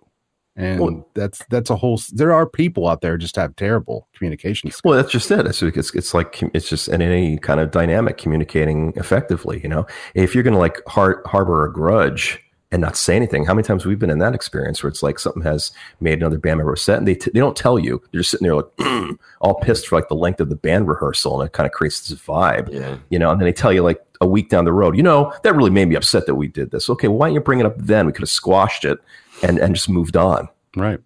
and 0.55 0.79
Well- 0.79 1.07
that's 1.15 1.41
that's 1.49 1.69
a 1.69 1.75
whole 1.75 1.99
there 2.11 2.31
are 2.31 2.45
people 2.47 2.87
out 2.87 3.01
there 3.01 3.17
just 3.17 3.35
have 3.37 3.55
terrible 3.55 4.07
communication 4.15 4.69
skills 4.71 4.81
Well, 4.83 4.97
that's 5.01 5.11
just 5.11 5.31
it. 5.31 5.45
It's, 5.47 5.61
it's, 5.61 5.93
it's 5.95 6.13
like 6.13 6.41
it's 6.53 6.69
just 6.69 6.87
in 6.87 7.01
any 7.01 7.37
kind 7.37 7.59
of 7.59 7.71
dynamic 7.71 8.17
communicating 8.17 8.93
effectively. 8.95 9.59
You 9.63 9.69
know, 9.69 9.87
if 10.15 10.33
you're 10.35 10.43
going 10.43 10.53
to 10.53 10.59
like 10.59 10.79
har- 10.87 11.23
harbor 11.25 11.65
a 11.65 11.71
grudge 11.73 12.39
and 12.71 12.81
not 12.81 12.95
say 12.97 13.15
anything, 13.15 13.45
how 13.45 13.53
many 13.53 13.63
times 13.63 13.85
we've 13.85 13.99
been 13.99 14.09
in 14.09 14.17
that 14.17 14.33
experience 14.33 14.81
where 14.81 14.89
it's 14.89 15.03
like 15.03 15.19
something 15.19 15.43
has 15.43 15.71
made 15.99 16.17
another 16.19 16.39
band 16.39 16.57
member 16.57 16.73
upset 16.73 16.97
and 16.97 17.07
they 17.07 17.13
t- 17.15 17.29
they 17.31 17.39
don't 17.39 17.55
tell 17.55 17.77
you. 17.77 18.01
They're 18.11 18.21
just 18.21 18.31
sitting 18.31 18.45
there 18.47 18.55
like 18.55 18.65
all 19.41 19.55
pissed 19.55 19.87
for 19.87 19.95
like 19.95 20.07
the 20.07 20.15
length 20.15 20.39
of 20.39 20.49
the 20.49 20.55
band 20.55 20.87
rehearsal, 20.87 21.39
and 21.41 21.47
it 21.47 21.53
kind 21.53 21.65
of 21.67 21.71
creates 21.73 22.07
this 22.09 22.19
vibe. 22.19 22.71
yeah 22.73 22.97
You 23.09 23.19
know, 23.19 23.29
and 23.31 23.39
then 23.39 23.45
they 23.45 23.53
tell 23.53 23.71
you 23.73 23.83
like 23.83 24.01
a 24.21 24.25
week 24.27 24.49
down 24.49 24.65
the 24.65 24.73
road, 24.73 24.95
you 24.97 25.03
know, 25.03 25.33
that 25.43 25.53
really 25.55 25.69
made 25.69 25.87
me 25.89 25.95
upset 25.95 26.25
that 26.27 26.35
we 26.35 26.47
did 26.47 26.71
this. 26.71 26.89
Okay, 26.89 27.07
well, 27.07 27.17
why 27.17 27.27
don't 27.27 27.33
you 27.35 27.41
bring 27.41 27.59
it 27.59 27.65
up 27.65 27.75
then? 27.77 28.05
We 28.05 28.11
could 28.11 28.21
have 28.21 28.29
squashed 28.29 28.85
it 28.85 28.97
and 29.43 29.59
and 29.59 29.75
just 29.75 29.89
moved 29.89 30.17
on. 30.17 30.49
right 30.75 30.99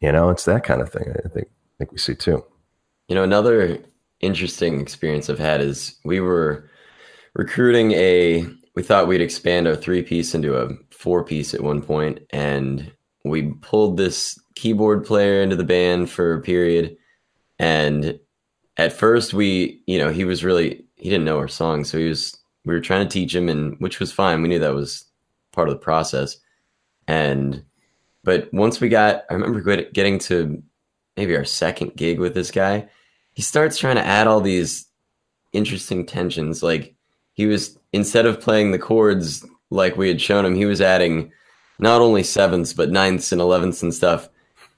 You 0.00 0.12
know, 0.12 0.30
it's 0.30 0.44
that 0.44 0.64
kind 0.64 0.80
of 0.80 0.90
thing. 0.92 1.12
I 1.24 1.28
think 1.28 1.48
I 1.48 1.74
think 1.78 1.92
we 1.92 1.98
see 1.98 2.14
too. 2.14 2.44
You 3.08 3.14
know, 3.14 3.22
another 3.22 3.78
interesting 4.20 4.80
experience 4.80 5.30
I've 5.30 5.38
had 5.38 5.60
is 5.60 5.98
we 6.04 6.20
were 6.20 6.68
recruiting 7.34 7.92
a 7.92 8.46
we 8.74 8.82
thought 8.82 9.08
we'd 9.08 9.20
expand 9.20 9.66
our 9.66 9.74
three 9.74 10.02
piece 10.02 10.34
into 10.34 10.56
a 10.56 10.68
four 10.90 11.24
piece 11.24 11.54
at 11.54 11.62
one 11.62 11.82
point, 11.82 12.20
and 12.30 12.92
we 13.24 13.54
pulled 13.60 13.96
this 13.96 14.38
keyboard 14.54 15.04
player 15.04 15.42
into 15.42 15.56
the 15.56 15.64
band 15.64 16.10
for 16.10 16.34
a 16.34 16.40
period. 16.40 16.96
And 17.58 18.18
at 18.76 18.92
first, 18.92 19.34
we, 19.34 19.82
you 19.86 19.98
know, 19.98 20.10
he 20.10 20.24
was 20.24 20.44
really 20.44 20.84
he 20.96 21.10
didn't 21.10 21.24
know 21.24 21.38
our 21.38 21.48
songs, 21.48 21.90
so 21.90 21.98
he 21.98 22.08
was 22.08 22.36
we 22.64 22.74
were 22.74 22.80
trying 22.80 23.06
to 23.06 23.12
teach 23.12 23.34
him, 23.34 23.48
and 23.48 23.76
which 23.78 23.98
was 23.98 24.12
fine. 24.12 24.42
We 24.42 24.48
knew 24.48 24.58
that 24.58 24.74
was 24.74 25.04
part 25.52 25.68
of 25.68 25.74
the 25.74 25.80
process. 25.80 26.36
And 27.08 27.64
but 28.22 28.52
once 28.52 28.80
we 28.80 28.90
got, 28.90 29.24
I 29.30 29.34
remember 29.34 29.60
getting 29.92 30.18
to 30.20 30.62
maybe 31.16 31.34
our 31.34 31.44
second 31.44 31.96
gig 31.96 32.20
with 32.20 32.34
this 32.34 32.52
guy. 32.52 32.88
He 33.32 33.42
starts 33.42 33.78
trying 33.78 33.96
to 33.96 34.06
add 34.06 34.26
all 34.26 34.40
these 34.40 34.86
interesting 35.52 36.04
tensions. 36.06 36.62
Like 36.62 36.94
he 37.32 37.46
was 37.46 37.76
instead 37.92 38.26
of 38.26 38.40
playing 38.40 38.70
the 38.70 38.78
chords 38.78 39.44
like 39.70 39.96
we 39.96 40.08
had 40.08 40.20
shown 40.20 40.44
him, 40.44 40.54
he 40.54 40.66
was 40.66 40.80
adding 40.80 41.32
not 41.78 42.02
only 42.02 42.22
sevenths 42.22 42.72
but 42.72 42.90
ninths 42.90 43.32
and 43.32 43.40
elevenths 43.40 43.82
and 43.82 43.94
stuff. 43.94 44.28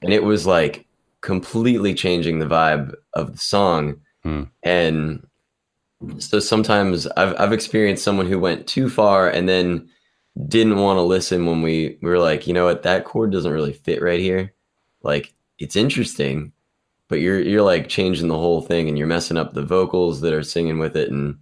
And 0.01 0.13
it 0.13 0.23
was 0.23 0.47
like 0.47 0.87
completely 1.19 1.93
changing 1.93 2.39
the 2.39 2.45
vibe 2.45 2.95
of 3.13 3.33
the 3.33 3.37
song. 3.39 4.01
Hmm. 4.23 4.43
And 4.63 5.27
so 6.19 6.39
sometimes 6.39 7.07
I've 7.07 7.35
I've 7.37 7.53
experienced 7.53 8.03
someone 8.03 8.27
who 8.27 8.39
went 8.39 8.67
too 8.67 8.89
far 8.89 9.29
and 9.29 9.49
then 9.49 9.89
didn't 10.47 10.77
want 10.77 10.97
to 10.97 11.01
listen 11.01 11.45
when 11.45 11.61
we, 11.61 11.97
we 12.01 12.09
were 12.09 12.19
like, 12.19 12.47
you 12.47 12.53
know 12.53 12.65
what, 12.65 12.83
that 12.83 13.05
chord 13.05 13.31
doesn't 13.31 13.51
really 13.51 13.73
fit 13.73 14.01
right 14.01 14.19
here. 14.19 14.53
Like 15.03 15.33
it's 15.59 15.75
interesting, 15.75 16.53
but 17.07 17.19
you're 17.19 17.39
you're 17.39 17.61
like 17.61 17.89
changing 17.89 18.27
the 18.27 18.37
whole 18.37 18.61
thing 18.61 18.87
and 18.87 18.97
you're 18.97 19.07
messing 19.07 19.37
up 19.37 19.53
the 19.53 19.65
vocals 19.65 20.21
that 20.21 20.33
are 20.33 20.43
singing 20.43 20.79
with 20.79 20.95
it 20.95 21.11
and 21.11 21.37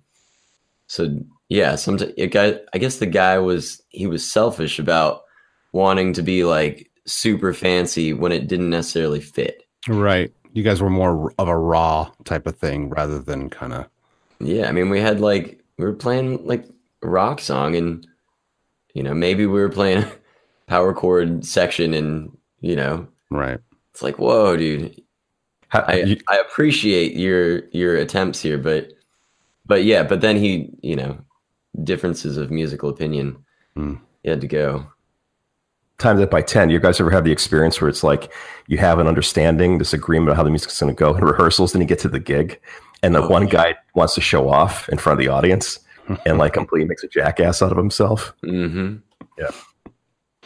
so 0.87 1.19
yeah, 1.49 1.75
sometimes 1.75 2.13
guy 2.31 2.59
I 2.73 2.77
guess 2.77 2.97
the 2.97 3.05
guy 3.05 3.37
was 3.37 3.81
he 3.89 4.07
was 4.07 4.29
selfish 4.29 4.79
about 4.79 5.23
wanting 5.71 6.13
to 6.13 6.21
be 6.21 6.43
like 6.43 6.89
super 7.05 7.53
fancy 7.53 8.13
when 8.13 8.31
it 8.31 8.47
didn't 8.47 8.69
necessarily 8.69 9.21
fit. 9.21 9.63
Right. 9.87 10.33
You 10.53 10.63
guys 10.63 10.81
were 10.81 10.89
more 10.89 11.33
of 11.37 11.47
a 11.47 11.57
raw 11.57 12.11
type 12.23 12.47
of 12.47 12.57
thing 12.57 12.89
rather 12.89 13.19
than 13.19 13.49
kind 13.49 13.73
of 13.73 13.85
Yeah, 14.39 14.67
I 14.67 14.71
mean 14.71 14.89
we 14.89 14.99
had 14.99 15.21
like 15.21 15.59
we 15.77 15.85
were 15.85 15.93
playing 15.93 16.45
like 16.45 16.65
rock 17.01 17.39
song 17.39 17.75
and 17.75 18.07
you 18.93 19.03
know, 19.03 19.13
maybe 19.13 19.45
we 19.45 19.59
were 19.59 19.69
playing 19.69 20.05
power 20.67 20.93
chord 20.93 21.45
section 21.45 21.93
and, 21.93 22.35
you 22.61 22.75
know, 22.75 23.07
right. 23.29 23.59
It's 23.91 24.03
like, 24.03 24.17
whoa, 24.17 24.55
dude. 24.55 25.01
How, 25.67 25.81
I, 25.81 25.95
you, 25.97 26.17
I 26.27 26.37
appreciate 26.37 27.15
your 27.15 27.67
your 27.69 27.95
attempts 27.95 28.41
here, 28.41 28.57
but 28.57 28.91
but 29.65 29.83
yeah, 29.83 30.03
but 30.03 30.21
then 30.21 30.35
he, 30.35 30.69
you 30.81 30.95
know, 30.95 31.19
differences 31.83 32.37
of 32.37 32.49
musical 32.49 32.89
opinion. 32.89 33.37
Mm. 33.77 33.99
He 34.23 34.29
had 34.29 34.41
to 34.41 34.47
go. 34.47 34.87
Times 35.99 36.19
that 36.21 36.31
by 36.31 36.41
ten. 36.41 36.69
You 36.69 36.79
guys 36.79 36.99
ever 36.99 37.11
have 37.11 37.23
the 37.23 37.31
experience 37.31 37.79
where 37.79 37.89
it's 37.89 38.03
like 38.03 38.31
you 38.67 38.77
have 38.77 38.99
an 38.99 39.07
understanding, 39.07 39.77
this 39.77 39.93
agreement 39.93 40.29
about 40.29 40.37
how 40.37 40.43
the 40.43 40.49
music's 40.49 40.79
going 40.79 40.95
to 40.95 40.99
go 40.99 41.15
in 41.15 41.23
rehearsals, 41.25 41.73
then 41.73 41.81
you 41.81 41.87
get 41.87 41.99
to 41.99 42.09
the 42.09 42.19
gig, 42.19 42.59
and 43.03 43.13
the 43.13 43.21
oh, 43.21 43.27
one 43.27 43.45
guy 43.45 43.75
wants 43.93 44.15
to 44.15 44.21
show 44.21 44.49
off 44.49 44.89
in 44.89 44.97
front 44.97 45.19
of 45.19 45.23
the 45.23 45.31
audience, 45.31 45.79
and 46.25 46.37
like 46.37 46.53
completely 46.53 46.87
makes 46.87 47.03
a 47.03 47.07
jackass 47.07 47.61
out 47.61 47.71
of 47.71 47.77
himself. 47.77 48.33
Mm-hmm. 48.43 48.97
Yeah, 49.37 49.51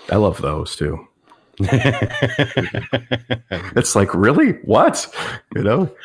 I 0.10 0.18
love 0.18 0.42
those 0.42 0.76
too. 0.76 1.08
it's 3.76 3.96
like 3.96 4.14
really 4.14 4.54
what 4.64 5.08
you 5.56 5.64
know? 5.64 5.96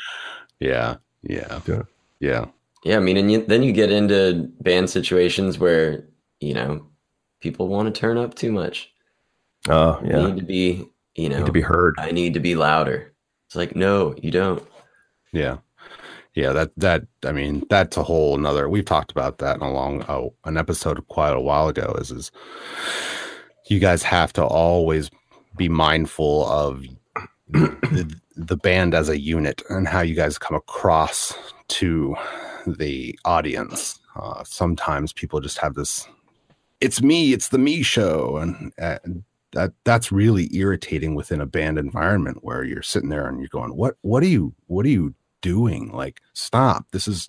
Yeah, 0.60 0.96
yeah, 1.22 1.60
yeah, 1.66 1.82
yeah. 2.20 2.46
Yeah, 2.84 2.96
I 2.96 3.00
mean, 3.00 3.16
and 3.16 3.32
you, 3.32 3.44
then 3.44 3.62
you 3.62 3.72
get 3.72 3.90
into 3.90 4.50
band 4.60 4.88
situations 4.88 5.58
where 5.58 6.04
you 6.40 6.54
know 6.54 6.86
people 7.40 7.68
want 7.68 7.92
to 7.92 8.00
turn 8.00 8.18
up 8.18 8.34
too 8.34 8.52
much. 8.52 8.92
Oh, 9.68 10.00
yeah. 10.04 10.20
You 10.20 10.28
need 10.28 10.36
to 10.36 10.44
be, 10.44 10.88
you 11.16 11.28
know, 11.28 11.38
need 11.38 11.46
to 11.46 11.52
be 11.52 11.60
heard. 11.60 11.96
I 11.98 12.12
need 12.12 12.34
to 12.34 12.40
be 12.40 12.54
louder. 12.54 13.12
It's 13.46 13.56
like, 13.56 13.74
no, 13.74 14.14
you 14.22 14.30
don't. 14.30 14.62
Yeah 15.32 15.58
yeah 16.38 16.52
that 16.52 16.70
that 16.76 17.02
i 17.24 17.32
mean 17.32 17.64
that's 17.68 17.96
a 17.96 18.02
whole 18.02 18.36
another 18.36 18.68
we've 18.68 18.84
talked 18.84 19.10
about 19.10 19.38
that 19.38 19.56
in 19.56 19.62
a 19.62 19.72
long 19.72 20.04
oh, 20.08 20.32
an 20.44 20.56
episode 20.56 21.06
quite 21.08 21.34
a 21.34 21.40
while 21.40 21.68
ago 21.68 21.96
is 21.98 22.10
is 22.12 22.30
you 23.66 23.80
guys 23.80 24.02
have 24.02 24.32
to 24.32 24.44
always 24.44 25.10
be 25.56 25.68
mindful 25.68 26.46
of 26.46 26.84
the, 27.48 28.20
the 28.36 28.56
band 28.56 28.94
as 28.94 29.08
a 29.08 29.20
unit 29.20 29.62
and 29.68 29.88
how 29.88 30.00
you 30.00 30.14
guys 30.14 30.38
come 30.38 30.56
across 30.56 31.34
to 31.68 32.16
the 32.66 33.18
audience. 33.24 34.00
Uh, 34.16 34.42
sometimes 34.44 35.12
people 35.12 35.40
just 35.40 35.58
have 35.58 35.74
this 35.74 36.06
it's 36.80 37.02
me 37.02 37.32
it's 37.32 37.48
the 37.48 37.58
me 37.58 37.82
show 37.82 38.36
and, 38.36 38.72
that 39.52 39.72
that's 39.84 40.12
really 40.12 40.54
irritating 40.54 41.14
within 41.14 41.40
a 41.40 41.46
band 41.46 41.78
environment 41.78 42.38
where 42.42 42.64
you're 42.64 42.82
sitting 42.82 43.08
there 43.08 43.26
and 43.26 43.40
you're 43.40 43.48
going 43.48 43.74
what 43.74 43.96
what 44.02 44.22
are 44.22 44.26
you 44.26 44.54
what 44.66 44.84
are 44.84 44.90
you 44.90 45.14
doing 45.40 45.90
like 45.92 46.20
stop 46.32 46.86
this 46.92 47.08
is 47.08 47.28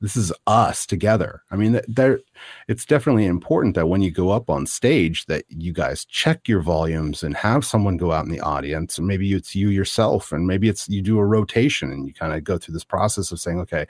this 0.00 0.16
is 0.16 0.32
us 0.48 0.84
together. 0.84 1.42
I 1.50 1.56
mean 1.56 1.80
there 1.86 2.18
it's 2.66 2.84
definitely 2.84 3.24
important 3.24 3.76
that 3.76 3.88
when 3.88 4.02
you 4.02 4.10
go 4.10 4.30
up 4.30 4.50
on 4.50 4.66
stage 4.66 5.26
that 5.26 5.44
you 5.48 5.72
guys 5.72 6.04
check 6.04 6.48
your 6.48 6.60
volumes 6.60 7.22
and 7.22 7.36
have 7.36 7.64
someone 7.64 7.96
go 7.96 8.10
out 8.10 8.24
in 8.24 8.32
the 8.32 8.40
audience 8.40 8.98
and 8.98 9.06
maybe 9.06 9.32
it's 9.32 9.54
you 9.54 9.68
yourself 9.68 10.32
and 10.32 10.46
maybe 10.46 10.68
it's 10.68 10.88
you 10.88 11.02
do 11.02 11.18
a 11.18 11.24
rotation 11.24 11.92
and 11.92 12.06
you 12.06 12.12
kind 12.12 12.32
of 12.32 12.42
go 12.42 12.58
through 12.58 12.74
this 12.74 12.84
process 12.84 13.30
of 13.30 13.40
saying 13.40 13.60
okay 13.60 13.86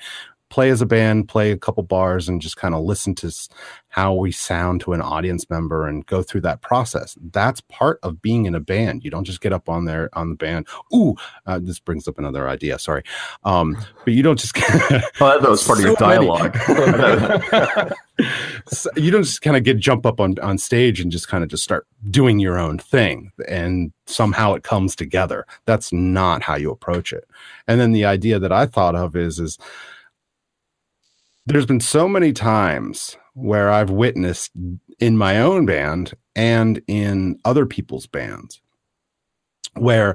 play 0.53 0.69
as 0.69 0.83
a 0.83 0.87
band, 0.87 1.29
play 1.29 1.51
a 1.51 1.57
couple 1.57 1.83
bars, 1.83 2.29
and 2.29 2.43
just 2.43 2.59
kind 2.59 2.75
of 2.75 2.85
listen 2.85 3.15
to 3.15 3.33
how 3.89 4.13
we 4.13 4.31
sound 4.31 4.83
to 4.83 4.93
an 4.93 5.01
audience 5.01 5.49
member 5.49 5.89
and 5.89 6.05
go 6.05 6.23
through 6.23 6.43
that 6.43 6.61
process. 6.61 7.17
That's 7.33 7.63
part 7.63 7.99
of 8.03 8.21
being 8.21 8.45
in 8.45 8.55
a 8.55 8.61
band. 8.61 9.03
You 9.03 9.11
don't 9.11 9.25
just 9.25 9.41
get 9.41 9.55
up 9.55 9.71
on 9.71 9.87
there 9.87 10.11
on 10.13 10.29
the 10.29 10.35
band. 10.35 10.69
Ooh, 10.95 11.15
uh, 11.47 11.59
this 11.59 11.81
brings 11.81 12.07
up 12.07 12.19
another 12.19 12.51
idea. 12.51 12.79
Sorry, 12.79 13.03
um, 13.45 13.79
but 14.05 14.13
you 14.13 14.23
don't 14.23 14.39
just. 14.39 14.55
oh, 15.21 15.41
that 15.41 15.43
was 15.43 15.67
part 15.67 15.79
so 15.79 15.85
of 15.85 15.89
your 15.89 15.97
dialogue. 15.97 16.55
so 18.69 18.91
you 18.95 19.11
don't 19.11 19.23
just 19.23 19.41
kind 19.41 19.57
of 19.57 19.65
get 19.65 19.79
jump 19.79 20.05
up 20.05 20.21
on 20.21 20.39
on 20.41 20.59
stage 20.59 21.01
and 21.01 21.11
just 21.11 21.29
kind 21.29 21.43
of 21.43 21.49
just 21.49 21.65
start 21.65 21.87
doing 22.11 22.39
your 22.39 22.59
own 22.59 22.79
thing 22.79 23.33
and 23.49 23.91
somehow 24.07 24.53
it 24.53 24.65
comes 24.65 24.95
together. 24.95 25.47
That's 25.65 25.95
not 25.95 26.43
how 26.43 26.57
you 26.57 26.71
approach 26.71 27.11
it. 27.15 27.27
And 27.67 27.81
then 27.81 27.93
the 27.93 28.05
idea 28.05 28.39
that 28.39 28.53
I 28.53 28.67
thought 28.67 28.95
of 28.95 29.17
is 29.17 29.39
is 29.39 29.59
there's 31.47 31.67
been 31.67 31.81
so 31.81 32.09
many 32.09 32.33
times 32.33 33.17
where 33.35 33.71
I've 33.71 33.91
witnessed 33.91 34.53
in 35.01 35.17
my 35.17 35.41
own 35.41 35.67
band 35.67 36.15
and 36.37 36.83
in 36.87 37.39
other 37.45 37.67
people's 37.67 38.07
bands 38.07 38.61
where 39.75 40.15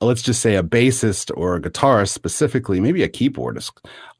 let's 0.00 0.22
just 0.22 0.40
say 0.40 0.54
a 0.54 0.62
bassist 0.62 1.30
or 1.36 1.56
a 1.56 1.60
guitarist 1.60 2.10
specifically 2.10 2.80
maybe 2.80 3.02
a 3.02 3.08
keyboardist 3.08 3.72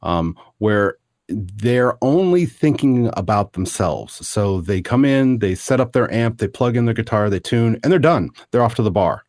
um, 0.03 0.37
where 0.59 0.97
they're 1.29 2.03
only 2.03 2.47
thinking 2.47 3.11
about 3.15 3.53
themselves. 3.53 4.27
So 4.27 4.61
they 4.61 4.81
come 4.81 5.05
in 5.05 5.39
they 5.39 5.55
set 5.55 5.81
up 5.81 5.93
their 5.93 6.13
amp 6.13 6.39
they 6.39 6.49
plug 6.49 6.77
in 6.77 6.85
their 6.85 6.95
guitar 6.95 7.31
they 7.31 7.41
tune 7.41 7.79
and 7.83 7.93
they're 7.93 7.99
done. 7.99 8.31
They're 8.51 8.63
off 8.63 8.75
to 8.77 8.83
the 8.83 8.91
bar. 8.91 9.25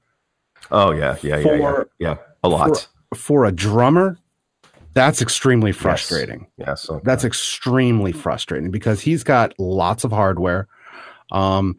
Oh 0.71 0.91
yeah. 0.91 1.17
Yeah 1.21 1.41
for, 1.41 1.55
yeah. 1.55 1.83
Yeah 1.99 2.09
yeah. 2.09 2.17
A 2.43 2.49
lot. 2.49 2.89
for, 3.13 3.15
for 3.15 3.45
a 3.45 3.51
drummer 3.51 4.17
that's 4.93 5.21
extremely 5.21 5.71
frustrating. 5.71 6.47
Yes. 6.57 6.67
yes 6.67 6.89
okay. 6.89 7.01
That's 7.03 7.23
extremely 7.23 8.11
frustrating 8.11 8.71
because 8.71 9.01
he's 9.01 9.23
got 9.23 9.53
lots 9.59 10.03
of 10.03 10.11
hardware. 10.11 10.67
Um, 11.31 11.77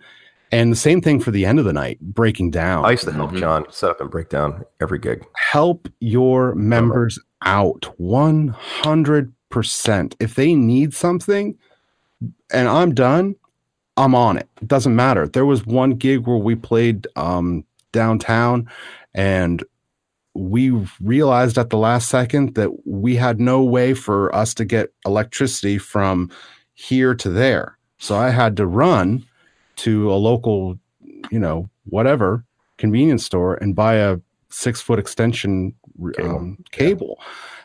and 0.52 0.72
the 0.72 0.76
same 0.76 1.00
thing 1.00 1.20
for 1.20 1.30
the 1.30 1.46
end 1.46 1.60
of 1.60 1.64
the 1.64 1.72
night, 1.72 2.00
breaking 2.00 2.50
down. 2.50 2.84
I 2.84 2.90
used 2.90 3.04
to 3.04 3.12
help 3.12 3.30
mm-hmm. 3.30 3.40
John 3.40 3.66
set 3.70 3.90
up 3.90 4.00
and 4.00 4.10
break 4.10 4.30
down 4.30 4.64
every 4.80 4.98
gig. 4.98 5.24
Help 5.34 5.88
your 6.00 6.56
members 6.56 7.20
out 7.42 7.82
100%. 8.00 10.14
If 10.20 10.34
they 10.34 10.54
need 10.54 10.94
something 10.94 11.56
and 12.52 12.68
I'm 12.68 12.94
done, 12.94 13.36
I'm 13.96 14.14
on 14.14 14.38
it. 14.38 14.48
It 14.60 14.68
doesn't 14.68 14.96
matter. 14.96 15.28
There 15.28 15.46
was 15.46 15.66
one 15.66 15.92
gig 15.92 16.26
where 16.26 16.36
we 16.36 16.54
played 16.54 17.06
um, 17.16 17.64
downtown 17.92 18.68
and 19.14 19.62
we 20.34 20.70
realized 21.00 21.58
at 21.58 21.70
the 21.70 21.78
last 21.78 22.08
second 22.08 22.54
that 22.54 22.86
we 22.86 23.16
had 23.16 23.40
no 23.40 23.62
way 23.62 23.94
for 23.94 24.34
us 24.34 24.54
to 24.54 24.64
get 24.64 24.92
electricity 25.04 25.78
from 25.78 26.30
here 26.74 27.14
to 27.14 27.28
there. 27.28 27.76
So 27.98 28.16
I 28.16 28.30
had 28.30 28.56
to 28.56 28.66
run 28.66 29.24
to 29.76 30.12
a 30.12 30.14
local, 30.14 30.78
you 31.30 31.38
know, 31.38 31.68
whatever 31.84 32.44
convenience 32.78 33.24
store 33.24 33.54
and 33.54 33.74
buy 33.74 33.94
a 33.94 34.18
six 34.48 34.80
foot 34.80 34.98
extension 34.98 35.74
cable. 36.14 36.36
Um, 36.36 36.64
cable. 36.70 37.16
Yeah. 37.18 37.24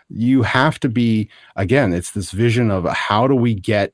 You 0.10 0.44
have 0.44 0.80
to 0.82 0.90
be, 0.90 1.30
again, 1.56 1.94
it's 1.94 2.12
this 2.12 2.32
vision 2.32 2.70
of 2.72 2.86
how 2.86 3.28
do 3.28 3.36
we 3.36 3.56
get 3.56 3.94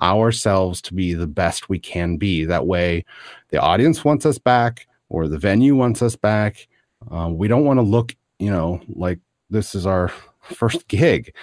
ourselves 0.00 0.80
to 0.82 0.94
be 0.94 1.14
the 1.14 1.26
best 1.26 1.68
we 1.68 1.78
can 1.78 2.16
be. 2.16 2.44
That 2.44 2.66
way, 2.66 3.04
the 3.50 3.60
audience 3.60 4.04
wants 4.04 4.24
us 4.24 4.38
back 4.38 4.86
or 5.08 5.26
the 5.26 5.38
venue 5.38 5.74
wants 5.74 6.02
us 6.02 6.14
back 6.14 6.68
uh, 7.10 7.30
we 7.32 7.48
don't 7.48 7.64
want 7.64 7.78
to 7.78 7.82
look, 7.82 8.14
you 8.38 8.50
know, 8.50 8.80
like 8.88 9.18
this 9.50 9.74
is 9.74 9.86
our 9.86 10.08
first 10.40 10.88
gig. 10.88 11.34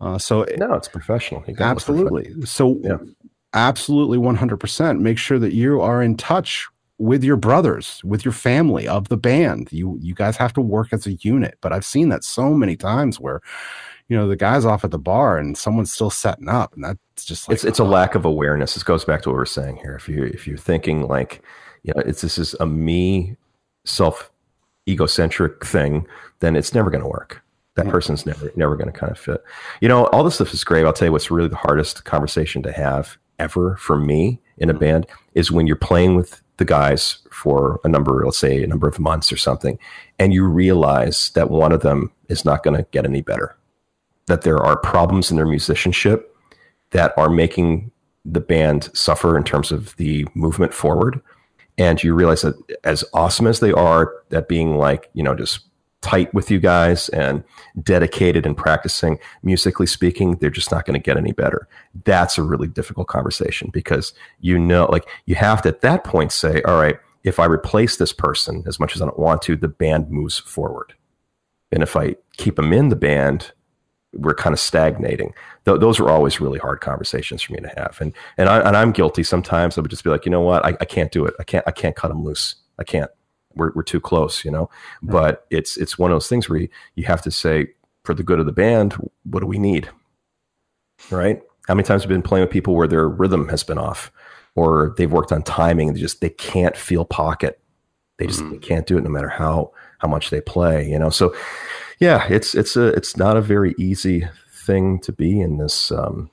Uh, 0.00 0.18
so 0.18 0.46
no, 0.56 0.74
it's 0.74 0.88
professional. 0.88 1.44
Absolutely. 1.58 2.46
So 2.46 2.78
yeah. 2.82 2.98
absolutely 3.52 4.18
100% 4.18 5.00
make 5.00 5.18
sure 5.18 5.38
that 5.38 5.52
you 5.52 5.80
are 5.80 6.02
in 6.02 6.16
touch 6.16 6.68
with 6.98 7.22
your 7.22 7.36
brothers, 7.36 8.02
with 8.04 8.24
your 8.24 8.32
family 8.32 8.86
of 8.86 9.08
the 9.08 9.16
band. 9.16 9.72
You 9.72 9.98
you 10.00 10.14
guys 10.14 10.36
have 10.36 10.52
to 10.54 10.60
work 10.60 10.92
as 10.92 11.06
a 11.06 11.14
unit. 11.14 11.56
But 11.60 11.72
I've 11.72 11.84
seen 11.84 12.08
that 12.10 12.24
so 12.24 12.54
many 12.54 12.76
times 12.76 13.18
where 13.18 13.40
you 14.08 14.16
know 14.16 14.28
the 14.28 14.36
guy's 14.36 14.64
off 14.64 14.84
at 14.84 14.90
the 14.90 14.98
bar 14.98 15.38
and 15.38 15.56
someone's 15.56 15.92
still 15.92 16.10
setting 16.10 16.48
up 16.48 16.74
and 16.74 16.84
that's 16.84 17.24
just 17.24 17.48
like 17.48 17.54
it's 17.54 17.64
it's 17.64 17.78
a 17.78 17.84
lack 17.84 18.14
of 18.14 18.24
awareness. 18.24 18.74
This 18.74 18.82
goes 18.82 19.04
back 19.04 19.22
to 19.22 19.30
what 19.30 19.36
we're 19.36 19.46
saying 19.46 19.76
here. 19.76 19.94
If 19.94 20.08
you 20.08 20.24
if 20.24 20.46
you're 20.46 20.58
thinking 20.58 21.06
like, 21.06 21.42
you 21.82 21.92
know, 21.94 22.02
it's 22.02 22.20
this 22.20 22.38
is 22.38 22.54
a 22.60 22.66
me 22.66 23.36
self 23.84 24.30
egocentric 24.88 25.64
thing, 25.64 26.06
then 26.40 26.56
it's 26.56 26.74
never 26.74 26.90
going 26.90 27.02
to 27.02 27.08
work. 27.08 27.42
That 27.76 27.86
Yeah. 27.86 27.92
person's 27.92 28.26
never 28.26 28.50
never 28.56 28.74
going 28.76 28.90
to 28.90 28.98
kind 28.98 29.12
of 29.12 29.18
fit. 29.18 29.42
You 29.80 29.88
know, 29.88 30.06
all 30.06 30.24
this 30.24 30.34
stuff 30.36 30.52
is 30.52 30.64
great. 30.64 30.84
I'll 30.84 30.92
tell 30.92 31.06
you 31.06 31.12
what's 31.12 31.30
really 31.30 31.48
the 31.48 31.56
hardest 31.56 32.04
conversation 32.04 32.62
to 32.64 32.72
have 32.72 33.18
ever 33.38 33.76
for 33.76 33.96
me 33.96 34.40
in 34.56 34.68
a 34.68 34.74
Mhm. 34.74 34.80
band 34.80 35.06
is 35.34 35.52
when 35.52 35.66
you're 35.68 35.76
playing 35.76 36.16
with 36.16 36.42
the 36.56 36.64
guys 36.64 37.18
for 37.30 37.78
a 37.84 37.88
number, 37.88 38.24
let's 38.24 38.36
say 38.38 38.64
a 38.64 38.66
number 38.66 38.88
of 38.88 38.98
months 38.98 39.30
or 39.32 39.36
something, 39.36 39.78
and 40.18 40.32
you 40.34 40.44
realize 40.44 41.30
that 41.36 41.50
one 41.50 41.70
of 41.70 41.82
them 41.82 42.10
is 42.28 42.44
not 42.44 42.64
going 42.64 42.76
to 42.76 42.84
get 42.90 43.04
any 43.04 43.20
better. 43.20 43.54
That 44.26 44.42
there 44.42 44.58
are 44.58 44.76
problems 44.76 45.30
in 45.30 45.36
their 45.36 45.46
musicianship 45.46 46.34
that 46.90 47.12
are 47.16 47.30
making 47.30 47.92
the 48.24 48.40
band 48.40 48.90
suffer 48.92 49.36
in 49.38 49.44
terms 49.44 49.70
of 49.70 49.94
the 49.96 50.26
movement 50.34 50.74
forward. 50.74 51.20
And 51.78 52.02
you 52.02 52.12
realize 52.14 52.42
that 52.42 52.56
as 52.84 53.04
awesome 53.14 53.46
as 53.46 53.60
they 53.60 53.72
are 53.72 54.12
at 54.32 54.48
being 54.48 54.76
like, 54.76 55.10
you 55.14 55.22
know, 55.22 55.34
just 55.34 55.60
tight 56.00 56.32
with 56.34 56.50
you 56.50 56.58
guys 56.58 57.08
and 57.10 57.42
dedicated 57.82 58.46
and 58.46 58.56
practicing, 58.56 59.18
musically 59.42 59.86
speaking, 59.86 60.36
they're 60.36 60.50
just 60.50 60.70
not 60.70 60.84
going 60.84 61.00
to 61.00 61.04
get 61.04 61.16
any 61.16 61.32
better. 61.32 61.68
That's 62.04 62.38
a 62.38 62.42
really 62.42 62.68
difficult 62.68 63.08
conversation 63.08 63.70
because 63.72 64.12
you 64.40 64.58
know, 64.58 64.86
like, 64.86 65.08
you 65.26 65.34
have 65.36 65.62
to 65.62 65.68
at 65.68 65.80
that 65.80 66.04
point 66.04 66.32
say, 66.32 66.62
all 66.62 66.80
right, 66.80 66.96
if 67.24 67.38
I 67.38 67.46
replace 67.46 67.96
this 67.96 68.12
person 68.12 68.64
as 68.66 68.78
much 68.78 68.94
as 68.94 69.02
I 69.02 69.06
don't 69.06 69.18
want 69.18 69.42
to, 69.42 69.56
the 69.56 69.68
band 69.68 70.10
moves 70.10 70.38
forward. 70.38 70.94
And 71.70 71.82
if 71.82 71.96
I 71.96 72.16
keep 72.36 72.56
them 72.56 72.72
in 72.72 72.88
the 72.88 72.96
band, 72.96 73.52
we're 74.20 74.34
kind 74.34 74.52
of 74.52 74.60
stagnating. 74.60 75.32
Th- 75.64 75.78
those 75.80 76.00
are 76.00 76.08
always 76.08 76.40
really 76.40 76.58
hard 76.58 76.80
conversations 76.80 77.40
for 77.42 77.52
me 77.52 77.60
to 77.60 77.68
have. 77.76 77.96
And 78.00 78.12
and 78.36 78.48
I 78.48 78.60
and 78.60 78.76
I'm 78.76 78.92
guilty. 78.92 79.22
Sometimes 79.22 79.78
I 79.78 79.80
would 79.80 79.90
just 79.90 80.04
be 80.04 80.10
like, 80.10 80.24
you 80.26 80.30
know 80.30 80.40
what, 80.40 80.64
I, 80.64 80.76
I 80.80 80.84
can't 80.84 81.12
do 81.12 81.24
it. 81.24 81.34
I 81.38 81.44
can't 81.44 81.64
I 81.66 81.70
can't 81.70 81.94
cut 81.96 82.08
them 82.08 82.24
loose. 82.24 82.56
I 82.78 82.84
can't. 82.84 83.10
We're 83.54 83.72
we're 83.74 83.82
too 83.82 84.00
close, 84.00 84.44
you 84.44 84.50
know. 84.50 84.68
But 85.02 85.46
it's 85.50 85.76
it's 85.76 85.98
one 85.98 86.10
of 86.10 86.14
those 86.16 86.28
things 86.28 86.48
where 86.48 86.60
you, 86.60 86.68
you 86.96 87.04
have 87.04 87.22
to 87.22 87.30
say, 87.30 87.68
for 88.04 88.14
the 88.14 88.22
good 88.22 88.40
of 88.40 88.46
the 88.46 88.52
band, 88.52 88.94
what 89.24 89.40
do 89.40 89.46
we 89.46 89.58
need? 89.58 89.88
Right? 91.10 91.40
How 91.66 91.74
many 91.74 91.84
times 91.86 92.02
have 92.02 92.08
been 92.08 92.22
playing 92.22 92.44
with 92.44 92.52
people 92.52 92.74
where 92.74 92.88
their 92.88 93.08
rhythm 93.08 93.48
has 93.48 93.62
been 93.62 93.78
off, 93.78 94.10
or 94.54 94.94
they've 94.96 95.10
worked 95.12 95.32
on 95.32 95.42
timing 95.42 95.88
and 95.88 95.96
they 95.96 96.00
just 96.00 96.20
they 96.20 96.30
can't 96.30 96.76
feel 96.76 97.04
pocket. 97.04 97.60
They 98.18 98.26
just 98.26 98.40
Mhm. 98.40 98.50
they 98.52 98.58
can't 98.58 98.86
do 98.86 98.98
it 98.98 99.04
no 99.04 99.10
matter 99.10 99.28
how 99.28 99.72
how 99.98 100.08
much 100.08 100.30
they 100.30 100.40
play, 100.40 100.88
you 100.88 100.98
know. 100.98 101.10
So 101.10 101.34
yeah, 101.98 102.26
it's 102.28 102.54
it's 102.54 102.76
a 102.76 102.88
it's 102.88 103.16
not 103.16 103.36
a 103.36 103.42
very 103.42 103.74
easy 103.78 104.28
thing 104.52 104.98
to 105.00 105.12
be 105.12 105.40
in 105.40 105.58
this 105.58 105.90
um, 105.90 106.30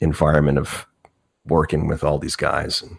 environment 0.00 0.58
of 0.58 0.86
working 1.46 1.86
with 1.86 2.04
all 2.04 2.18
these 2.18 2.36
guys. 2.36 2.82
And 2.82 2.98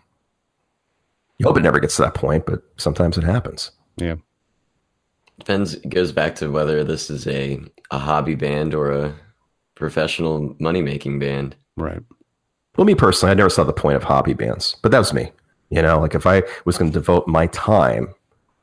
you 1.37 1.47
hope 1.47 1.57
it 1.57 1.63
never 1.63 1.79
gets 1.79 1.97
to 1.97 2.03
that 2.03 2.13
point, 2.13 2.45
but 2.45 2.61
sometimes 2.77 3.17
it 3.17 3.23
happens. 3.23 3.71
Yeah, 3.97 4.15
depends. 5.37 5.75
It 5.75 5.89
goes 5.89 6.11
back 6.11 6.35
to 6.35 6.49
whether 6.49 6.83
this 6.83 7.09
is 7.09 7.27
a 7.27 7.59
a 7.91 7.99
hobby 7.99 8.35
band 8.35 8.73
or 8.73 8.91
a 8.91 9.15
professional 9.75 10.55
money 10.59 10.81
making 10.81 11.19
band. 11.19 11.55
right. 11.77 12.01
Well, 12.77 12.85
me 12.85 12.95
personally, 12.95 13.31
I 13.31 13.35
never 13.35 13.49
saw 13.49 13.63
the 13.63 13.71
point 13.71 13.95
of 13.95 14.03
hobby 14.03 14.33
bands, 14.33 14.75
but 14.81 14.91
that 14.91 14.99
was 14.99 15.13
me. 15.13 15.31
You 15.69 15.81
know, 15.81 15.99
like 15.99 16.13
if 16.13 16.27
I 16.27 16.43
was 16.65 16.77
going 16.77 16.91
to 16.91 16.99
devote 16.99 17.25
my 17.25 17.47
time 17.47 18.13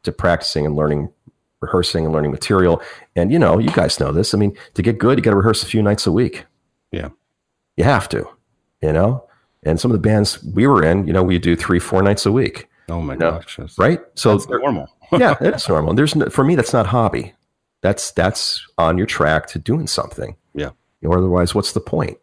to 0.02 0.12
practicing 0.12 0.66
and 0.66 0.76
learning, 0.76 1.10
rehearsing 1.62 2.04
and 2.04 2.12
learning 2.12 2.30
material, 2.32 2.82
and 3.16 3.32
you 3.32 3.38
know, 3.38 3.58
you 3.58 3.70
guys 3.70 3.98
know 4.00 4.12
this. 4.12 4.34
I 4.34 4.38
mean, 4.38 4.56
to 4.74 4.82
get 4.82 4.98
good, 4.98 5.16
you 5.18 5.22
got 5.22 5.30
to 5.30 5.36
rehearse 5.36 5.62
a 5.62 5.66
few 5.66 5.82
nights 5.82 6.06
a 6.06 6.12
week. 6.12 6.44
Yeah. 6.90 7.08
you 7.76 7.84
have 7.84 8.08
to. 8.10 8.28
You 8.82 8.92
know, 8.92 9.24
and 9.62 9.78
some 9.80 9.90
of 9.90 9.94
the 9.94 10.00
bands 10.06 10.42
we 10.42 10.66
were 10.66 10.84
in, 10.84 11.06
you 11.06 11.12
know, 11.12 11.22
we 11.22 11.38
do 11.38 11.54
three, 11.56 11.78
four 11.78 12.02
nights 12.02 12.26
a 12.26 12.32
week, 12.32 12.68
Oh 12.88 13.00
my 13.00 13.14
No. 13.14 13.30
gosh. 13.32 13.56
That's, 13.56 13.78
right? 13.78 14.00
So 14.16 14.36
that's 14.36 14.48
normal. 14.48 14.88
yeah, 15.12 15.36
it's 15.40 15.68
normal. 15.74 15.94
There's 15.94 16.16
no, 16.16 16.26
for 16.30 16.42
me, 16.44 16.56
that's 16.56 16.72
not 16.72 16.86
hobby. 16.86 17.32
That's 17.80 18.10
that's 18.10 18.64
on 18.78 18.98
your 18.98 19.06
track 19.06 19.46
to 19.48 19.58
doing 19.60 19.86
something. 19.86 20.34
Yeah. 20.54 20.70
Or 21.04 21.16
otherwise, 21.18 21.54
what's 21.54 21.72
the 21.72 21.80
point? 21.80 22.18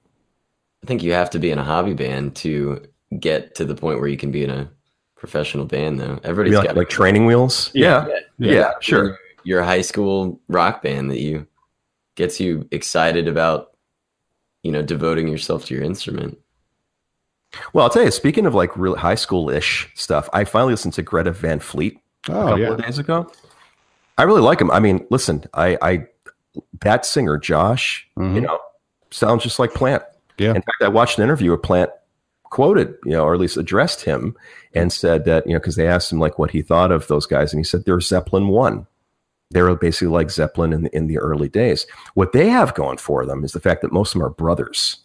I 0.84 0.88
think 0.88 1.02
you 1.04 1.14
have 1.14 1.30
to 1.32 1.40
be 1.40 1.50
in 1.52 1.60
a 1.60 1.64
hobby 1.64 1.94
band 1.94 2.36
to 2.38 2.86
get 3.20 3.56
to 3.56 3.66
the 3.66 3.76
point 3.76 4.00
where 4.00 4.08
you 4.10 4.18
can 4.18 4.32
be 4.32 4.44
in 4.44 4.50
a 4.50 4.70
professional 5.16 5.66
band, 5.66 6.00
though. 6.00 6.14
You 6.14 6.20
Everybody's 6.24 6.58
like, 6.58 6.68
got 6.68 6.78
like 6.78 6.90
training 6.90 7.26
wheels? 7.26 7.72
Yeah. 7.74 8.06
yeah, 8.38 8.52
Yeah. 8.52 8.72
sure. 8.82 9.18
Your, 9.50 9.60
your 9.60 9.64
high 9.66 9.82
school 9.82 10.40
rock 10.48 10.82
band 10.82 11.12
that 11.12 11.20
you 11.20 11.48
gets 12.16 12.40
you 12.40 12.68
excited 12.72 13.28
about, 13.28 13.72
you 14.64 14.72
know, 14.72 14.82
devoting 14.82 15.28
yourself 15.28 15.66
to 15.66 15.74
your 15.76 15.84
instrument. 15.84 16.38
Well, 17.74 17.84
I'll 17.84 17.90
tell 17.90 18.04
you, 18.04 18.12
speaking 18.12 18.46
of 18.46 18.54
like 18.54 18.76
real 18.78 18.96
high 18.96 19.16
school 19.16 19.50
ish 19.50 19.90
stuff, 19.96 20.30
I 20.34 20.44
finally 20.44 20.74
listened 20.74 20.94
to 20.96 21.02
Greta 21.02 21.32
Van 21.32 21.60
Fleet 21.60 22.00
a 22.28 22.32
Oh, 22.32 22.42
couple 22.44 22.60
yeah. 22.60 22.68
of 22.74 22.84
days 22.84 23.00
ago. 23.00 23.32
I 24.18 24.24
really 24.24 24.42
like 24.42 24.60
him. 24.62 24.70
I 24.72 24.80
mean, 24.80 25.06
listen, 25.10 25.46
I, 25.54 25.78
I 25.82 26.08
that 26.82 27.06
singer 27.06 27.38
Josh, 27.38 28.08
you 28.18 28.24
Mhm. 28.24 28.42
know, 28.44 28.60
sounds 29.12 29.44
just 29.44 29.60
like 29.60 29.74
Plant. 29.74 30.04
Yeah. 30.38 30.50
In 30.50 30.56
fact, 30.62 30.82
I 30.82 30.90
watched 30.90 31.18
an 31.18 31.24
interview 31.24 31.50
where 31.52 31.58
Plant 31.58 31.90
quoted, 32.44 32.96
you 33.06 33.12
know, 33.12 33.24
or 33.24 33.34
at 33.34 33.40
least 33.40 33.58
addressed 33.58 34.02
him 34.04 34.36
and 34.74 34.92
said 34.92 35.24
that, 35.26 35.46
you 35.48 35.54
know, 35.54 35.60
because 35.60 35.76
they 35.76 35.88
asked 35.88 36.12
him 36.12 36.20
like 36.20 36.38
what 36.38 36.52
he 36.52 36.62
thought 36.62 36.92
of 36.92 37.08
those 37.08 37.26
guys, 37.26 37.54
and 37.54 37.60
he 37.60 37.64
said 37.64 37.86
they're 37.86 38.02
Zeppelin 38.02 38.48
one. 38.50 38.88
They 39.52 39.62
were 39.62 39.76
basically 39.76 40.10
like 40.10 40.30
Zeppelin 40.30 40.74
in 40.74 40.84
the, 40.84 40.96
in 40.96 41.08
the 41.08 41.18
early 41.18 41.50
days. 41.50 41.88
What 42.14 42.34
they 42.34 42.50
have 42.50 42.76
going 42.76 42.98
for 42.98 43.26
them 43.26 43.44
is 43.44 43.52
the 43.52 43.60
fact 43.60 43.82
that 43.82 43.92
most 43.92 44.10
of 44.16 44.20
them 44.20 44.28
are 44.28 44.30
brothers 44.32 44.98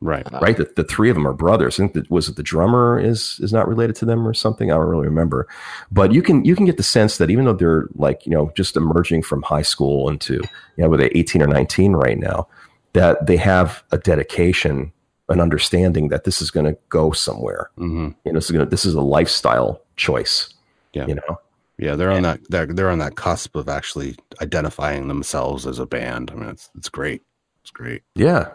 Right. 0.00 0.24
right? 0.40 0.56
The, 0.56 0.70
the 0.76 0.84
three 0.84 1.10
of 1.10 1.16
them 1.16 1.26
are 1.26 1.32
brothers. 1.32 1.74
I 1.74 1.82
think 1.82 1.94
that 1.94 2.08
was 2.08 2.28
it 2.28 2.36
the 2.36 2.42
drummer 2.44 3.00
is 3.00 3.40
is 3.42 3.52
not 3.52 3.66
related 3.66 3.96
to 3.96 4.04
them 4.04 4.28
or 4.28 4.32
something. 4.32 4.70
I 4.70 4.76
don't 4.76 4.86
really 4.86 5.08
remember, 5.08 5.48
but 5.90 6.12
you 6.12 6.22
can 6.22 6.44
you 6.44 6.54
can 6.54 6.66
get 6.66 6.76
the 6.76 6.84
sense 6.84 7.18
that 7.18 7.30
even 7.30 7.46
though 7.46 7.52
they're 7.52 7.88
like 7.96 8.24
you 8.24 8.30
know 8.30 8.52
just 8.54 8.76
emerging 8.76 9.24
from 9.24 9.42
high 9.42 9.62
school 9.62 10.08
into 10.08 10.34
you 10.34 10.84
know 10.84 10.88
were 10.88 10.98
they 10.98 11.08
eighteen 11.16 11.42
or 11.42 11.48
nineteen 11.48 11.94
right 11.94 12.16
now, 12.16 12.46
that 12.92 13.26
they 13.26 13.36
have 13.38 13.82
a 13.90 13.98
dedication, 13.98 14.92
an 15.30 15.40
understanding 15.40 16.10
that 16.10 16.22
this 16.22 16.40
is 16.40 16.52
going 16.52 16.66
to 16.66 16.78
go 16.90 17.10
somewhere. 17.10 17.70
hmm 17.76 18.10
You 18.24 18.30
know, 18.30 18.34
this 18.38 18.44
is 18.44 18.52
going 18.52 18.64
to 18.64 18.70
this 18.70 18.84
is 18.84 18.94
a 18.94 19.00
lifestyle 19.00 19.82
choice. 19.96 20.54
Yeah. 20.92 21.06
you 21.08 21.16
know. 21.16 21.40
Yeah, 21.78 21.94
they're 21.94 22.10
on 22.10 22.22
that 22.22 22.40
they're 22.50 22.66
they're 22.66 22.90
on 22.90 22.98
that 22.98 23.14
cusp 23.16 23.54
of 23.54 23.68
actually 23.68 24.16
identifying 24.42 25.08
themselves 25.08 25.66
as 25.66 25.78
a 25.78 25.86
band. 25.86 26.30
I 26.30 26.34
mean, 26.34 26.48
it's 26.50 26.70
it's 26.76 26.88
great. 26.88 27.22
It's 27.62 27.70
great. 27.70 28.02
Yeah. 28.14 28.48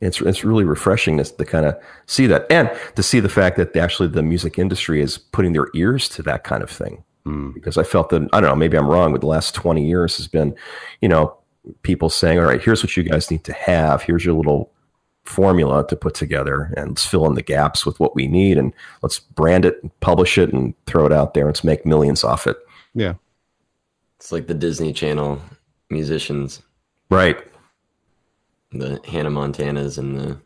It's 0.00 0.20
it's 0.20 0.44
really 0.44 0.64
refreshing 0.64 1.16
to, 1.18 1.24
to 1.24 1.44
kind 1.44 1.64
of 1.64 1.76
see 2.06 2.26
that 2.26 2.50
and 2.50 2.70
to 2.96 3.02
see 3.02 3.20
the 3.20 3.28
fact 3.28 3.56
that 3.56 3.74
actually 3.76 4.08
the 4.08 4.22
music 4.22 4.58
industry 4.58 5.00
is 5.00 5.16
putting 5.16 5.52
their 5.52 5.68
ears 5.74 6.08
to 6.10 6.22
that 6.24 6.44
kind 6.44 6.62
of 6.62 6.70
thing. 6.70 7.04
Mm. 7.26 7.54
because 7.54 7.76
I 7.76 7.82
felt 7.82 8.10
that 8.10 8.28
I 8.32 8.40
don't 8.40 8.50
know, 8.50 8.54
maybe 8.54 8.78
I'm 8.78 8.86
wrong, 8.86 9.10
but 9.10 9.20
the 9.20 9.26
last 9.26 9.52
20 9.52 9.84
years 9.84 10.16
has 10.18 10.28
been, 10.28 10.54
you 11.00 11.08
know, 11.08 11.36
people 11.82 12.08
saying, 12.08 12.38
all 12.38 12.44
right, 12.44 12.62
here's 12.62 12.84
what 12.84 12.96
you 12.96 13.02
guys 13.02 13.32
need 13.32 13.42
to 13.44 13.52
have. 13.52 14.02
Here's 14.02 14.24
your 14.24 14.34
little 14.34 14.70
formula 15.28 15.86
to 15.88 15.96
put 15.96 16.14
together 16.14 16.72
and 16.76 16.90
let's 16.90 17.06
fill 17.06 17.26
in 17.26 17.34
the 17.34 17.42
gaps 17.42 17.84
with 17.84 17.98
what 18.00 18.14
we 18.14 18.26
need 18.28 18.56
and 18.58 18.72
let's 19.02 19.18
brand 19.18 19.64
it 19.64 19.78
and 19.82 20.00
publish 20.00 20.38
it 20.38 20.52
and 20.52 20.74
throw 20.86 21.06
it 21.06 21.12
out 21.12 21.34
there 21.34 21.44
and 21.44 21.48
let's 21.48 21.64
make 21.64 21.84
millions 21.86 22.24
off 22.24 22.46
it. 22.46 22.56
Yeah. 22.94 23.14
It's 24.18 24.32
like 24.32 24.46
the 24.46 24.54
Disney 24.54 24.92
Channel 24.92 25.40
musicians, 25.90 26.62
Right. 27.10 27.38
the 28.72 29.00
Hannah 29.06 29.30
Montanas 29.30 29.98
and 29.98 30.18
the 30.18 30.38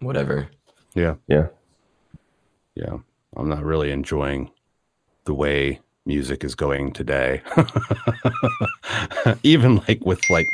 whatever. 0.00 0.48
Yeah. 0.94 1.16
Yeah. 1.26 1.48
Yeah. 2.74 2.96
I'm 3.36 3.48
not 3.48 3.64
really 3.64 3.90
enjoying 3.90 4.50
the 5.24 5.34
way 5.34 5.80
music 6.06 6.42
is 6.44 6.54
going 6.54 6.92
today. 6.92 7.42
Even 9.42 9.76
like 9.88 10.04
with 10.04 10.20
like 10.30 10.46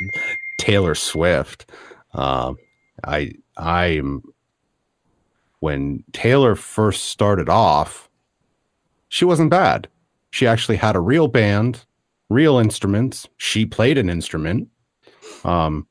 Taylor 0.59 0.95
Swift. 0.95 1.69
Um 2.13 2.57
I 3.05 3.33
I'm 3.57 4.21
when 5.59 6.03
Taylor 6.13 6.55
first 6.55 7.05
started 7.05 7.49
off, 7.49 8.09
she 9.09 9.25
wasn't 9.25 9.49
bad. 9.49 9.87
She 10.31 10.45
actually 10.45 10.77
had 10.77 10.95
a 10.95 10.99
real 10.99 11.27
band, 11.27 11.85
real 12.29 12.57
instruments. 12.59 13.27
She 13.37 13.65
played 13.65 13.97
an 13.97 14.09
instrument. 14.09 14.69
Um 15.43 15.87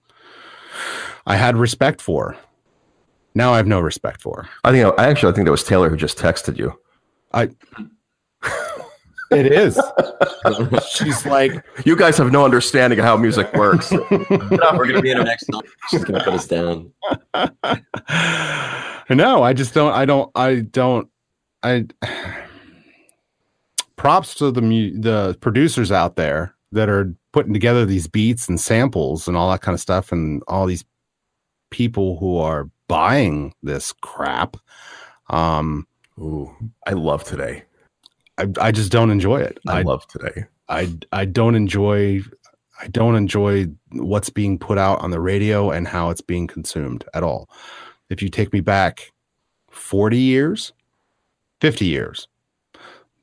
I 1.27 1.37
had 1.37 1.57
respect 1.57 2.01
for. 2.01 2.33
her. 2.33 2.39
Now 3.35 3.53
I 3.53 3.57
have 3.57 3.67
no 3.67 3.81
respect 3.81 4.23
for. 4.23 4.43
her. 4.43 4.49
I 4.65 4.71
think 4.73 4.95
I 4.99 5.09
actually 5.09 5.33
I 5.33 5.35
think 5.35 5.47
that 5.47 5.51
was 5.53 5.65
Taylor 5.65 5.91
who 5.91 5.97
just 5.97 6.19
texted 6.19 6.57
you. 6.57 6.79
I. 7.33 7.51
It 9.31 9.47
is. 9.53 9.81
She's 10.91 11.27
like, 11.27 11.65
You 11.85 11.97
guys 11.97 12.17
have 12.19 12.31
no 12.31 12.45
understanding 12.45 12.99
of 12.99 13.05
how 13.05 13.17
music 13.17 13.53
works. 13.55 13.91
We're 14.11 14.87
gonna 14.87 15.03
be 15.03 15.11
in 15.11 15.19
our 15.19 15.25
next 15.25 15.47
song. 15.47 15.63
She's 15.91 16.05
gonna 16.05 16.23
put 16.23 16.35
us 16.35 16.47
down. 16.47 16.93
no, 19.11 19.43
I 19.43 19.53
just 19.53 19.75
don't. 19.75 19.93
I 19.93 20.05
don't. 20.05 20.31
I 20.35 20.61
don't. 20.61 21.09
I. 21.63 21.87
Props 23.97 24.35
to 24.37 24.51
the 24.51 24.63
mu- 24.63 25.01
the 25.01 25.37
producers 25.41 25.91
out 25.91 26.17
there 26.17 26.55
that 26.71 26.89
are 26.89 27.15
putting 27.33 27.55
together 27.55 27.85
these 27.87 28.07
beats 28.07 28.49
and 28.49 28.61
samples 28.61 29.27
and 29.27 29.37
all 29.37 29.51
that 29.51 29.63
kind 29.63 29.75
of 29.75 29.81
stuff, 29.81 30.13
and 30.13 30.43
all 30.49 30.67
these 30.67 30.85
people 31.71 32.19
who 32.19 32.37
are 32.37 32.71
buying 32.89 33.55
this 33.63 33.93
crap. 33.93 34.57
Um, 35.29 35.87
Ooh, 36.19 36.51
I 36.87 36.93
love 36.93 37.25
today. 37.25 37.65
I 38.39 38.47
I 38.61 38.73
just 38.73 38.93
don't 38.93 39.11
enjoy 39.11 39.41
it. 39.41 39.59
I, 39.67 39.81
I 39.81 39.83
love 39.83 40.07
today. 40.09 40.45
I 40.69 40.93
I 41.13 41.25
don't 41.25 41.55
enjoy 41.55 42.23
I 42.81 42.89
don't 42.89 43.17
enjoy 43.17 43.67
what's 43.93 44.31
being 44.31 44.59
put 44.59 44.79
out 44.79 45.01
on 45.01 45.11
the 45.11 45.21
radio 45.21 45.71
and 45.71 45.89
how 45.89 46.11
it's 46.11 46.21
being 46.21 46.47
consumed 46.47 47.05
at 47.15 47.23
all. 47.23 47.49
If 48.11 48.23
you 48.23 48.29
take 48.29 48.53
me 48.53 48.61
back 48.61 49.13
40 49.71 50.19
years, 50.19 50.73
50 51.61 51.87
years, 51.87 52.29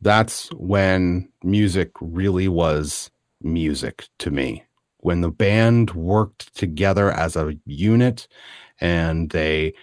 that's 0.01 0.49
when 0.53 1.29
music 1.43 1.91
really 2.01 2.47
was 2.47 3.11
music 3.41 4.07
to 4.19 4.31
me. 4.31 4.63
When 4.97 5.21
the 5.21 5.29
band 5.29 5.91
worked 5.91 6.55
together 6.55 7.11
as 7.11 7.35
a 7.35 7.55
unit 7.65 8.27
and 8.79 9.29
they 9.29 9.73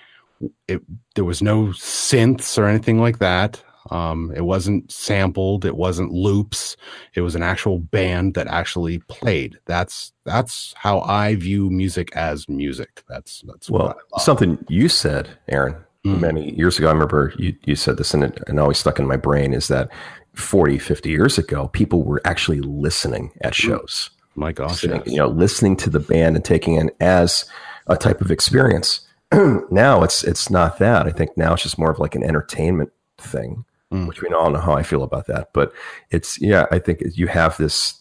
it 0.68 0.82
there 1.14 1.24
was 1.24 1.42
no 1.42 1.66
synths 1.66 2.58
or 2.58 2.66
anything 2.66 2.98
like 2.98 3.18
that. 3.18 3.62
Um, 3.90 4.32
it 4.36 4.42
wasn't 4.42 4.90
sampled. 4.90 5.64
It 5.64 5.76
wasn't 5.76 6.12
loops. 6.12 6.76
It 7.14 7.22
was 7.22 7.34
an 7.34 7.42
actual 7.42 7.78
band 7.78 8.34
that 8.34 8.46
actually 8.46 8.98
played. 9.08 9.58
That's 9.66 10.12
that's 10.24 10.72
how 10.76 11.00
I 11.00 11.34
view 11.34 11.70
music 11.70 12.14
as 12.14 12.48
music. 12.48 13.02
That's 13.08 13.42
that's 13.46 13.68
what 13.68 13.96
Well, 14.10 14.20
something 14.20 14.64
you 14.68 14.88
said, 14.88 15.28
Aaron, 15.48 15.76
Mm. 16.06 16.20
many 16.20 16.54
years 16.54 16.78
ago. 16.78 16.88
I 16.88 16.92
remember 16.92 17.34
you, 17.36 17.54
you 17.66 17.76
said 17.76 17.98
this 17.98 18.14
and 18.14 18.24
it 18.24 18.42
and 18.46 18.58
always 18.58 18.78
stuck 18.78 18.98
in 18.98 19.06
my 19.06 19.16
brain 19.16 19.52
is 19.52 19.68
that 19.68 19.90
40, 20.32 20.78
50 20.78 21.10
years 21.10 21.36
ago, 21.36 21.68
people 21.68 22.04
were 22.04 22.22
actually 22.24 22.60
listening 22.62 23.32
at 23.42 23.54
shows. 23.54 24.08
My 24.34 24.50
gosh, 24.52 24.80
sitting, 24.80 25.02
yes. 25.04 25.08
you 25.08 25.16
know, 25.16 25.28
listening 25.28 25.76
to 25.76 25.90
the 25.90 26.00
band 26.00 26.36
and 26.36 26.44
taking 26.44 26.76
it 26.76 26.96
as 27.00 27.44
a 27.88 27.98
type 27.98 28.22
of 28.22 28.30
experience. 28.30 29.00
now 29.70 30.02
it's 30.02 30.24
it's 30.24 30.48
not 30.48 30.78
that. 30.78 31.06
I 31.06 31.10
think 31.10 31.36
now 31.36 31.52
it's 31.52 31.64
just 31.64 31.78
more 31.78 31.90
of 31.90 31.98
like 31.98 32.14
an 32.14 32.22
entertainment 32.24 32.90
thing, 33.18 33.66
Mm. 33.92 34.06
which 34.06 34.22
we 34.22 34.28
all 34.28 34.50
know 34.50 34.60
how 34.60 34.72
I 34.72 34.82
feel 34.84 35.02
about 35.02 35.26
that. 35.26 35.52
But 35.52 35.72
it's 36.10 36.40
yeah, 36.40 36.66
I 36.70 36.78
think 36.78 37.02
you 37.14 37.26
have 37.26 37.56
this 37.56 38.00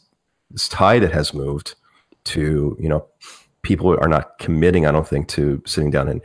this 0.52 0.70
tide 0.70 1.02
that 1.04 1.12
has 1.14 1.34
moved 1.34 1.76
to 2.26 2.78
you 2.80 2.88
know 2.90 3.06
people 3.64 3.98
are 4.00 4.08
not 4.08 4.38
committing. 4.38 4.86
I 4.86 4.92
don't 4.92 5.08
think 5.08 5.28
to 5.30 5.62
sitting 5.66 5.90
down 5.92 6.08
and 6.08 6.22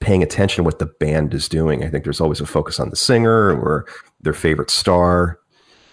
paying 0.00 0.22
attention 0.22 0.56
to 0.56 0.64
what 0.64 0.80
the 0.80 0.86
band 0.86 1.32
is 1.32 1.48
doing. 1.48 1.84
I 1.84 1.88
think 1.88 2.02
there's 2.02 2.20
always 2.20 2.40
a 2.40 2.46
focus 2.46 2.80
on 2.80 2.90
the 2.90 2.96
singer 2.96 3.52
or 3.52 3.86
their 4.20 4.32
favorite 4.32 4.68
star 4.70 5.38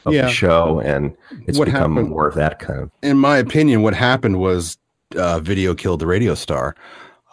of 0.06 0.14
Yeah. 0.14 0.24
the 0.24 0.30
show, 0.32 0.80
and 0.84 1.16
it's 1.46 1.60
What 1.60 1.66
become 1.66 1.94
happened- 1.96 2.10
more 2.10 2.28
of 2.28 2.34
that 2.36 2.58
kind 2.58 2.80
of. 2.80 2.92
in 3.04 3.18
my 3.20 3.38
opinion, 3.38 3.84
what 3.84 3.94
happened 3.94 4.40
was 4.40 4.78
uh, 5.16 5.40
video 5.40 5.76
killed 5.76 6.00
the 6.00 6.08
radio 6.08 6.34
star. 6.34 6.76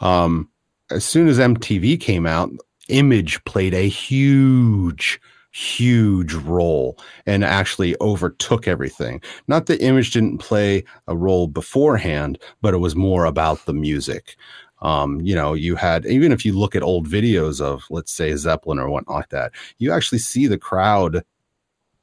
Um, 0.03 0.51
as 0.91 1.03
soon 1.05 1.29
as 1.29 1.39
MTV 1.39 1.99
came 1.99 2.27
out, 2.27 2.51
Image 2.89 3.43
played 3.45 3.73
a 3.75 3.89
huge, 3.89 5.21
huge 5.57 6.35
role 6.35 6.99
and 7.25 7.43
actually 7.43 7.97
overtook 8.03 8.69
everything. 8.69 9.23
Not 9.49 9.67
that 9.67 9.81
Image 9.81 10.11
didn't 10.11 10.39
play 10.39 10.85
a 11.09 11.17
role 11.17 11.47
beforehand, 11.49 12.39
but 12.61 12.75
it 12.75 12.79
was 12.79 12.95
more 12.95 13.25
about 13.25 13.65
the 13.65 13.73
music. 13.73 14.37
Um, 14.83 15.23
you 15.23 15.35
know, 15.35 15.55
you 15.55 15.75
had 15.75 16.05
even 16.05 16.31
if 16.31 16.45
you 16.45 16.53
look 16.53 16.77
at 16.77 16.83
old 16.83 17.09
videos 17.09 17.63
of, 17.63 17.85
let's 17.89 18.13
say, 18.13 18.37
Zeppelin 18.37 18.79
or 18.79 18.91
whatnot 18.91 19.17
like 19.17 19.29
that, 19.31 19.53
you 19.79 19.93
actually 19.93 20.19
see 20.19 20.47
the 20.47 20.59
crowd 20.59 21.25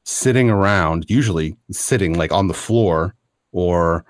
sitting 0.02 0.50
around, 0.50 1.06
usually 1.08 1.56
sitting 1.70 2.14
like 2.14 2.32
on 2.32 2.48
the 2.48 2.54
floor 2.54 3.14
or 3.52 4.04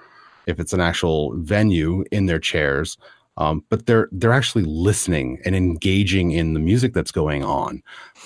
if 0.47 0.59
it's 0.59 0.72
an 0.72 0.80
actual 0.80 1.36
venue 1.36 2.03
in 2.11 2.26
their 2.26 2.38
chairs 2.38 2.97
um, 3.37 3.64
but 3.68 3.87
they're 3.87 4.09
they're 4.12 4.32
actually 4.32 4.64
listening 4.64 5.41
and 5.45 5.55
engaging 5.57 6.30
in 6.32 6.55
the 6.55 6.61
music 6.61 6.93
that's 6.95 7.11
going 7.12 7.45
on 7.45 7.82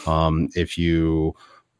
um, 0.06 0.48
if 0.54 0.76
you 0.78 1.34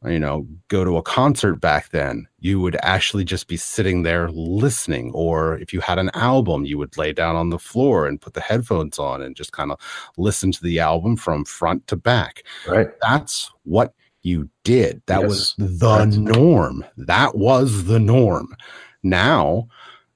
you 0.05 0.19
know 0.19 0.47
go 0.69 0.85
to 0.85 0.97
a 0.97 1.03
concert 1.03 1.57
back 1.57 1.89
then 1.91 2.27
you 2.39 2.61
would 2.61 2.77
actually 2.83 3.25
just 3.25 3.49
be 3.49 3.57
sitting 3.57 4.05
there 4.05 4.29
listening 4.31 5.11
or 5.13 5.59
if 5.59 5.73
you 5.73 5.81
had 5.81 5.99
an 5.99 6.11
album 6.15 6.65
you 6.65 6.79
would 6.79 6.97
lay 6.97 7.13
down 7.13 7.35
on 7.35 7.51
the 7.51 7.59
floor 7.59 8.07
and 8.07 8.21
put 8.21 8.35
the 8.35 8.41
headphones 8.41 8.99
on 8.99 9.21
and 9.21 9.35
just 9.35 9.51
kind 9.53 9.73
of 9.73 9.79
listen 10.17 10.53
to 10.53 10.63
the 10.63 10.79
album 10.79 11.17
from 11.17 11.45
front 11.45 11.85
to 11.89 11.97
back 11.97 12.45
Right. 12.69 12.89
that's 13.03 13.51
what 13.65 13.93
you 14.23 14.49
did. 14.65 15.01
That 15.07 15.21
Yes, 15.23 15.29
was 15.29 15.55
the 15.59 15.97
correct. 15.97 16.17
norm. 16.17 16.85
That 16.97 17.37
was 17.37 17.85
the 17.85 17.99
norm. 18.01 18.55
Now, 19.03 19.69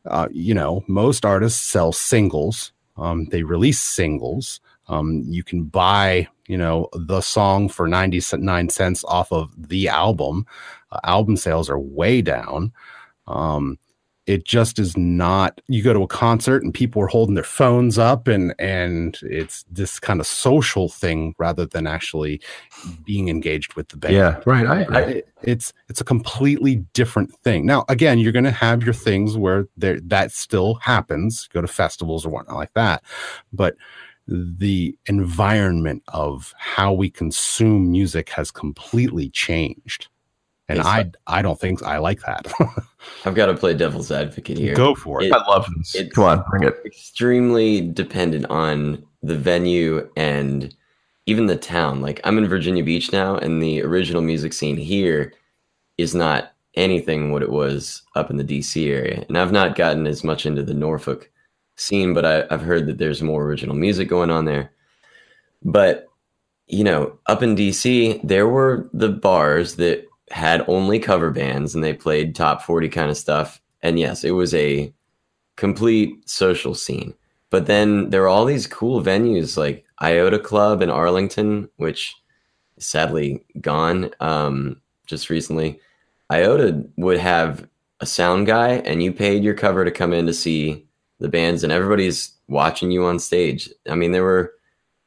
uh, 0.06 0.28
you 0.30 0.54
know, 0.54 0.84
most 0.88 1.24
artists 1.24 1.64
sell 1.64 1.92
singles. 1.92 2.72
Um, 2.97 3.26
they 3.26 3.43
release 3.43 3.80
singles. 3.80 4.61
Um, 4.88 5.22
you 5.26 5.43
can 5.43 5.64
buy, 5.64 6.28
you 6.47 6.59
know, 6.59 6.88
the 6.93 7.20
song 7.20 7.68
for 7.68 7.88
99 7.88 8.68
cents 8.68 9.05
off 9.05 9.32
of 9.32 9.51
the 9.57 9.88
album. 9.88 10.47
Uh, 10.90 11.01
album 11.05 11.36
sales 11.36 11.70
are 11.70 11.78
way 11.78 12.20
down. 12.20 12.72
Um, 13.26 13.78
it 14.26 14.44
just 14.44 14.78
is 14.78 14.96
not 14.96 15.60
you 15.66 15.82
go 15.82 15.92
to 15.92 16.02
a 16.02 16.06
concert 16.06 16.62
and 16.62 16.72
people 16.72 17.02
are 17.02 17.08
holding 17.08 17.34
their 17.34 17.42
phones 17.42 17.98
up 17.98 18.28
and 18.28 18.54
and 18.58 19.18
it's 19.22 19.64
this 19.70 19.98
kind 19.98 20.20
of 20.20 20.26
social 20.26 20.88
thing 20.88 21.34
rather 21.38 21.66
than 21.66 21.86
actually 21.88 22.40
being 23.04 23.28
engaged 23.28 23.74
with 23.74 23.88
the 23.88 23.96
band 23.96 24.14
Yeah. 24.14 24.40
Right. 24.46 24.66
I 24.66 25.00
it- 25.02 25.28
it's 25.42 25.72
it's 25.88 26.00
a 26.00 26.04
completely 26.04 26.76
different 26.94 27.34
thing. 27.42 27.66
Now, 27.66 27.84
again, 27.88 28.20
you're 28.20 28.30
going 28.30 28.44
to 28.44 28.52
have 28.52 28.84
your 28.84 28.94
things 28.94 29.36
where 29.36 29.66
there 29.76 29.98
that 30.02 30.30
still 30.30 30.74
happens. 30.74 31.48
Go 31.52 31.60
to 31.60 31.66
festivals 31.66 32.24
or 32.24 32.28
whatnot 32.30 32.56
like 32.56 32.72
that, 32.74 33.02
but 33.52 33.74
the 34.28 34.96
environment 35.06 36.00
of 36.08 36.54
how 36.58 36.92
we 36.92 37.10
consume 37.10 37.90
music 37.90 38.28
has 38.30 38.52
completely 38.52 39.30
changed, 39.30 40.06
and 40.68 40.78
It's 40.78 40.86
I 40.88 41.10
I 41.26 41.42
don't 41.42 41.58
think 41.58 41.82
I 41.82 41.98
like 41.98 42.20
that. 42.22 42.50
I've 43.24 43.34
got 43.34 43.46
to 43.46 43.54
play 43.54 43.74
devil's 43.74 44.10
advocate 44.12 44.58
here. 44.58 44.74
Go 44.74 44.94
for 44.94 45.22
it. 45.22 45.26
It- 45.26 45.32
I 45.32 45.38
love 45.48 45.66
this. 45.76 45.94
it's- 45.94 46.12
Come 46.14 46.24
on, 46.24 46.44
bring 46.50 46.62
it. 46.64 46.74
extremely 46.84 47.80
dependent 47.80 48.46
on 48.46 49.04
the 49.22 49.36
venue 49.36 50.08
and 50.16 50.74
even 51.26 51.46
the 51.46 51.56
town. 51.56 52.00
Like 52.00 52.20
I'm 52.24 52.38
in 52.38 52.46
Virginia 52.48 52.82
Beach 52.84 53.12
now, 53.12 53.36
and 53.36 53.62
the 53.62 53.82
original 53.82 54.22
music 54.22 54.52
scene 54.52 54.76
here 54.76 55.32
is 55.98 56.14
not 56.14 56.52
anything 56.74 57.32
what 57.32 57.42
it 57.42 57.50
was 57.50 58.02
up 58.16 58.30
in 58.30 58.36
the 58.38 58.44
DC 58.44 58.88
area. 58.90 59.24
And 59.28 59.36
I've 59.38 59.52
not 59.52 59.76
gotten 59.76 60.06
as 60.06 60.24
much 60.24 60.46
into 60.46 60.62
the 60.62 60.72
Norfolk 60.74 61.30
scene, 61.76 62.14
but 62.14 62.24
I, 62.24 62.44
I've 62.50 62.62
heard 62.62 62.86
that 62.86 62.98
there's 62.98 63.22
more 63.22 63.44
original 63.44 63.76
music 63.76 64.08
going 64.08 64.30
on 64.30 64.46
there. 64.46 64.72
But 65.64 66.08
you 66.66 66.84
know, 66.84 67.18
up 67.26 67.42
in 67.42 67.54
DC, 67.56 68.20
there 68.26 68.48
were 68.48 68.88
the 68.94 69.10
bars 69.10 69.76
that 69.76 70.06
had 70.33 70.64
only 70.66 70.99
cover 70.99 71.30
bands 71.30 71.74
and 71.74 71.85
they 71.85 71.93
played 71.93 72.35
top 72.35 72.62
40 72.62 72.89
kind 72.89 73.11
of 73.11 73.16
stuff. 73.16 73.61
And 73.83 73.99
yes, 73.99 74.24
it 74.24 74.30
was 74.33 74.55
a 74.55 74.93
complete 75.57 76.28
social 76.28 76.74
scene. 76.74 77.14
But 77.51 77.66
then 77.66 78.11
there 78.11 78.22
were 78.22 78.28
all 78.28 78.47
these 78.47 78.66
cool 78.66 79.03
venues 79.03 79.57
like 79.59 79.85
Iota 80.01 80.39
Club 80.39 80.83
in 80.83 80.89
Arlington, 80.89 81.68
which 81.76 82.14
sadly 82.78 83.45
gone 83.61 84.11
um, 84.20 84.80
just 85.07 85.28
recently. 85.28 85.78
Iota 86.30 86.83
would 86.97 87.18
have 87.18 87.68
a 88.01 88.07
sound 88.07 88.47
guy, 88.47 88.76
and 88.87 89.03
you 89.03 89.12
paid 89.12 89.45
your 89.45 89.55
cover 89.55 89.85
to 89.85 89.91
come 89.91 90.14
in 90.14 90.26
to 90.26 90.33
see 90.33 90.87
the 91.18 91.28
bands, 91.28 91.62
and 91.62 91.72
everybody's 91.72 92.33
watching 92.49 92.91
you 92.91 93.05
on 93.05 93.18
stage. 93.18 93.70
I 93.89 93.95
mean, 93.95 94.12
there 94.12 94.24
were 94.24 94.55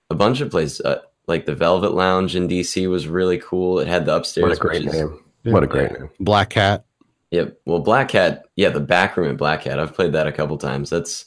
a 0.10 0.16
bunch 0.16 0.40
of 0.40 0.52
places, 0.52 0.82
uh, 0.82 1.02
like 1.28 1.46
the 1.46 1.56
Velvet 1.56 1.94
Lounge 1.94 2.36
in 2.36 2.48
DC 2.48 2.90
was 2.90 3.08
really 3.08 3.38
cool. 3.40 3.80
It 3.80 3.88
had 3.88 4.06
the 4.06 4.16
upstairs. 4.16 4.44
What 4.50 4.58
a 4.58 4.62
great 4.62 4.86
is- 4.86 4.94
name. 4.94 5.20
What 5.44 5.64
a 5.64 5.68
great 5.68 5.92
name. 5.92 6.10
Black 6.20 6.50
Cat. 6.50 6.86
Yep. 7.32 7.60
Well, 7.66 7.80
Black 7.80 8.10
Cat, 8.10 8.46
yeah, 8.56 8.70
the 8.70 8.80
back 8.80 9.16
room 9.16 9.30
at 9.30 9.38
Black 9.38 9.62
Cat. 9.64 9.80
I've 9.80 9.94
played 9.94 10.14
that 10.14 10.26
a 10.28 10.32
couple 10.32 10.58
times. 10.58 10.90
That's 10.90 11.26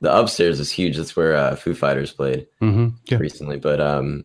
the 0.00 0.14
upstairs 0.14 0.58
is 0.60 0.70
huge. 0.72 0.96
That's 0.96 1.14
where 1.14 1.36
uh, 1.36 1.54
Foo 1.56 1.74
Fighters 1.74 2.12
played 2.12 2.46
Mm-hmm. 2.60 2.88
Yeah. 3.06 3.18
recently. 3.18 3.58
But 3.58 3.80
um, 3.80 4.24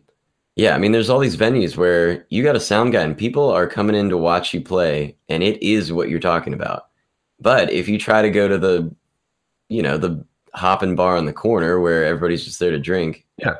yeah, 0.56 0.74
I 0.74 0.78
mean, 0.78 0.90
there's 0.92 1.08
all 1.08 1.18
these 1.20 1.36
venues 1.36 1.76
where 1.76 2.26
you 2.30 2.42
got 2.42 2.56
a 2.56 2.60
sound 2.60 2.92
guy 2.92 3.02
and 3.02 3.16
people 3.16 3.48
are 3.50 3.66
coming 3.68 3.94
in 3.96 4.08
to 4.10 4.16
watch 4.18 4.52
you 4.52 4.60
play, 4.60 5.16
and 5.28 5.42
it 5.42 5.62
is 5.62 5.92
what 5.92 6.08
you're 6.08 6.18
talking 6.20 6.52
about. 6.54 6.86
But 7.40 7.70
if 7.70 7.88
you 7.88 7.98
try 7.98 8.22
to 8.22 8.30
go 8.30 8.48
to 8.48 8.58
the, 8.58 8.92
you 9.68 9.82
know, 9.82 9.98
the 9.98 10.24
hopping 10.54 10.94
bar 10.96 11.16
on 11.16 11.26
the 11.26 11.32
corner 11.32 11.80
where 11.80 12.04
everybody's 12.04 12.44
just 12.44 12.58
there 12.60 12.70
to 12.72 12.78
drink, 12.78 13.24
Yeah. 13.38 13.54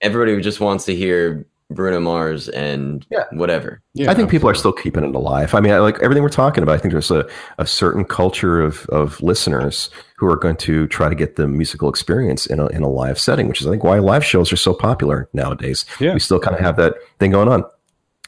Everybody 0.00 0.40
just 0.40 0.60
wants 0.60 0.84
to 0.86 0.94
hear 0.94 1.46
Bruno 1.70 1.98
Mars 1.98 2.48
and 2.50 3.06
Yeah. 3.10 3.24
whatever. 3.32 3.80
Yeah, 3.94 4.10
I 4.10 4.14
think 4.14 4.30
people 4.30 4.48
are 4.50 4.54
still 4.54 4.72
keeping 4.72 5.02
it 5.02 5.14
alive. 5.14 5.54
I 5.54 5.60
mean, 5.60 5.72
I 5.72 5.78
like 5.78 5.98
everything 6.00 6.22
we're 6.22 6.28
talking 6.28 6.62
about. 6.62 6.74
I 6.74 6.78
think 6.78 6.92
there's 6.92 7.10
a, 7.10 7.26
a 7.58 7.66
certain 7.66 8.04
culture 8.04 8.60
of, 8.60 8.86
of 8.90 9.20
listeners 9.22 9.88
who 10.18 10.26
are 10.26 10.36
going 10.36 10.56
to 10.58 10.86
try 10.88 11.08
to 11.08 11.14
get 11.14 11.36
the 11.36 11.48
musical 11.48 11.88
experience 11.88 12.46
in 12.46 12.60
a, 12.60 12.66
in 12.66 12.82
a 12.82 12.88
live 12.88 13.18
setting, 13.18 13.48
which 13.48 13.60
is, 13.62 13.66
I 13.66 13.70
think, 13.70 13.82
why 13.82 13.98
live 13.98 14.24
shows 14.24 14.52
are 14.52 14.56
so 14.58 14.74
popular 14.74 15.28
nowadays. 15.32 15.86
Yeah. 16.00 16.12
We 16.12 16.20
still 16.20 16.38
kind 16.38 16.54
of 16.54 16.60
have 16.60 16.76
that 16.76 16.94
thing 17.18 17.30
going 17.30 17.48
on. 17.48 17.64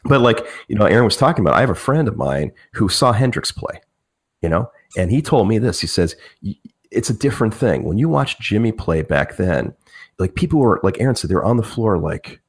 But 0.04 0.22
like, 0.22 0.46
you 0.68 0.76
know, 0.76 0.86
Aaron 0.86 1.04
was 1.04 1.16
talking 1.16 1.44
about, 1.44 1.56
I 1.56 1.60
have 1.60 1.70
a 1.70 1.74
friend 1.74 2.08
of 2.08 2.16
mine 2.16 2.52
who 2.72 2.88
saw 2.88 3.12
Hendrix 3.12 3.52
play, 3.52 3.80
you 4.40 4.48
know, 4.48 4.70
and 4.96 5.10
he 5.10 5.20
told 5.20 5.46
me 5.46 5.58
this. 5.58 5.80
He 5.80 5.86
says, 5.86 6.16
it's 6.90 7.10
a 7.10 7.14
different 7.14 7.52
thing. 7.52 7.82
When 7.82 7.98
you 7.98 8.08
watch 8.08 8.38
Jimi 8.38 8.76
play 8.76 9.02
back 9.02 9.36
then, 9.36 9.74
like 10.18 10.34
people 10.34 10.60
were, 10.60 10.80
like 10.82 11.00
Aaron 11.00 11.14
said, 11.16 11.30
they 11.30 11.34
were 11.34 11.44
on 11.44 11.56
the 11.56 11.62
floor, 11.62 11.98
like, 11.98 12.40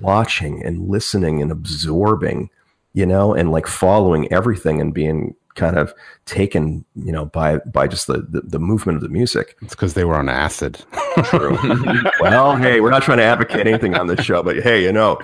watching 0.00 0.62
and 0.64 0.88
listening 0.88 1.40
and 1.40 1.50
absorbing, 1.52 2.50
you 2.94 3.06
know, 3.06 3.32
and 3.34 3.52
like 3.52 3.66
following 3.66 4.30
everything 4.32 4.80
and 4.80 4.92
being 4.92 5.34
kind 5.54 5.76
of 5.78 5.92
taken, 6.24 6.84
you 6.96 7.12
know, 7.12 7.26
by 7.26 7.58
by 7.58 7.86
just 7.86 8.06
the 8.08 8.18
the, 8.28 8.40
the 8.42 8.58
movement 8.58 8.96
of 8.96 9.02
the 9.02 9.08
music. 9.08 9.56
it's 9.62 9.74
because 9.74 9.94
they 9.94 10.04
were 10.04 10.16
on 10.16 10.28
acid. 10.28 10.84
True. 11.24 11.56
well, 12.20 12.56
hey, 12.56 12.80
we're 12.80 12.90
not 12.90 13.02
trying 13.02 13.18
to 13.18 13.24
advocate 13.24 13.66
anything 13.66 13.94
on 13.94 14.06
this 14.08 14.20
show, 14.24 14.42
but 14.42 14.56
hey, 14.56 14.82
you 14.82 14.92
know, 14.92 15.18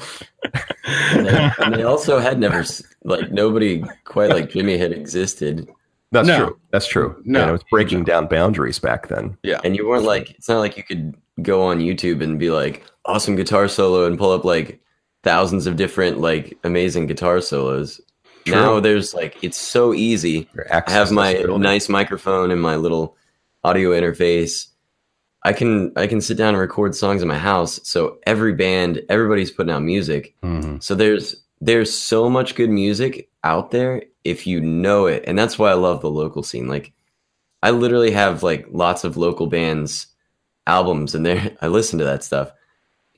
And 1.13 1.27
they, 1.27 1.51
and 1.59 1.75
they 1.75 1.83
also 1.83 2.19
had 2.21 2.39
never 2.39 2.65
like 3.05 3.31
nobody 3.33 3.83
quite 4.05 4.31
like 4.31 4.51
Jimi 4.51 4.79
had 4.79 4.93
existed, 4.93 5.69
that's 6.13 6.29
No. 6.29 6.39
true. 6.47 6.59
That's 6.71 6.87
true. 6.87 7.21
No. 7.25 7.41
you 7.41 7.47
know, 7.47 7.55
it's 7.55 7.65
breaking 7.71 8.05
down 8.05 8.27
boundaries 8.29 8.79
back 8.79 9.09
then. 9.09 9.37
Yeah. 9.43 9.61
and 9.65 9.75
you 9.77 9.89
weren't 9.89 10.05
like 10.05 10.31
it's 10.31 10.49
not 10.49 10.59
like 10.59 10.77
you 10.77 10.85
could 10.85 11.15
go 11.43 11.63
on 11.63 11.81
YouTube 11.81 12.23
and 12.23 12.39
be 12.39 12.51
like 12.51 12.85
awesome 13.05 13.37
guitar 13.37 13.69
solo 13.69 14.07
and 14.07 14.19
pull 14.19 14.31
up 14.31 14.45
like 14.45 14.81
thousands 15.23 15.67
of 15.67 15.77
different 15.77 16.21
like 16.21 16.57
amazing 16.65 17.07
guitar 17.07 17.41
solos. 17.41 18.01
True. 18.45 18.55
Now 18.55 18.81
there's 18.81 19.15
like 19.15 19.43
it's 19.43 19.57
so 19.57 19.95
easy. 19.95 20.49
I 20.71 20.83
have 20.89 21.11
my 21.11 21.33
nice 21.35 21.89
microphone 21.89 22.51
and 22.51 22.61
my 22.61 22.77
little 22.77 23.17
audio 23.65 23.91
interface. 23.91 24.69
I 25.43 25.53
can 25.53 25.93
I 25.97 26.07
can 26.07 26.21
sit 26.21 26.37
down 26.37 26.51
and 26.51 26.59
record 26.59 26.95
songs 26.95 27.23
in 27.23 27.29
my 27.29 27.39
house. 27.39 27.81
So 27.85 28.19
every 28.27 28.53
band, 28.53 29.03
everybody's 29.09 29.51
putting 29.51 29.73
out 29.73 29.83
music. 29.83 30.35
Mhm. 30.43 30.83
So 30.83 30.95
there's 30.95 31.37
there's 31.61 31.93
so 31.97 32.29
much 32.29 32.55
good 32.55 32.71
music 32.71 33.31
out 33.43 33.71
there 33.71 34.03
if 34.25 34.47
you 34.47 34.61
know 34.61 35.07
it. 35.07 35.25
And 35.27 35.39
that's 35.39 35.59
why 35.59 35.71
I 35.71 35.75
love 35.75 36.01
the 36.03 36.11
local 36.11 36.43
scene. 36.43 36.69
Like 36.69 36.93
I 37.63 37.71
literally 37.71 38.11
have 38.11 38.43
like 38.43 38.67
lots 38.71 39.05
of 39.05 39.17
local 39.17 39.47
bands 39.47 40.07
albums 40.67 41.15
and 41.15 41.25
there 41.25 41.57
I 41.63 41.69
listen 41.69 41.99
to 41.99 42.05
that 42.05 42.25
stuff 42.25 42.53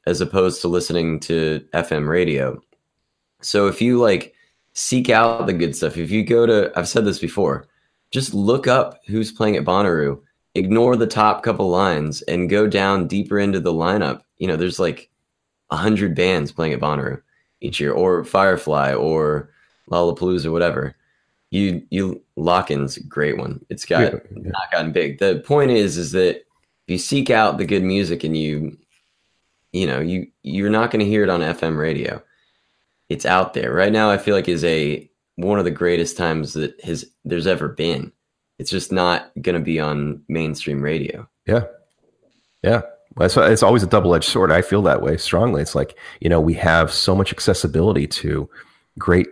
as 0.06 0.20
opposed 0.20 0.60
to 0.60 0.68
listening 0.68 1.20
to 1.20 1.64
FM 1.74 2.08
radio. 2.08 2.60
So 3.40 3.66
if 3.66 3.82
you 3.82 3.98
like 3.98 4.34
seek 4.72 5.10
out 5.10 5.46
the 5.46 5.52
good 5.52 5.74
stuff, 5.74 5.96
if 5.96 6.10
you 6.10 6.24
go 6.24 6.46
to 6.46 6.72
I've 6.76 6.88
said 6.88 7.04
this 7.04 7.18
before, 7.18 7.66
just 8.10 8.34
look 8.34 8.66
up 8.66 9.00
who's 9.06 9.32
playing 9.32 9.56
at 9.56 9.64
Bonnaroo, 9.64 10.20
ignore 10.54 10.96
the 10.96 11.06
top 11.06 11.42
couple 11.42 11.68
lines 11.68 12.22
and 12.22 12.50
go 12.50 12.66
down 12.66 13.08
deeper 13.08 13.38
into 13.38 13.60
the 13.60 13.72
lineup. 13.72 14.22
You 14.38 14.48
know, 14.48 14.56
there's 14.56 14.78
like 14.78 15.10
a 15.70 15.76
hundred 15.76 16.14
bands 16.14 16.52
playing 16.52 16.72
at 16.72 16.80
Bonnaroo 16.80 17.20
each 17.60 17.80
year, 17.80 17.92
or 17.92 18.24
Firefly, 18.24 18.94
or 18.94 19.50
Lollapalooza, 19.90 20.50
whatever. 20.52 20.94
You 21.50 21.82
you 21.90 22.22
Lockin's 22.36 22.96
a 22.96 23.02
great 23.02 23.38
one. 23.38 23.64
It's 23.68 23.84
got 23.84 24.12
Yeah, 24.12 24.18
yeah. 24.34 24.50
not 24.50 24.70
gotten 24.72 24.92
big. 24.92 25.18
The 25.18 25.42
point 25.46 25.70
is, 25.70 25.96
is 25.96 26.12
that 26.12 26.45
if 26.86 26.92
you 26.92 26.98
seek 26.98 27.30
out 27.30 27.58
the 27.58 27.64
good 27.64 27.82
music 27.82 28.22
and 28.22 28.36
you, 28.36 28.76
you 29.72 29.86
know, 29.86 30.00
you 30.00 30.28
you're 30.42 30.70
not 30.70 30.90
going 30.90 31.00
to 31.00 31.10
hear 31.10 31.24
it 31.24 31.28
on 31.28 31.40
FM 31.40 31.76
radio. 31.76 32.22
It's 33.08 33.26
out 33.26 33.54
there 33.54 33.72
right 33.72 33.92
now. 33.92 34.10
I 34.10 34.18
feel 34.18 34.34
like 34.34 34.48
is 34.48 34.64
a 34.64 35.10
one 35.34 35.58
of 35.58 35.64
the 35.64 35.70
greatest 35.70 36.16
times 36.16 36.54
that 36.54 36.80
has 36.84 37.04
there's 37.24 37.46
ever 37.46 37.68
been. 37.68 38.12
It's 38.58 38.70
just 38.70 38.92
not 38.92 39.32
going 39.40 39.54
to 39.54 39.60
be 39.60 39.80
on 39.80 40.22
mainstream 40.28 40.80
radio. 40.80 41.28
Yeah. 41.46 41.64
Yeah. 42.62 42.82
Well, 43.16 43.26
It's, 43.26 43.36
it's 43.36 43.62
always 43.62 43.82
a 43.82 43.88
double 43.88 44.14
edged 44.14 44.24
sword. 44.30 44.52
I 44.52 44.62
feel 44.62 44.82
that 44.82 45.02
way 45.02 45.16
strongly. 45.16 45.62
It's 45.62 45.74
like, 45.74 45.96
you 46.20 46.28
know, 46.28 46.40
we 46.40 46.54
have 46.54 46.92
so 46.92 47.14
much 47.14 47.32
accessibility 47.32 48.06
to 48.06 48.48
great 48.98 49.28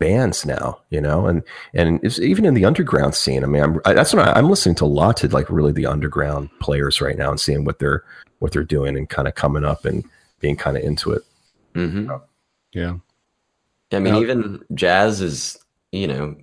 bands 0.00 0.44
now, 0.44 0.80
you 0.90 1.00
know, 1.00 1.26
and, 1.26 1.44
and 1.74 2.00
it's 2.02 2.18
even 2.18 2.44
in 2.44 2.54
the 2.54 2.64
underground 2.64 3.14
scene. 3.14 3.44
I 3.44 3.46
mean, 3.46 3.62
I'm, 3.62 3.80
I, 3.84 3.92
that's 3.92 4.12
what 4.12 4.26
I, 4.26 4.32
I'm 4.32 4.48
listening 4.50 4.74
to 4.76 4.84
a 4.84 4.86
lot 4.86 5.18
to 5.18 5.28
like 5.28 5.48
really 5.48 5.70
the 5.72 5.86
underground 5.86 6.48
players 6.58 7.00
right 7.00 7.16
now 7.16 7.30
and 7.30 7.38
seeing 7.38 7.64
what 7.64 7.78
they're, 7.78 8.02
what 8.40 8.50
they're 8.50 8.64
doing 8.64 8.96
and 8.96 9.08
kind 9.08 9.28
of 9.28 9.36
coming 9.36 9.64
up 9.64 9.84
and 9.84 10.02
being 10.40 10.56
kind 10.56 10.76
of 10.76 10.82
into 10.82 11.12
it. 11.12 11.22
Mm-hmm. 11.74 12.12
Yeah. 12.72 12.96
I 13.92 13.98
mean, 13.98 14.14
Yeah. 14.14 14.20
even 14.20 14.64
jazz 14.74 15.20
is, 15.20 15.58
you 15.92 16.08
know, 16.08 16.34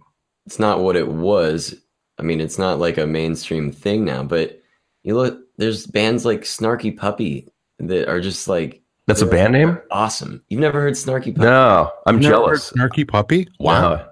it's 0.45 0.59
not 0.59 0.79
what 0.79 0.95
it 0.95 1.07
was. 1.09 1.75
I 2.19 2.21
mean, 2.21 2.39
it's 2.39 2.57
not 2.59 2.79
like 2.79 2.97
a 2.97 3.05
mainstream 3.07 3.71
thing 3.71 4.05
now, 4.05 4.23
but 4.23 4.61
you 5.03 5.15
look, 5.15 5.39
there's 5.57 5.87
bands 5.87 6.25
like 6.25 6.41
Snarky 6.41 6.95
Puppy 6.95 7.49
that 7.79 8.07
are 8.07 8.21
just 8.21 8.47
like 8.47 8.81
That's 9.07 9.21
a 9.21 9.25
band 9.25 9.53
name? 9.53 9.79
awesome. 9.89 10.43
You've 10.49 10.59
never 10.61 10.81
heard 10.81 10.93
Snarky 10.93 11.33
Puppy? 11.33 11.47
No, 11.47 11.91
I'm 12.05 12.19
Never 12.19 12.29
jealous. 12.33 12.69
heard 12.77 12.91
Snarky 12.91 13.07
Puppy? 13.07 13.47
Wow. 13.59 13.95
No. 13.95 14.07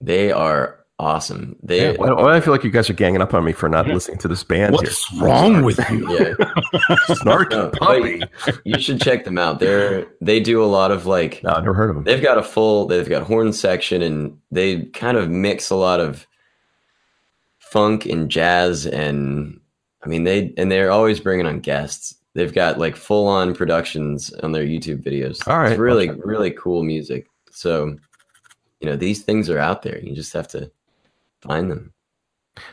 They 0.00 0.32
are 0.32 0.80
awesome. 0.98 1.56
They, 1.62 1.92
Yeah, 1.92 1.96
Why, 1.98 2.12
why 2.12 2.22
do 2.22 2.28
I 2.28 2.40
feel 2.40 2.52
like 2.52 2.64
you 2.64 2.70
guys 2.70 2.90
are 2.90 2.94
ganging 2.94 3.22
up 3.22 3.32
on 3.32 3.44
me 3.44 3.52
for 3.52 3.68
not 3.68 3.86
listening 3.86 4.18
to 4.18 4.28
this 4.28 4.42
band 4.44 4.72
What's 4.74 5.06
here? 5.08 5.22
wrong 5.22 5.62
with 5.62 5.78
you? 5.90 6.10
yeah, 6.18 6.34
Snarky 7.08 7.50
No, 7.50 7.70
Puppy. 7.70 8.22
you 8.64 8.78
should 8.80 9.00
check 9.00 9.24
them 9.24 9.38
out. 9.38 9.60
They're, 9.60 10.06
they 10.20 10.40
do 10.40 10.62
a 10.62 10.66
lot 10.66 10.90
of 10.90 11.06
like, 11.06 11.40
No, 11.44 11.50
I've 11.50 11.62
never 11.62 11.74
heard 11.74 11.90
of 11.90 11.96
them. 11.96 12.04
they've 12.04 12.22
got 12.22 12.36
a 12.38 12.42
full 12.42 12.86
they've 12.86 13.08
got 13.08 13.22
horn 13.22 13.52
section 13.52 14.02
and 14.02 14.36
they 14.50 14.82
kind 14.86 15.16
of 15.16 15.30
mix 15.30 15.70
a 15.70 15.76
lot 15.76 16.00
of 16.00 16.26
funk 17.58 18.06
and 18.06 18.30
jazz 18.30 18.86
and 18.86 19.58
i 20.04 20.08
mean 20.08 20.22
they 20.22 20.52
and 20.56 20.70
they're 20.70 20.92
always 20.92 21.18
bringing 21.18 21.44
on 21.46 21.58
guests 21.58 22.14
they've 22.34 22.54
got 22.54 22.78
like 22.78 22.96
full 22.96 23.26
on 23.26 23.54
productions 23.54 24.32
on 24.42 24.52
their 24.52 24.64
youtube 24.64 25.02
videos 25.04 25.46
All 25.48 25.58
right, 25.58 25.72
it's 25.72 25.78
really 25.78 26.10
really 26.10 26.50
cool 26.50 26.82
music 26.82 27.26
so 27.50 27.96
you 28.80 28.88
know 28.88 28.96
these 28.96 29.22
things 29.22 29.48
are 29.50 29.58
out 29.58 29.82
there 29.82 29.98
you 30.00 30.14
just 30.14 30.32
have 30.32 30.48
to 30.48 30.70
find 31.40 31.70
them 31.70 31.92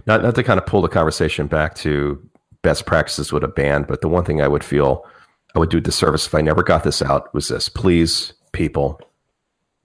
not 0.05 0.22
not 0.24 0.36
to 0.36 0.43
kind 0.43 0.59
of 0.59 0.66
pull 0.66 0.82
the 0.82 0.88
conversation 0.88 1.47
back 1.47 1.76
to 1.76 2.22
best 2.62 2.86
practices 2.86 3.32
with 3.32 3.43
a 3.43 3.47
band, 3.47 3.88
but 3.88 4.01
the 4.01 4.07
one 4.07 4.24
thing 4.24 4.41
I 4.41 4.47
would 4.47 4.64
feel 4.64 5.05
I 5.55 5.59
would 5.59 5.70
do 5.70 5.78
a 5.78 5.82
disservice 5.82 6.28
if 6.28 6.36
I 6.36 6.41
never 6.41 6.64
got 6.64 6.84
this 6.84 7.01
out 7.01 7.34
was 7.34 7.47
this. 7.49 7.70
Please, 7.70 8.34
people, 8.51 8.99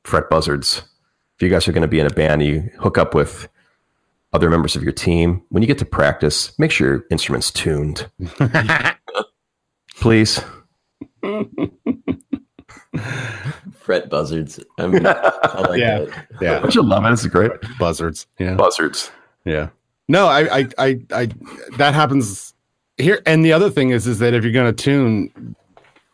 fret 0.05 0.31
buzzards, 0.31 0.83
if 1.37 1.43
you 1.43 1.49
guys 1.49 1.67
are 1.67 1.73
going 1.73 1.83
to 1.83 1.89
be 1.89 2.01
in 2.01 2.07
a 2.07 2.11
band, 2.11 2.43
you 2.43 2.71
hook 2.79 2.99
up 2.99 3.15
with 3.15 3.49
other 4.33 4.51
members 4.51 4.77
of 4.77 4.83
your 4.83 4.93
team. 4.93 5.43
When 5.49 5.63
you 5.63 5.67
get 5.67 5.79
to 5.79 5.85
practice, 5.85 6.57
make 6.59 6.71
sure 6.71 6.89
your 6.89 7.05
instrument's 7.11 7.51
tuned. 7.51 8.09
Please. 10.01 10.41
fret 13.73 14.09
buzzards 14.09 14.59
I, 14.79 14.87
mean, 14.87 15.07
I 15.07 15.61
like 15.69 15.79
Yeah. 15.81 15.99
that 16.01 16.27
yeah. 16.41 16.59
Don't 16.61 16.75
you 16.75 16.83
love 16.83 17.05
it? 17.05 17.13
It's 17.13 17.25
a 17.25 17.29
great. 17.29 17.51
Buzzards. 17.79 18.27
Yeah. 18.39 18.55
Buzzards. 18.55 19.11
Yeah. 19.45 19.69
No, 20.09 20.27
I, 20.27 20.59
I, 20.61 20.69
I, 20.79 21.01
I, 21.13 21.29
that 21.79 21.95
happens 21.95 22.55
here. 22.97 23.21
And 23.27 23.45
the 23.45 23.53
other 23.53 23.71
thing 23.71 23.91
is, 23.91 24.07
is 24.07 24.19
that 24.21 24.35
if 24.35 24.45
you're 24.45 24.53
going 24.53 24.75
to 24.75 24.83
tune, 24.83 25.55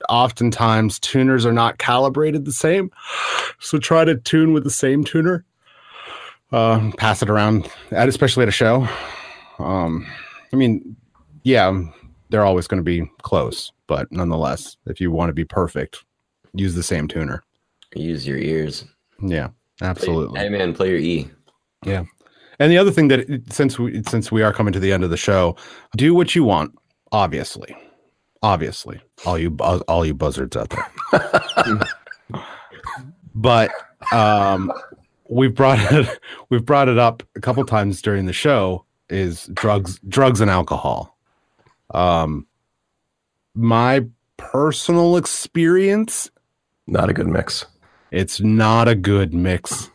oftentimes 0.08 0.98
tuners 0.98 1.44
are 1.46 1.52
not 1.52 1.78
calibrated 1.78 2.44
the 2.44 2.52
same. 2.52 2.90
So 3.60 3.78
try 3.78 4.04
to 4.04 4.16
tune 4.16 4.52
with 4.52 4.64
the 4.64 4.70
same 4.70 5.04
tuner. 5.04 5.44
Uh, 6.50 6.90
pass 6.98 7.22
it 7.22 7.30
around, 7.30 7.70
at, 7.92 8.08
especially 8.08 8.42
at 8.42 8.48
a 8.48 8.52
show. 8.52 8.86
Um, 9.58 10.06
I 10.52 10.56
mean, 10.56 10.96
yeah, 11.44 11.82
they're 12.32 12.44
always 12.44 12.66
going 12.66 12.80
to 12.80 12.84
be 12.84 13.08
close, 13.20 13.70
but 13.86 14.10
nonetheless, 14.10 14.76
if 14.86 15.00
you 15.00 15.12
want 15.12 15.28
to 15.28 15.34
be 15.34 15.44
perfect, 15.44 16.04
use 16.54 16.74
the 16.74 16.82
same 16.82 17.06
tuner. 17.06 17.44
use 17.94 18.26
your 18.26 18.38
ears 18.38 18.84
Yeah, 19.20 19.48
absolutely. 19.82 20.40
hey 20.40 20.48
man 20.48 20.74
play 20.74 20.88
your 20.88 20.98
e 20.98 21.30
Yeah. 21.84 22.04
And 22.58 22.70
the 22.72 22.78
other 22.78 22.90
thing 22.90 23.08
that 23.08 23.42
since 23.50 23.78
we 23.78 24.02
since 24.04 24.32
we 24.32 24.42
are 24.42 24.52
coming 24.52 24.72
to 24.72 24.80
the 24.80 24.92
end 24.92 25.04
of 25.04 25.10
the 25.10 25.16
show, 25.16 25.56
do 25.96 26.14
what 26.14 26.34
you 26.34 26.44
want, 26.44 26.72
obviously. 27.12 27.76
Obviously. 28.42 29.00
All 29.26 29.38
you 29.38 29.50
buzz, 29.50 29.80
all 29.82 30.04
you 30.04 30.14
buzzards 30.14 30.56
out 30.56 30.70
there. 30.70 31.80
but 33.34 33.70
um 34.12 34.72
we've 35.28 35.54
brought 35.54 35.78
it 35.92 36.18
we've 36.50 36.64
brought 36.64 36.88
it 36.88 36.98
up 36.98 37.22
a 37.36 37.40
couple 37.40 37.64
times 37.64 38.00
during 38.02 38.26
the 38.26 38.32
show 38.32 38.84
is 39.10 39.46
drugs 39.54 39.98
drugs 40.08 40.40
and 40.40 40.50
alcohol. 40.50 41.11
Um 41.92 42.46
my 43.54 44.04
personal 44.38 45.16
experience 45.16 46.30
Not 46.86 47.10
a 47.10 47.12
good 47.12 47.26
mix. 47.28 47.66
it's 48.10 48.40
not 48.40 48.88
a 48.88 48.94
good 48.94 49.34
mix 49.34 49.90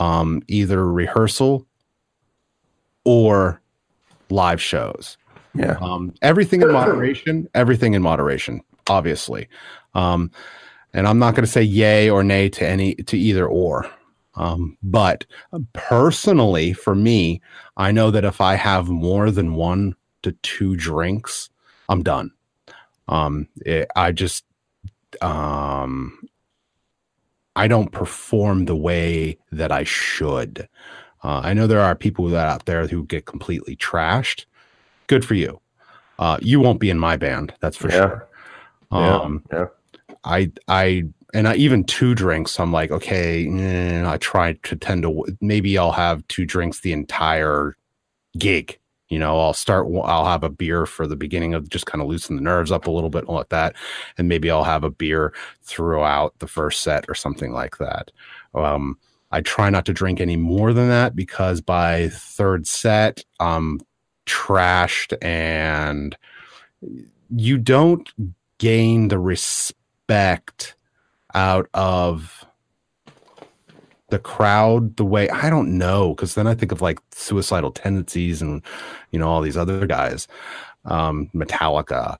um 0.00 0.42
either 0.48 0.86
rehearsal 0.90 1.66
or 3.04 3.60
live 4.30 4.60
shows 4.62 5.18
Yeah. 5.54 5.76
um 5.80 6.14
everything 6.22 6.62
in 6.62 6.72
moderation 6.72 7.48
everything 7.54 7.94
in 7.94 8.02
moderation 8.02 8.62
obviously 8.88 9.48
um 9.94 10.30
and 10.94 11.06
I'm 11.06 11.18
not 11.18 11.34
going 11.34 11.44
to 11.44 11.50
say 11.50 11.62
yay 11.62 12.10
or 12.10 12.22
nay 12.24 12.48
to 12.50 12.66
any 12.66 12.94
to 12.96 13.18
either 13.18 13.46
or. 13.46 13.86
Um, 14.34 14.76
but 14.82 15.24
personally, 15.72 16.72
for 16.72 16.94
me, 16.94 17.40
I 17.76 17.92
know 17.92 18.10
that 18.10 18.24
if 18.24 18.40
I 18.40 18.54
have 18.54 18.88
more 18.88 19.30
than 19.30 19.54
one 19.54 19.94
to 20.22 20.32
two 20.42 20.76
drinks, 20.76 21.50
I'm 21.88 22.02
done. 22.02 22.32
Um, 23.08 23.48
it, 23.64 23.88
I 23.96 24.12
just 24.12 24.44
um, 25.20 26.28
I 27.54 27.68
don't 27.68 27.92
perform 27.92 28.64
the 28.64 28.76
way 28.76 29.38
that 29.50 29.70
I 29.72 29.84
should. 29.84 30.68
Uh, 31.22 31.40
I 31.44 31.52
know 31.54 31.66
there 31.66 31.80
are 31.80 31.94
people 31.94 32.26
that 32.28 32.48
out 32.48 32.66
there 32.66 32.86
who 32.86 33.04
get 33.04 33.26
completely 33.26 33.76
trashed. 33.76 34.46
Good 35.06 35.24
for 35.24 35.34
you. 35.34 35.60
Uh, 36.18 36.38
you 36.40 36.60
won't 36.60 36.80
be 36.80 36.90
in 36.90 36.98
my 36.98 37.16
band, 37.16 37.54
that's 37.60 37.76
for 37.76 37.88
Yeah. 37.88 37.96
sure. 37.98 38.28
Yeah, 38.92 39.16
Um, 39.16 39.44
yeah. 39.52 39.66
I, 40.24 40.52
I, 40.68 41.04
and 41.34 41.48
I, 41.48 41.54
even 41.56 41.84
two 41.84 42.14
drinks, 42.14 42.58
I'm 42.60 42.72
like, 42.72 42.90
okay, 42.90 43.48
eh, 43.48 44.04
I 44.06 44.18
try 44.18 44.52
to 44.54 44.76
tend 44.76 45.02
to, 45.02 45.24
maybe 45.40 45.76
I'll 45.78 45.92
have 45.92 46.26
two 46.28 46.44
drinks 46.44 46.80
the 46.80 46.92
entire 46.92 47.74
gig. 48.38 48.78
You 49.12 49.18
know, 49.18 49.38
I'll 49.38 49.52
start, 49.52 49.86
I'll 50.04 50.24
have 50.24 50.42
a 50.42 50.48
beer 50.48 50.86
for 50.86 51.06
the 51.06 51.16
beginning 51.16 51.52
of 51.52 51.68
just 51.68 51.84
kind 51.84 52.00
of 52.00 52.08
loosen 52.08 52.34
the 52.34 52.40
nerves 52.40 52.72
up 52.72 52.86
a 52.86 52.90
little 52.90 53.10
bit 53.10 53.28
like 53.28 53.50
that. 53.50 53.76
And 54.16 54.26
maybe 54.26 54.50
I'll 54.50 54.64
have 54.64 54.84
a 54.84 54.90
beer 54.90 55.34
throughout 55.60 56.38
the 56.38 56.46
first 56.46 56.80
set 56.80 57.04
or 57.08 57.14
something 57.14 57.52
like 57.52 57.76
that. 57.76 58.10
Um, 58.54 58.96
I 59.30 59.42
try 59.42 59.68
not 59.68 59.84
to 59.84 59.92
drink 59.92 60.18
any 60.18 60.36
more 60.36 60.72
than 60.72 60.88
that 60.88 61.14
because 61.14 61.60
by 61.60 62.08
third 62.08 62.66
set, 62.66 63.22
I'm 63.38 63.82
trashed 64.24 65.14
and 65.20 66.16
you 67.36 67.58
don't 67.58 68.10
gain 68.56 69.08
the 69.08 69.18
respect 69.18 70.74
out 71.34 71.68
of 71.74 72.46
the 74.12 74.18
crowd 74.20 74.96
the 74.96 75.04
way 75.04 75.28
I 75.30 75.50
don't 75.50 75.76
know 75.76 76.14
because 76.14 76.34
then 76.36 76.46
I 76.46 76.54
think 76.54 76.70
of 76.70 76.80
like 76.80 77.00
suicidal 77.10 77.72
tendencies 77.72 78.40
and 78.40 78.62
you 79.10 79.18
know 79.18 79.26
all 79.28 79.42
these 79.42 79.56
other 79.56 79.86
guys, 79.86 80.28
um, 80.84 81.28
Metallica. 81.34 82.16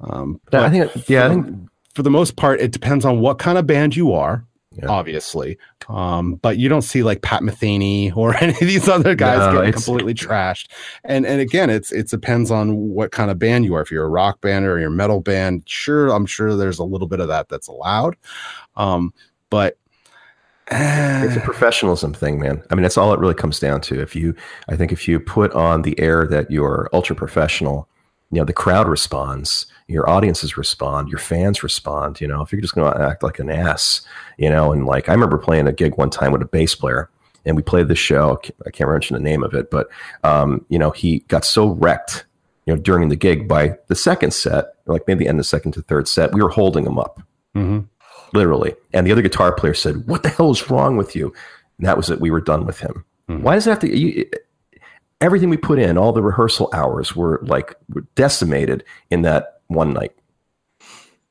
Um, 0.00 0.40
Yeah, 0.52 0.60
I 0.60 0.68
but 0.68 0.92
think. 0.92 1.08
Yeah, 1.08 1.26
I 1.26 1.28
think. 1.28 1.68
for 1.94 2.02
the 2.02 2.10
most 2.10 2.36
part, 2.36 2.60
it 2.60 2.72
depends 2.72 3.04
on 3.04 3.20
what 3.20 3.38
kind 3.38 3.56
of 3.58 3.66
band 3.66 3.96
you 3.96 4.12
are, 4.12 4.44
Yeah. 4.72 4.88
obviously. 4.88 5.56
Um, 5.88 6.34
but 6.36 6.58
you 6.58 6.68
don't 6.68 6.82
see 6.82 7.02
like 7.02 7.22
Pat 7.22 7.42
Metheny 7.42 8.14
or 8.16 8.34
any 8.42 8.52
of 8.52 8.58
these 8.58 8.88
other 8.88 9.14
guys 9.14 9.38
No, 9.38 9.52
getting 9.60 9.72
completely 9.72 10.14
trashed. 10.14 10.68
And 11.04 11.24
and 11.26 11.40
again, 11.40 11.70
it's 11.70 11.92
it 11.92 12.08
depends 12.10 12.50
on 12.50 12.88
what 12.90 13.12
kind 13.12 13.30
of 13.30 13.38
band 13.38 13.64
you 13.66 13.74
are. 13.74 13.82
If 13.82 13.90
you're 13.90 14.04
a 14.04 14.08
rock 14.08 14.40
band 14.40 14.64
or 14.66 14.78
you're 14.78 14.88
a 14.88 14.90
metal 14.90 15.20
band, 15.20 15.62
sure, 15.66 16.08
I'm 16.08 16.26
sure 16.26 16.56
there's 16.56 16.78
a 16.78 16.84
little 16.84 17.08
bit 17.08 17.20
of 17.20 17.28
that 17.28 17.48
that's 17.48 17.68
allowed. 17.68 18.16
Um, 18.74 19.12
but 19.48 19.78
It's 20.68 21.36
a 21.36 21.40
eh, 21.40 21.44
professionalism 21.44 22.12
thing, 22.12 22.40
man. 22.40 22.62
I 22.70 22.74
mean, 22.74 22.82
that's 22.82 22.96
all 22.96 23.12
it 23.12 23.20
really 23.20 23.34
comes 23.34 23.60
down 23.60 23.80
to. 23.82 24.00
If 24.00 24.16
you, 24.16 24.34
I 24.68 24.76
think, 24.76 24.90
if 24.90 25.06
you 25.06 25.20
put 25.20 25.52
on 25.52 25.82
the 25.82 25.98
air 26.00 26.26
that 26.26 26.50
you're 26.50 26.88
ultra 26.92 27.14
professional, 27.14 27.88
you 28.32 28.40
know, 28.40 28.44
the 28.44 28.52
crowd 28.52 28.88
responds, 28.88 29.66
your 29.86 30.08
audiences 30.10 30.56
respond, 30.56 31.08
your 31.08 31.18
fans 31.18 31.62
respond. 31.62 32.20
You 32.20 32.26
know, 32.26 32.42
if 32.42 32.50
you're 32.50 32.60
just 32.60 32.74
going 32.74 32.92
to 32.92 33.00
act 33.00 33.22
like 33.22 33.38
an 33.38 33.48
ass, 33.48 34.00
you 34.38 34.50
know, 34.50 34.72
and 34.72 34.86
like 34.86 35.08
I 35.08 35.12
remember 35.12 35.38
playing 35.38 35.68
a 35.68 35.72
gig 35.72 35.96
one 35.96 36.10
time 36.10 36.32
with 36.32 36.42
a 36.42 36.46
bass 36.46 36.74
player, 36.74 37.08
and 37.44 37.54
we 37.54 37.62
played 37.62 37.86
this 37.86 37.98
show. 37.98 38.40
I 38.66 38.70
can't 38.70 38.90
mention 38.90 39.14
the 39.14 39.22
name 39.22 39.44
of 39.44 39.54
it, 39.54 39.70
but 39.70 39.88
um, 40.24 40.66
you 40.68 40.78
know, 40.80 40.90
he 40.90 41.20
got 41.28 41.44
so 41.44 41.68
wrecked, 41.68 42.26
you 42.66 42.74
know, 42.74 42.82
during 42.82 43.08
the 43.08 43.16
gig 43.16 43.46
by 43.46 43.78
the 43.86 43.94
second 43.94 44.32
set, 44.32 44.74
like 44.86 45.06
maybe 45.06 45.24
the 45.24 45.28
end 45.28 45.38
of 45.38 45.44
the 45.44 45.48
second 45.48 45.72
to 45.72 45.82
third 45.82 46.08
set, 46.08 46.32
we 46.32 46.42
were 46.42 46.50
holding 46.50 46.84
him 46.84 46.98
up 46.98 47.22
mhm. 47.54 47.86
Literally. 48.32 48.74
And 48.92 49.06
the 49.06 49.12
other 49.12 49.22
guitar 49.22 49.52
player 49.52 49.74
said, 49.74 50.06
"What 50.06 50.22
the 50.22 50.28
hell 50.28 50.50
is 50.50 50.70
wrong 50.70 50.96
with 50.96 51.14
you?" 51.16 51.32
And 51.78 51.86
that 51.86 51.96
was 51.96 52.10
it. 52.10 52.20
We 52.20 52.30
were 52.30 52.40
done 52.40 52.66
with 52.66 52.78
him. 52.80 53.04
Mhm. 53.28 53.42
Why 53.42 53.54
does 53.54 53.66
it 53.66 53.70
have 53.70 53.80
to? 53.80 53.96
You, 53.96 54.24
everything 55.20 55.50
we 55.50 55.56
put 55.56 55.78
in, 55.78 55.98
all 55.98 56.12
the 56.12 56.22
rehearsal 56.22 56.68
hours, 56.72 57.14
were 57.16 57.40
like 57.42 57.74
were 57.92 58.04
decimated 58.14 58.84
in 59.10 59.22
that 59.22 59.60
one 59.68 59.92
night. 59.92 60.12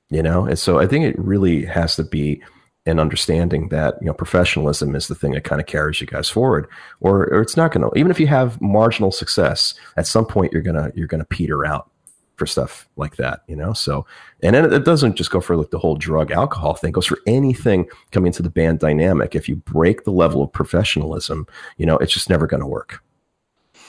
You 0.09 0.21
know, 0.21 0.45
and 0.45 0.57
so 0.59 0.77
I 0.79 0.85
think 0.87 1.03
it 1.05 1.17
really 1.17 1.65
has 1.65 1.95
to 1.95 2.03
be 2.03 2.41
an 2.85 2.99
understanding 2.99 3.69
that 3.69 3.95
you 3.99 4.05
know 4.05 4.13
professionalism 4.13 4.95
is 4.95 5.07
the 5.07 5.15
thing 5.15 5.31
that 5.31 5.43
kind 5.43 5.59
of 5.59 5.65
carries 5.65 5.99
you 5.99 6.05
guys 6.05 6.29
forward, 6.29 6.67
or, 6.99 7.25
or 7.33 7.41
it's 7.41 7.57
not 7.57 7.71
going 7.71 7.89
to. 7.89 7.97
Even 7.97 8.11
if 8.11 8.19
you 8.19 8.27
have 8.27 8.61
marginal 8.61 9.11
success, 9.11 9.73
at 9.97 10.05
some 10.05 10.25
point 10.25 10.53
you're 10.53 10.61
gonna 10.61 10.91
you're 10.93 11.07
gonna 11.07 11.25
peter 11.25 11.65
out 11.65 11.89
for 12.35 12.45
stuff 12.45 12.87
like 12.95 13.15
that, 13.17 13.41
you 13.47 13.55
know. 13.55 13.73
So, 13.73 14.05
and 14.41 14.55
then 14.55 14.71
it 14.71 14.85
doesn't 14.85 15.15
just 15.15 15.31
go 15.31 15.41
for 15.41 15.55
like 15.55 15.71
the 15.71 15.79
whole 15.79 15.95
drug 15.95 16.31
alcohol 16.31 16.75
thing; 16.75 16.89
it 16.89 16.93
goes 16.93 17.05
for 17.05 17.19
anything 17.25 17.87
coming 18.11 18.27
into 18.27 18.43
the 18.43 18.49
band 18.49 18.79
dynamic. 18.79 19.35
If 19.35 19.49
you 19.49 19.55
break 19.55 20.03
the 20.03 20.11
level 20.11 20.41
of 20.43 20.51
professionalism, 20.51 21.47
you 21.77 21.85
know, 21.85 21.97
it's 21.97 22.13
just 22.13 22.29
never 22.29 22.47
going 22.47 22.61
to 22.61 22.67
work. 22.67 23.03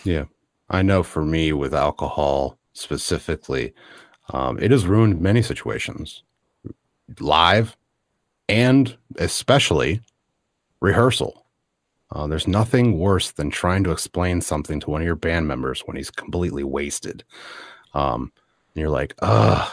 Yeah. 0.04 0.24
I 0.68 0.82
know 0.82 1.02
for 1.02 1.24
me 1.24 1.52
with 1.52 1.74
alcohol 1.74 2.58
specifically, 2.72 3.72
um, 4.32 4.58
it 4.58 4.70
has 4.70 4.86
ruined 4.86 5.20
many 5.20 5.42
situations 5.42 6.22
live 7.20 7.76
and 8.48 8.96
especially 9.18 10.00
rehearsal. 10.80 11.46
Uh, 12.12 12.26
there's 12.26 12.46
nothing 12.46 12.98
worse 12.98 13.32
than 13.32 13.50
trying 13.50 13.82
to 13.84 13.90
explain 13.90 14.40
something 14.40 14.78
to 14.80 14.90
one 14.90 15.00
of 15.00 15.06
your 15.06 15.16
band 15.16 15.48
members 15.48 15.80
when 15.86 15.96
he's 15.96 16.10
completely 16.10 16.62
wasted. 16.62 17.24
Um, 17.96 18.30
and 18.74 18.82
you're 18.82 18.90
like, 18.90 19.14
ugh, 19.20 19.72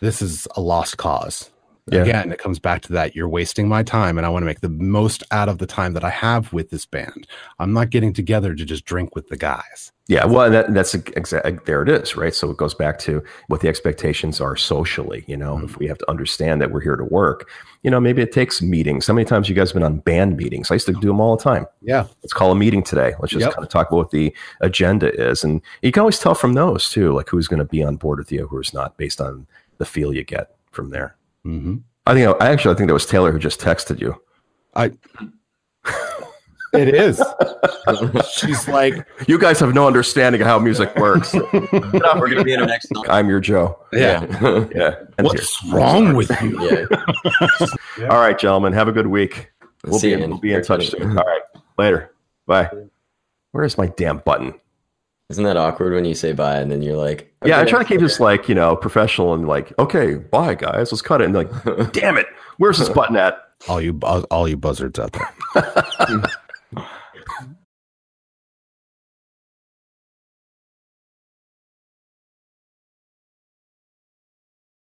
this 0.00 0.22
is 0.22 0.46
a 0.54 0.60
lost 0.60 0.96
cause. 0.96 1.50
Yeah. 1.90 2.00
Again, 2.00 2.32
it 2.32 2.38
comes 2.38 2.58
back 2.58 2.80
to 2.82 2.92
that 2.94 3.14
you're 3.14 3.28
wasting 3.28 3.68
my 3.68 3.82
time, 3.82 4.16
and 4.16 4.26
I 4.26 4.30
want 4.30 4.42
to 4.42 4.46
make 4.46 4.60
the 4.60 4.70
most 4.70 5.22
out 5.30 5.50
of 5.50 5.58
the 5.58 5.66
time 5.66 5.92
that 5.92 6.02
I 6.04 6.08
have 6.08 6.50
with 6.50 6.70
this 6.70 6.86
band. 6.86 7.26
I'm 7.58 7.74
not 7.74 7.90
getting 7.90 8.14
together 8.14 8.54
to 8.54 8.64
just 8.64 8.86
drink 8.86 9.14
with 9.14 9.28
the 9.28 9.36
guys. 9.36 9.92
Yeah, 10.06 10.24
well, 10.24 10.50
that, 10.50 10.72
that's 10.72 10.94
exactly 10.94 11.58
there. 11.66 11.82
It 11.82 11.88
is 11.88 12.16
right. 12.16 12.34
So 12.34 12.50
it 12.50 12.56
goes 12.56 12.74
back 12.74 12.98
to 13.00 13.22
what 13.48 13.60
the 13.60 13.68
expectations 13.68 14.40
are 14.40 14.56
socially. 14.56 15.24
You 15.26 15.36
know, 15.36 15.56
mm-hmm. 15.56 15.64
if 15.66 15.78
we 15.78 15.86
have 15.86 15.98
to 15.98 16.10
understand 16.10 16.62
that 16.62 16.70
we're 16.70 16.80
here 16.80 16.96
to 16.96 17.04
work, 17.04 17.50
you 17.82 17.90
know, 17.90 18.00
maybe 18.00 18.22
it 18.22 18.32
takes 18.32 18.62
meetings. 18.62 19.06
How 19.06 19.14
many 19.14 19.26
times 19.26 19.50
you 19.50 19.54
guys 19.54 19.70
have 19.70 19.74
been 19.74 19.82
on 19.82 19.98
band 19.98 20.38
meetings? 20.38 20.70
I 20.70 20.74
used 20.74 20.86
to 20.86 20.92
do 20.92 21.08
them 21.08 21.20
all 21.20 21.36
the 21.36 21.42
time. 21.42 21.66
Yeah, 21.82 22.06
Let's 22.22 22.32
call 22.32 22.50
a 22.50 22.54
meeting 22.54 22.82
today. 22.82 23.14
Let's 23.18 23.32
just 23.32 23.44
Yep. 23.44 23.54
kind 23.54 23.64
of 23.64 23.70
talk 23.70 23.88
about 23.88 23.96
what 23.96 24.10
the 24.10 24.34
agenda 24.62 25.12
is, 25.14 25.44
and 25.44 25.60
you 25.82 25.92
can 25.92 26.00
always 26.00 26.18
tell 26.18 26.34
from 26.34 26.54
those 26.54 26.88
too, 26.88 27.12
like 27.12 27.28
who's 27.28 27.48
going 27.48 27.58
to 27.58 27.64
be 27.66 27.82
on 27.82 27.96
board 27.96 28.18
with 28.18 28.32
you, 28.32 28.46
who's 28.46 28.72
not, 28.72 28.96
based 28.96 29.20
on 29.20 29.46
the 29.76 29.84
feel 29.84 30.14
you 30.14 30.24
get 30.24 30.56
from 30.70 30.90
there. 30.90 31.16
Hmm 31.44 31.76
I 32.06 32.14
think 32.14 32.36
I 32.40 32.50
actually 32.50 32.74
I 32.74 32.78
think 32.78 32.88
that 32.88 32.94
was 32.94 33.06
Taylor 33.06 33.32
who 33.32 33.38
just 33.38 33.60
texted 33.60 34.00
you. 34.00 34.20
I. 34.74 34.92
It 36.74 36.92
is. 36.92 37.22
She's 38.32 38.66
like, 38.66 39.06
You 39.28 39.38
guys 39.38 39.60
have 39.60 39.74
no 39.74 39.86
understanding 39.86 40.40
of 40.40 40.48
how 40.48 40.58
music 40.58 40.94
works. 40.96 41.32
We're 41.52 42.28
gonna 42.28 42.42
be 42.42 42.52
in 42.52 42.60
our 42.60 42.66
next 42.66 42.88
song. 42.92 43.04
I'm 43.08 43.28
your 43.28 43.38
Joe. 43.38 43.78
yeah. 43.92 44.26
Yeah. 44.74 44.96
And 45.16 45.24
What's 45.24 45.64
wrong 45.66 46.14
with 46.16 46.30
you? 46.42 46.60
Yeah. 47.96 48.08
All 48.08 48.18
right, 48.20 48.36
gentlemen. 48.36 48.72
Have 48.72 48.88
a 48.88 48.92
good 48.92 49.06
week. 49.06 49.52
We'll 49.84 50.00
See 50.00 50.08
be, 50.08 50.18
you, 50.18 50.24
in, 50.24 50.30
we'll 50.30 50.40
be 50.40 50.52
in 50.52 50.64
touch 50.64 50.90
soon. 50.90 51.16
All 51.16 51.24
right. 51.24 51.42
Later. 51.78 52.12
Bye. 52.46 52.70
Where's 53.52 53.78
my 53.78 53.86
damn 53.86 54.18
button? 54.18 54.54
Isn't 55.30 55.44
that 55.44 55.56
awkward 55.56 55.92
when 55.94 56.04
you 56.04 56.14
say 56.14 56.32
bye 56.32 56.56
and 56.56 56.72
then 56.72 56.82
you're 56.82 56.96
like, 56.96 57.33
Yeah, 57.44 57.60
I 57.60 57.64
try 57.64 57.78
to 57.80 57.84
keep 57.84 58.00
this 58.00 58.20
like, 58.20 58.48
you 58.48 58.54
know, 58.54 58.76
professional 58.76 59.34
and 59.34 59.46
like, 59.46 59.76
okay, 59.78 60.14
bye 60.14 60.54
guys, 60.54 60.92
let's 60.92 61.02
cut 61.02 61.20
it. 61.20 61.26
And 61.26 61.34
like, 61.34 61.50
damn 61.92 62.16
it, 62.16 62.26
where's 62.58 62.78
this 62.78 62.88
button 62.88 63.16
at? 63.16 63.38
All 63.68 63.80
you, 63.80 63.98
all 64.02 64.48
you 64.48 64.56
buzzards 64.56 64.98
out 64.98 65.12
there. 65.12 66.22